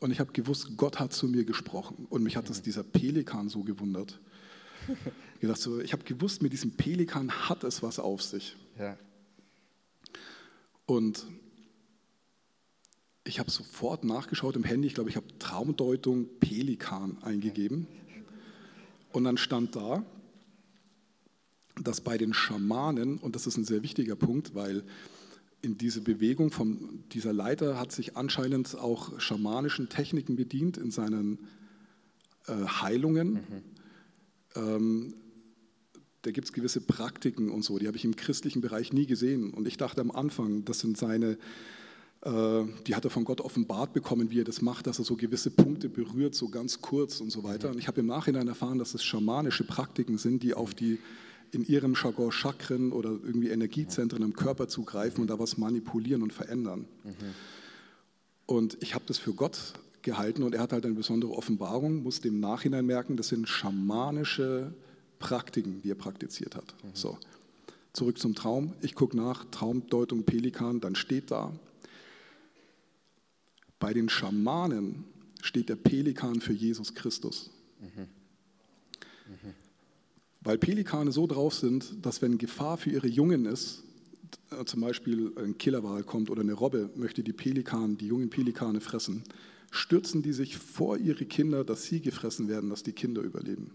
[0.00, 2.06] und ich habe gewusst, Gott hat zu mir gesprochen.
[2.08, 4.20] Und mich hat das dieser Pelikan so gewundert.
[5.34, 8.56] Ich, gedacht so, ich habe gewusst, mit diesem Pelikan hat es was auf sich.
[8.76, 8.96] Ja.
[10.84, 11.26] Und
[13.28, 17.86] ich habe sofort nachgeschaut im Handy, ich glaube, ich habe Traumdeutung Pelikan eingegeben.
[19.12, 20.04] Und dann stand da,
[21.82, 24.82] dass bei den Schamanen, und das ist ein sehr wichtiger Punkt, weil
[25.60, 31.38] in diese Bewegung von dieser Leiter hat sich anscheinend auch schamanischen Techniken bedient in seinen
[32.46, 33.32] äh, Heilungen.
[33.32, 33.40] Mhm.
[34.56, 35.14] Ähm,
[36.22, 39.50] da gibt es gewisse Praktiken und so, die habe ich im christlichen Bereich nie gesehen.
[39.50, 41.38] Und ich dachte am Anfang, das sind seine,
[42.24, 45.50] die hat er von Gott offenbart bekommen, wie er das macht, dass er so gewisse
[45.50, 47.70] Punkte berührt, so ganz kurz und so weiter.
[47.70, 50.98] Und ich habe im Nachhinein erfahren, dass es schamanische Praktiken sind, die auf die
[51.52, 56.32] in ihrem Jargon Chakren oder irgendwie Energiezentren im Körper zugreifen und da was manipulieren und
[56.32, 56.86] verändern.
[57.04, 57.12] Mhm.
[58.46, 62.20] Und ich habe das für Gott gehalten und er hat halt eine besondere Offenbarung, muss
[62.20, 64.72] dem Nachhinein merken, das sind schamanische
[65.18, 66.74] Praktiken, die er praktiziert hat.
[66.82, 66.90] Mhm.
[66.94, 67.18] So,
[67.92, 68.74] zurück zum Traum.
[68.80, 71.52] Ich gucke nach, Traumdeutung Pelikan, dann steht da,
[73.78, 75.04] bei den Schamanen
[75.42, 77.50] steht der Pelikan für Jesus Christus.
[77.80, 78.08] Mhm.
[79.28, 79.54] Mhm.
[80.40, 83.82] Weil Pelikane so drauf sind, dass wenn Gefahr für ihre Jungen ist,
[84.50, 88.80] äh, zum Beispiel ein Killerwal kommt oder eine Robbe möchte die Pelikane, die jungen Pelikane
[88.80, 89.24] fressen,
[89.70, 93.70] stürzen die sich vor ihre Kinder, dass sie gefressen werden, dass die Kinder überleben.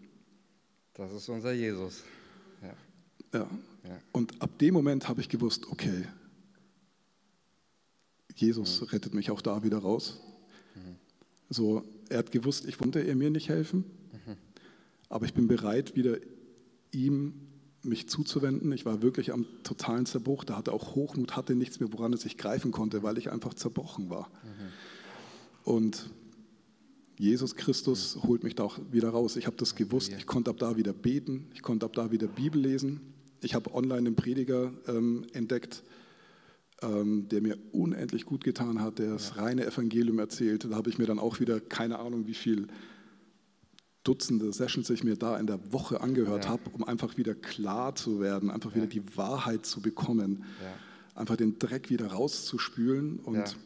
[0.94, 2.04] Das ist unser Jesus.
[2.62, 2.74] Ja.
[3.34, 3.50] Ja.
[3.84, 4.00] ja.
[4.12, 6.06] Und ab dem Moment habe ich gewusst, okay,
[8.36, 10.20] Jesus rettet mich auch da wieder raus.
[10.76, 10.96] Mhm.
[11.50, 14.36] So, er hat gewusst, ich wollte er mir nicht helfen, mhm.
[15.10, 16.18] aber ich bin bereit, wieder
[16.92, 17.34] ihm
[17.84, 18.72] mich zuzuwenden.
[18.72, 20.46] Ich war wirklich am totalen Zerbruch.
[20.46, 23.54] Da hatte auch Hochmut, hatte nichts mehr, woran er sich greifen konnte, weil ich einfach
[23.54, 24.30] zerbrochen war.
[24.30, 25.72] Mhm.
[25.72, 26.10] Und
[27.18, 28.24] Jesus Christus mhm.
[28.24, 29.36] holt mich da auch wieder raus.
[29.36, 30.14] Ich habe das gewusst.
[30.18, 31.48] Ich konnte ab da wieder beten.
[31.54, 33.02] Ich konnte ab da wieder Bibel lesen.
[33.42, 35.84] Ich habe online einen Prediger ähm, entdeckt,
[36.84, 39.44] der mir unendlich gut getan hat, der das ja.
[39.44, 40.66] reine Evangelium erzählt.
[40.66, 42.68] Da habe ich mir dann auch wieder keine Ahnung, wie viel
[44.04, 46.52] Dutzende Sessions ich mir da in der Woche angehört ja.
[46.52, 48.78] habe, um einfach wieder klar zu werden, einfach ja.
[48.78, 50.44] wieder die Wahrheit zu bekommen,
[51.16, 53.20] einfach den Dreck wieder rauszuspülen.
[53.20, 53.58] Und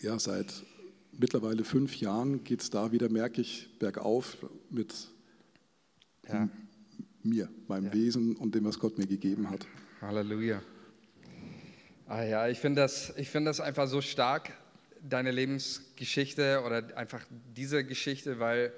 [0.00, 0.64] ja, seit
[1.12, 4.38] mittlerweile fünf Jahren geht es da wieder, merke ich, bergauf
[4.70, 5.08] mit
[7.22, 9.66] mir, meinem Wesen und dem, was Gott mir gegeben hat.
[10.00, 10.62] Halleluja.
[12.10, 14.50] Ah ja, ich finde das, find das einfach so stark,
[15.00, 18.72] deine Lebensgeschichte oder einfach diese Geschichte, weil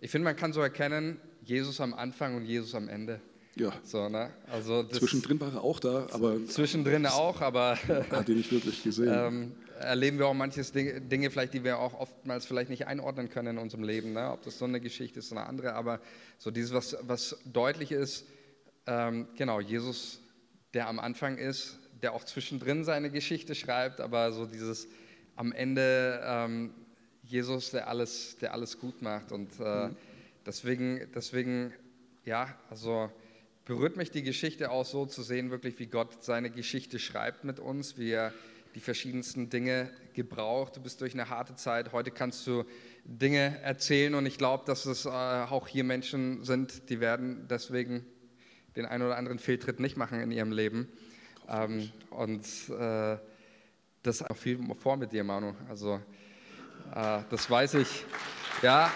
[0.00, 3.20] ich finde, man kann so erkennen, Jesus am Anfang und Jesus am Ende.
[3.56, 3.74] Ja.
[3.84, 4.30] So, ne?
[4.50, 6.42] also zwischendrin war er auch da, aber.
[6.46, 7.76] Zwischendrin auch, aber.
[8.10, 9.12] Hat ihn nicht wirklich gesehen.
[9.12, 13.28] ähm, erleben wir auch manches Dinge, Dinge, vielleicht, die wir auch oftmals vielleicht nicht einordnen
[13.28, 14.14] können in unserem Leben.
[14.14, 14.32] Ne?
[14.32, 16.00] Ob das so eine Geschichte ist oder eine andere, aber
[16.38, 18.24] so dieses, was, was deutlich ist,
[18.86, 20.20] ähm, genau, Jesus,
[20.72, 24.88] der am Anfang ist, der auch zwischendrin seine Geschichte schreibt, aber so dieses
[25.36, 26.20] am Ende.
[26.24, 26.74] Ähm,
[27.28, 29.32] Jesus, der alles, der alles gut macht.
[29.32, 29.96] Und äh, mhm.
[30.46, 31.72] deswegen, deswegen,
[32.24, 33.10] ja, also
[33.66, 37.60] berührt mich die Geschichte auch so zu sehen, wirklich, wie Gott seine Geschichte schreibt mit
[37.60, 38.32] uns, wie er
[38.74, 40.76] die verschiedensten Dinge gebraucht.
[40.76, 41.92] Du bist durch eine harte Zeit.
[41.92, 42.64] Heute kannst du
[43.04, 48.06] Dinge erzählen und ich glaube, dass es äh, auch hier Menschen sind, die werden deswegen
[48.76, 50.88] den einen oder anderen Fehltritt nicht machen in ihrem Leben.
[51.48, 53.16] Ähm, und äh,
[54.02, 55.54] das ist auch viel vor mit dir, Manu.
[55.68, 56.00] Also
[56.94, 58.04] äh, das weiß ich.
[58.62, 58.90] Ja.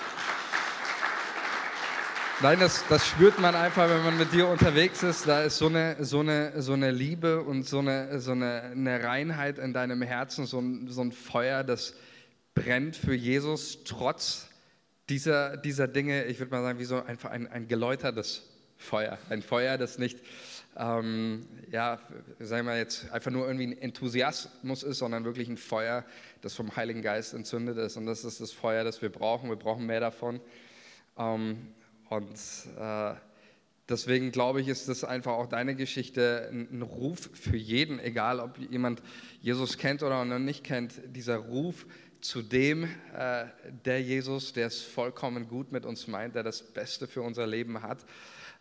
[2.41, 5.29] Nein, das, das spürt man einfach, wenn man mit dir unterwegs ist.
[5.29, 9.05] Da ist so eine, so eine, so eine Liebe und so eine, so eine, eine
[9.05, 11.95] Reinheit in deinem Herzen, so ein, so ein Feuer, das
[12.55, 14.49] brennt für Jesus, trotz
[15.09, 16.25] dieser, dieser Dinge.
[16.25, 18.43] Ich würde mal sagen, wie so einfach ein, ein geläutertes
[18.77, 19.19] Feuer.
[19.29, 20.19] Ein Feuer, das nicht
[20.77, 21.99] ähm, ja,
[22.39, 26.05] sagen wir jetzt einfach nur irgendwie ein Enthusiasmus ist, sondern wirklich ein Feuer,
[26.41, 27.97] das vom Heiligen Geist entzündet ist.
[27.97, 29.51] Und das ist das Feuer, das wir brauchen.
[29.51, 30.41] Wir brauchen mehr davon.
[31.19, 31.69] Ähm,
[32.09, 32.39] und
[32.79, 33.15] äh,
[33.89, 38.59] deswegen glaube ich, ist das einfach auch deine Geschichte ein, Ruf für jeden, egal ob
[38.59, 39.03] jemand
[39.41, 40.95] Jesus kennt oder noch nicht kennt.
[41.15, 41.87] Dieser Ruf
[42.23, 43.47] zu dem, äh,
[43.85, 47.83] der Jesus, der es vollkommen gut mit uns meint, der das Beste für unser Leben
[47.83, 48.05] hat.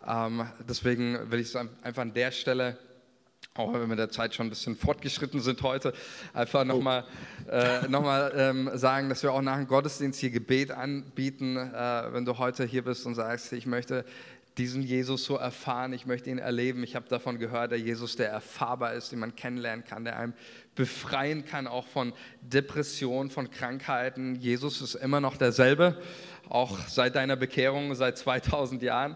[0.08, 2.78] Ähm, deswegen will ich es einfach an der Stelle
[3.54, 5.94] auch wenn wir der Zeit schon ein bisschen fortgeschritten sind heute,
[6.34, 7.04] einfach nochmal
[7.50, 12.24] äh, noch ähm, sagen, dass wir auch nach dem Gottesdienst hier Gebet anbieten, äh, wenn
[12.24, 14.06] du heute hier bist und sagst, ich möchte
[14.58, 16.84] diesen Jesus so erfahren, ich möchte ihn erleben.
[16.84, 20.34] Ich habe davon gehört, der Jesus, der erfahrbar ist, den man kennenlernen kann, der einem
[20.76, 24.36] befreien kann, auch von Depressionen, von Krankheiten.
[24.36, 26.02] Jesus ist immer noch derselbe,
[26.50, 29.16] auch seit deiner Bekehrung, seit 2000 Jahren.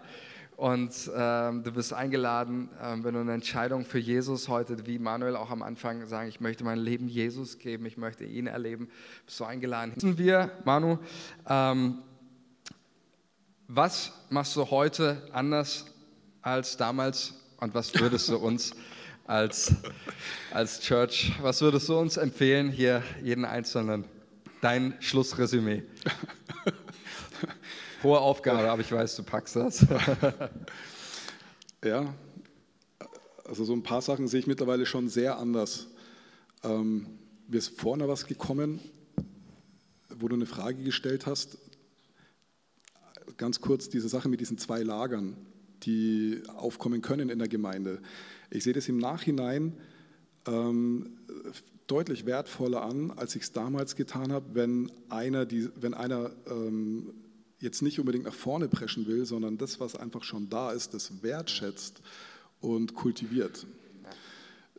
[0.56, 5.36] Und ähm, du bist eingeladen, ähm, wenn du eine Entscheidung für Jesus heute, wie Manuel
[5.36, 8.88] auch am Anfang sagen, ich möchte mein Leben Jesus geben, ich möchte ihn erleben,
[9.26, 9.92] bist du eingeladen.
[9.94, 10.98] Wissen wir, Manu,
[11.46, 11.98] ähm,
[13.68, 15.84] was machst du heute anders
[16.40, 18.72] als damals und was würdest du uns
[19.26, 19.74] als,
[20.52, 24.04] als Church, was würdest du uns empfehlen, hier jeden Einzelnen?
[24.62, 25.82] Dein Schlussresümee.
[28.02, 29.86] Hohe Aufgabe, aber ich weiß, du packst das.
[31.84, 32.14] ja,
[33.44, 35.86] also so ein paar Sachen sehe ich mittlerweile schon sehr anders.
[36.62, 37.06] Ähm,
[37.48, 38.80] mir ist vorne was gekommen,
[40.10, 41.56] wo du eine Frage gestellt hast.
[43.38, 45.36] Ganz kurz diese Sache mit diesen zwei Lagern,
[45.82, 48.02] die aufkommen können in der Gemeinde.
[48.50, 49.72] Ich sehe das im Nachhinein
[50.46, 51.18] ähm,
[51.86, 57.14] deutlich wertvoller an, als ich es damals getan habe, wenn einer, die, wenn einer ähm,
[57.60, 61.22] jetzt nicht unbedingt nach vorne preschen will, sondern das, was einfach schon da ist, das
[61.22, 62.02] wertschätzt
[62.60, 63.66] und kultiviert.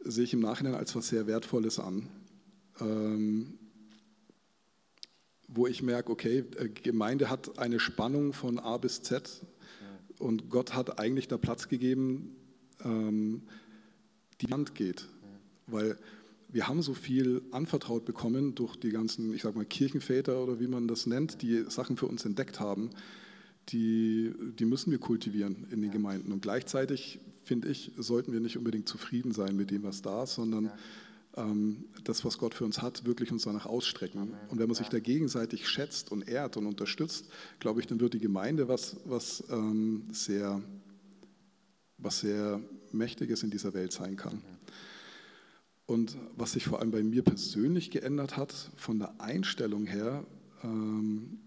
[0.04, 2.10] Sehe ich im Nachhinein als was sehr Wertvolles an.
[2.80, 3.58] Ähm,
[5.48, 9.42] wo ich merke, okay, äh, Gemeinde hat eine Spannung von A bis Z
[10.20, 12.36] und Gott hat eigentlich da Platz gegeben,
[12.84, 13.44] ähm,
[14.42, 15.08] die Hand geht.
[15.68, 15.98] Weil
[16.50, 20.68] wir haben so viel anvertraut bekommen durch die ganzen, ich sag mal, Kirchenväter oder wie
[20.68, 22.90] man das nennt, die Sachen für uns entdeckt haben,
[23.70, 26.32] die, die müssen wir kultivieren in den Gemeinden.
[26.32, 30.36] Und gleichzeitig, finde ich, sollten wir nicht unbedingt zufrieden sein mit dem, was da ist,
[30.36, 30.78] sondern ja.
[31.36, 34.22] ähm, das, was Gott für uns hat, wirklich uns danach ausstrecken.
[34.22, 34.34] Amen.
[34.48, 37.26] Und wenn man sich da gegenseitig schätzt und ehrt und unterstützt,
[37.60, 40.62] glaube ich, dann wird die Gemeinde was, was, ähm, sehr,
[41.98, 42.62] was sehr
[42.94, 44.42] Mächtiges in dieser Welt sein kann.
[45.88, 50.26] Und was sich vor allem bei mir persönlich geändert hat, von der Einstellung her,
[50.62, 51.40] ähm,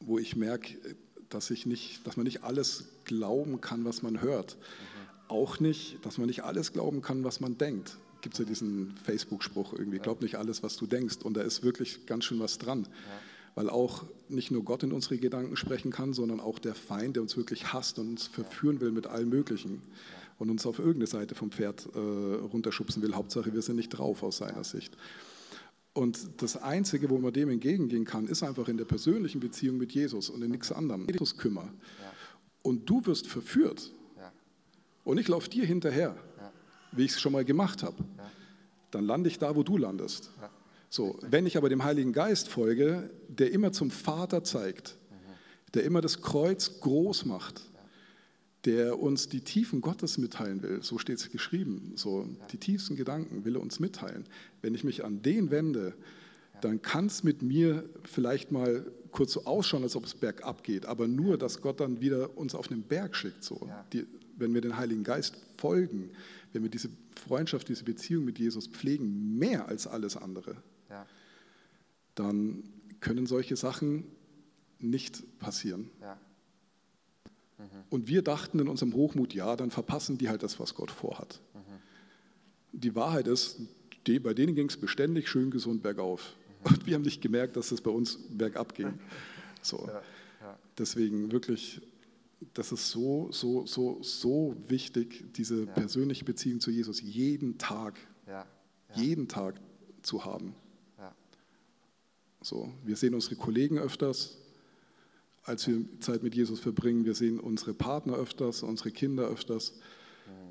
[0.00, 0.74] wo ich merke,
[1.28, 4.56] dass, ich nicht, dass man nicht alles glauben kann, was man hört.
[4.56, 5.28] Mhm.
[5.28, 7.96] Auch nicht, dass man nicht alles glauben kann, was man denkt.
[8.22, 11.18] Gibt es ja diesen Facebook-Spruch irgendwie, glaub nicht alles, was du denkst.
[11.22, 12.82] Und da ist wirklich ganz schön was dran.
[12.82, 12.88] Ja.
[13.54, 17.22] Weil auch nicht nur Gott in unsere Gedanken sprechen kann, sondern auch der Feind, der
[17.22, 19.74] uns wirklich hasst und uns verführen will mit allem Möglichen.
[19.74, 23.14] Ja und uns auf irgendeine Seite vom Pferd äh, runterschubsen will.
[23.14, 24.96] Hauptsache, wir sind nicht drauf aus seiner Sicht.
[25.92, 29.92] Und das Einzige, wo man dem entgegengehen kann, ist einfach in der persönlichen Beziehung mit
[29.92, 31.06] Jesus und in nichts anderem.
[31.08, 31.70] Jesus kümmern.
[32.00, 32.12] Ja.
[32.62, 33.92] Und du wirst verführt.
[34.16, 34.32] Ja.
[35.04, 36.52] Und ich laufe dir hinterher, ja.
[36.90, 38.02] wie ich es schon mal gemacht habe.
[38.90, 40.32] Dann lande ich da, wo du landest.
[40.90, 45.72] So, wenn ich aber dem Heiligen Geist folge, der immer zum Vater zeigt, mhm.
[45.74, 47.62] der immer das Kreuz groß macht,
[48.64, 50.82] der uns die Tiefen Gottes mitteilen will.
[50.82, 51.92] So steht es geschrieben.
[51.96, 54.24] So, die tiefsten Gedanken will er uns mitteilen.
[54.60, 55.94] Wenn ich mich an den wende,
[56.60, 60.86] dann kann es mit mir vielleicht mal kurz so ausschauen, als ob es bergab geht,
[60.86, 63.42] aber nur, dass Gott dann wieder uns auf einen Berg schickt.
[63.42, 63.68] So.
[63.92, 64.06] Die,
[64.36, 66.10] wenn wir den Heiligen Geist folgen,
[66.52, 66.88] wenn wir diese
[67.26, 70.56] Freundschaft, diese Beziehung mit Jesus pflegen, mehr als alles andere,
[70.88, 71.06] ja.
[72.14, 72.62] dann
[73.00, 74.04] können solche Sachen
[74.78, 75.90] nicht passieren.
[76.00, 76.18] Ja.
[77.90, 81.40] Und wir dachten in unserem Hochmut, ja, dann verpassen die halt das, was Gott vorhat.
[81.54, 82.78] Mhm.
[82.80, 83.60] Die Wahrheit ist,
[84.06, 86.36] die, bei denen ging es beständig schön gesund bergauf.
[86.64, 88.98] Und wir haben nicht gemerkt, dass es bei uns bergab ging.
[89.64, 89.86] So.
[89.86, 90.02] Ja,
[90.40, 90.58] ja.
[90.76, 91.80] Deswegen wirklich,
[92.52, 95.72] das ist so, so, so, so wichtig, diese ja.
[95.72, 97.94] persönliche Beziehung zu Jesus jeden Tag,
[98.96, 99.60] jeden Tag
[100.02, 100.56] zu haben.
[102.42, 104.36] So, wir sehen unsere Kollegen öfters,
[105.44, 107.04] als wir Zeit mit Jesus verbringen.
[107.04, 109.74] Wir sehen unsere Partner öfters, unsere Kinder öfters.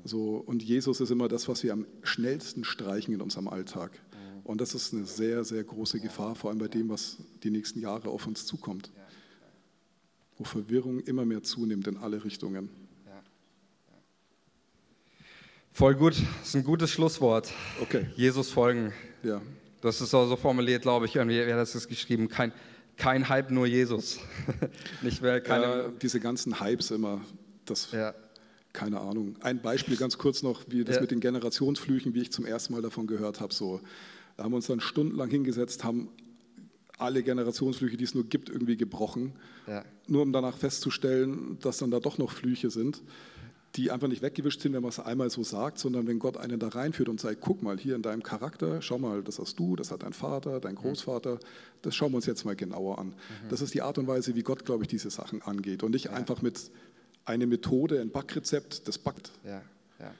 [0.04, 4.00] So, und Jesus ist immer das, was wir am schnellsten streichen in unserem Alltag.
[4.44, 7.80] Und das ist eine sehr, sehr große Gefahr, vor allem bei dem, was die nächsten
[7.80, 8.90] Jahre auf uns zukommt.
[10.36, 12.68] Wo Verwirrung immer mehr zunimmt in alle Richtungen.
[15.74, 17.50] Voll gut, das ist ein gutes Schlusswort.
[17.80, 18.06] Okay.
[18.16, 18.92] Jesus folgen.
[19.22, 19.40] Ja.
[19.82, 22.28] Hast es auch so formuliert, glaube ich, irgendwie, wer hat das geschrieben?
[22.28, 22.52] Kein,
[23.02, 24.20] kein Hype, nur Jesus.
[25.02, 27.20] Nicht mehr keine ja, diese ganzen Hypes immer,
[27.64, 28.14] das, ja.
[28.72, 29.34] keine Ahnung.
[29.40, 31.02] Ein Beispiel ganz kurz noch, wie das ja.
[31.02, 33.52] mit den Generationsflüchen, wie ich zum ersten Mal davon gehört habe.
[33.52, 33.80] So,
[34.36, 36.10] da haben wir uns dann stundenlang hingesetzt, haben
[36.96, 39.32] alle Generationsflüche, die es nur gibt, irgendwie gebrochen,
[40.06, 43.02] nur um danach festzustellen, dass dann da doch noch Flüche sind.
[43.76, 46.58] Die einfach nicht weggewischt sind, wenn man es einmal so sagt, sondern wenn Gott einen
[46.58, 49.76] da reinführt und sagt, guck mal hier in deinem Charakter, schau mal, das hast du,
[49.76, 51.40] das hat dein Vater, dein Großvater,
[51.80, 53.08] das schauen wir uns jetzt mal genauer an.
[53.08, 53.48] Mhm.
[53.48, 56.06] Das ist die Art und Weise, wie Gott, glaube ich, diese Sachen angeht und nicht
[56.06, 56.12] ja.
[56.12, 56.70] einfach mit
[57.24, 59.32] einer Methode, ein Backrezept, das backt.
[59.44, 59.62] Ja.
[59.98, 60.14] Ja.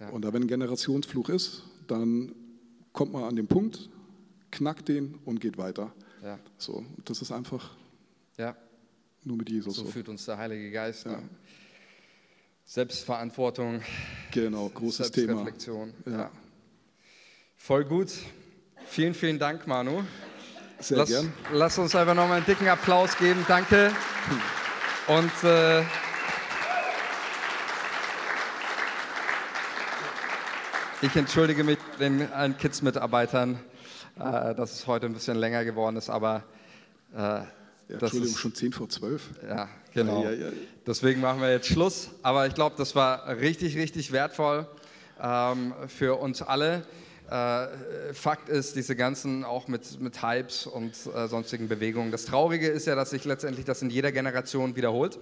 [0.00, 0.08] Ja.
[0.10, 2.34] Und da, wenn ein Generationsfluch ist, dann
[2.92, 3.90] kommt man an den Punkt,
[4.50, 5.92] knackt den und geht weiter.
[6.22, 6.38] Ja.
[6.56, 7.76] So, das ist einfach
[8.38, 8.56] ja.
[9.24, 9.76] nur mit Jesus.
[9.76, 9.90] So, so.
[9.90, 11.04] führt uns der Heilige Geist.
[11.04, 11.12] Ja.
[11.12, 11.28] Ne?
[12.68, 13.80] Selbstverantwortung.
[14.30, 15.94] Genau, großes Selbstreflexion.
[16.04, 16.18] Thema.
[16.18, 16.30] Ja.
[17.56, 18.12] Voll gut.
[18.86, 20.04] Vielen, vielen Dank, Manu.
[20.78, 21.32] Sehr lass, gern.
[21.50, 23.42] Lass uns einfach nochmal einen dicken Applaus geben.
[23.48, 23.90] Danke.
[25.06, 25.80] Und äh,
[31.00, 33.58] ich entschuldige mich den allen Kids-Mitarbeitern,
[34.18, 36.44] äh, dass es heute ein bisschen länger geworden ist, aber
[37.16, 37.40] äh,
[37.88, 39.30] ja, Entschuldigung, ist, schon 10 vor 12.
[39.48, 40.22] Ja, genau.
[40.22, 40.48] Ja, ja,
[40.86, 42.10] Deswegen machen wir jetzt Schluss.
[42.22, 44.66] Aber ich glaube, das war richtig, richtig wertvoll
[45.22, 46.84] ähm, für uns alle.
[47.30, 52.10] Äh, Fakt ist, diese ganzen, auch mit, mit Hypes und äh, sonstigen Bewegungen.
[52.10, 55.18] Das Traurige ist ja, dass sich letztendlich das in jeder Generation wiederholt.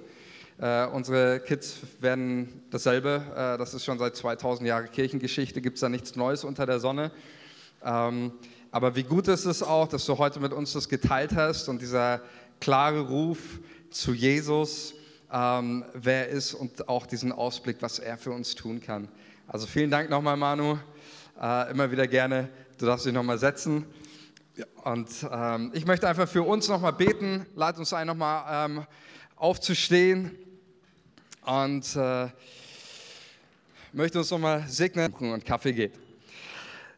[0.58, 3.22] Äh, unsere Kids werden dasselbe.
[3.32, 6.80] Äh, das ist schon seit 2000 Jahren Kirchengeschichte, gibt es da nichts Neues unter der
[6.80, 7.10] Sonne.
[7.84, 8.32] Ähm,
[8.70, 11.82] aber wie gut ist es auch, dass du heute mit uns das geteilt hast und
[11.82, 12.20] dieser
[12.60, 13.38] klare Ruf
[13.90, 14.94] zu Jesus,
[15.32, 19.08] ähm, wer er ist und auch diesen Ausblick, was er für uns tun kann.
[19.48, 20.78] Also vielen Dank nochmal, Manu.
[21.40, 22.48] Äh, immer wieder gerne.
[22.78, 23.86] Du darfst dich nochmal setzen.
[24.84, 27.46] Und ähm, ich möchte einfach für uns nochmal beten.
[27.54, 28.86] Lad uns ein, nochmal ähm,
[29.36, 30.36] aufzustehen.
[31.42, 32.28] Und äh,
[33.92, 35.92] möchte uns nochmal segnen und Kaffee geht.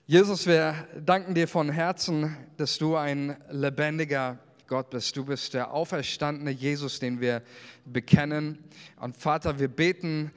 [0.07, 0.75] Jesus, wir
[1.05, 4.39] danken dir von Herzen, dass du ein lebendiger
[4.69, 5.17] Gott bist.
[5.17, 7.43] Du bist der auferstandene Jesus, den wir
[7.87, 8.63] bekennen.
[9.01, 10.31] Und Vater, wir beten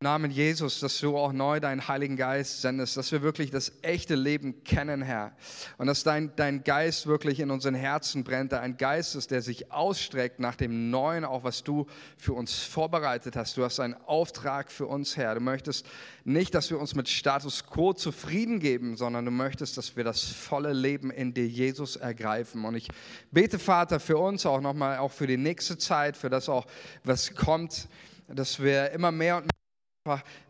[0.00, 4.14] Namen Jesus, dass du auch neu deinen Heiligen Geist sendest, dass wir wirklich das echte
[4.14, 5.32] Leben kennen, Herr.
[5.76, 9.72] Und dass dein, dein Geist wirklich in unseren Herzen brennt, ein Geist ist, der sich
[9.72, 13.56] ausstreckt nach dem Neuen, auch was du für uns vorbereitet hast.
[13.56, 15.34] Du hast einen Auftrag für uns, Herr.
[15.34, 15.84] Du möchtest
[16.22, 20.22] nicht, dass wir uns mit Status quo zufrieden geben, sondern du möchtest, dass wir das
[20.22, 22.64] volle Leben in dir, Jesus, ergreifen.
[22.64, 22.86] Und ich
[23.32, 26.66] bete, Vater, für uns auch nochmal, auch für die nächste Zeit, für das auch,
[27.02, 27.88] was kommt,
[28.28, 29.57] dass wir immer mehr und mehr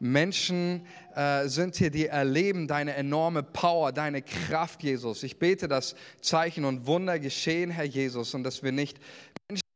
[0.00, 5.22] Menschen äh, sind hier, die erleben deine enorme Power, deine Kraft, Jesus.
[5.22, 8.98] Ich bete, dass Zeichen und Wunder geschehen, Herr Jesus, und dass wir nicht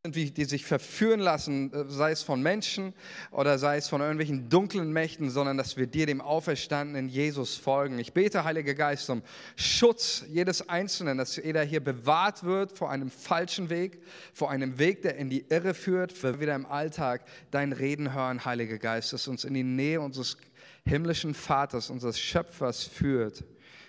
[0.05, 2.93] die sich verführen lassen, äh, sei es von Menschen
[3.31, 8.01] oder sei es von irgendwelchen dunklen Mächten, sondern dass wir dir, dem auferstandenen Jesus, folgen.
[8.01, 9.23] Ich bete, Heiliger Geist, um
[9.55, 14.03] Schutz jedes Einzelnen, dass jeder hier bewahrt wird vor einem falschen Weg,
[14.35, 18.45] vor einem Weg, der in die Irre führt, für wieder im Alltag dein Reden hören,
[18.45, 20.37] Heiliger Geist, dass uns in die Nähe unseres
[20.85, 23.45] himmlischen Vaters, unseres Schöpfers führt.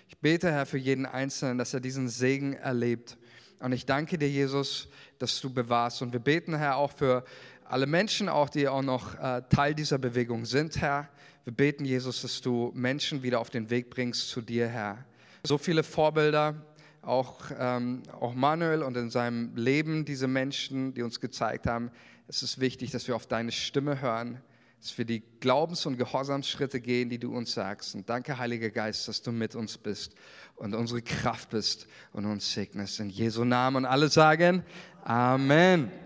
[0.08, 3.18] Ich bete, Herr, für jeden Einzelnen, dass er diesen Segen erlebt.
[3.58, 4.88] Und ich danke dir, Jesus,
[5.18, 6.02] dass du bewahrst.
[6.02, 7.24] Und wir beten, Herr, auch für
[7.64, 11.08] alle Menschen, auch die auch noch äh, Teil dieser Bewegung sind, Herr.
[11.44, 15.04] Wir beten, Jesus, dass du Menschen wieder auf den Weg bringst zu dir, Herr.
[15.42, 16.54] So viele Vorbilder,
[17.02, 21.90] auch, ähm, auch Manuel und in seinem Leben diese Menschen, die uns gezeigt haben,
[22.28, 24.40] es ist wichtig, dass wir auf deine Stimme hören,
[24.84, 27.94] dass wir die Glaubens- und Gehorsamsschritte gehen, die du uns sagst.
[27.94, 30.14] Und danke, Heiliger Geist, dass du mit uns bist
[30.56, 33.00] und unsere Kraft bist und uns segnest.
[33.00, 34.62] In Jesu Namen und alle sagen
[35.02, 35.90] Amen.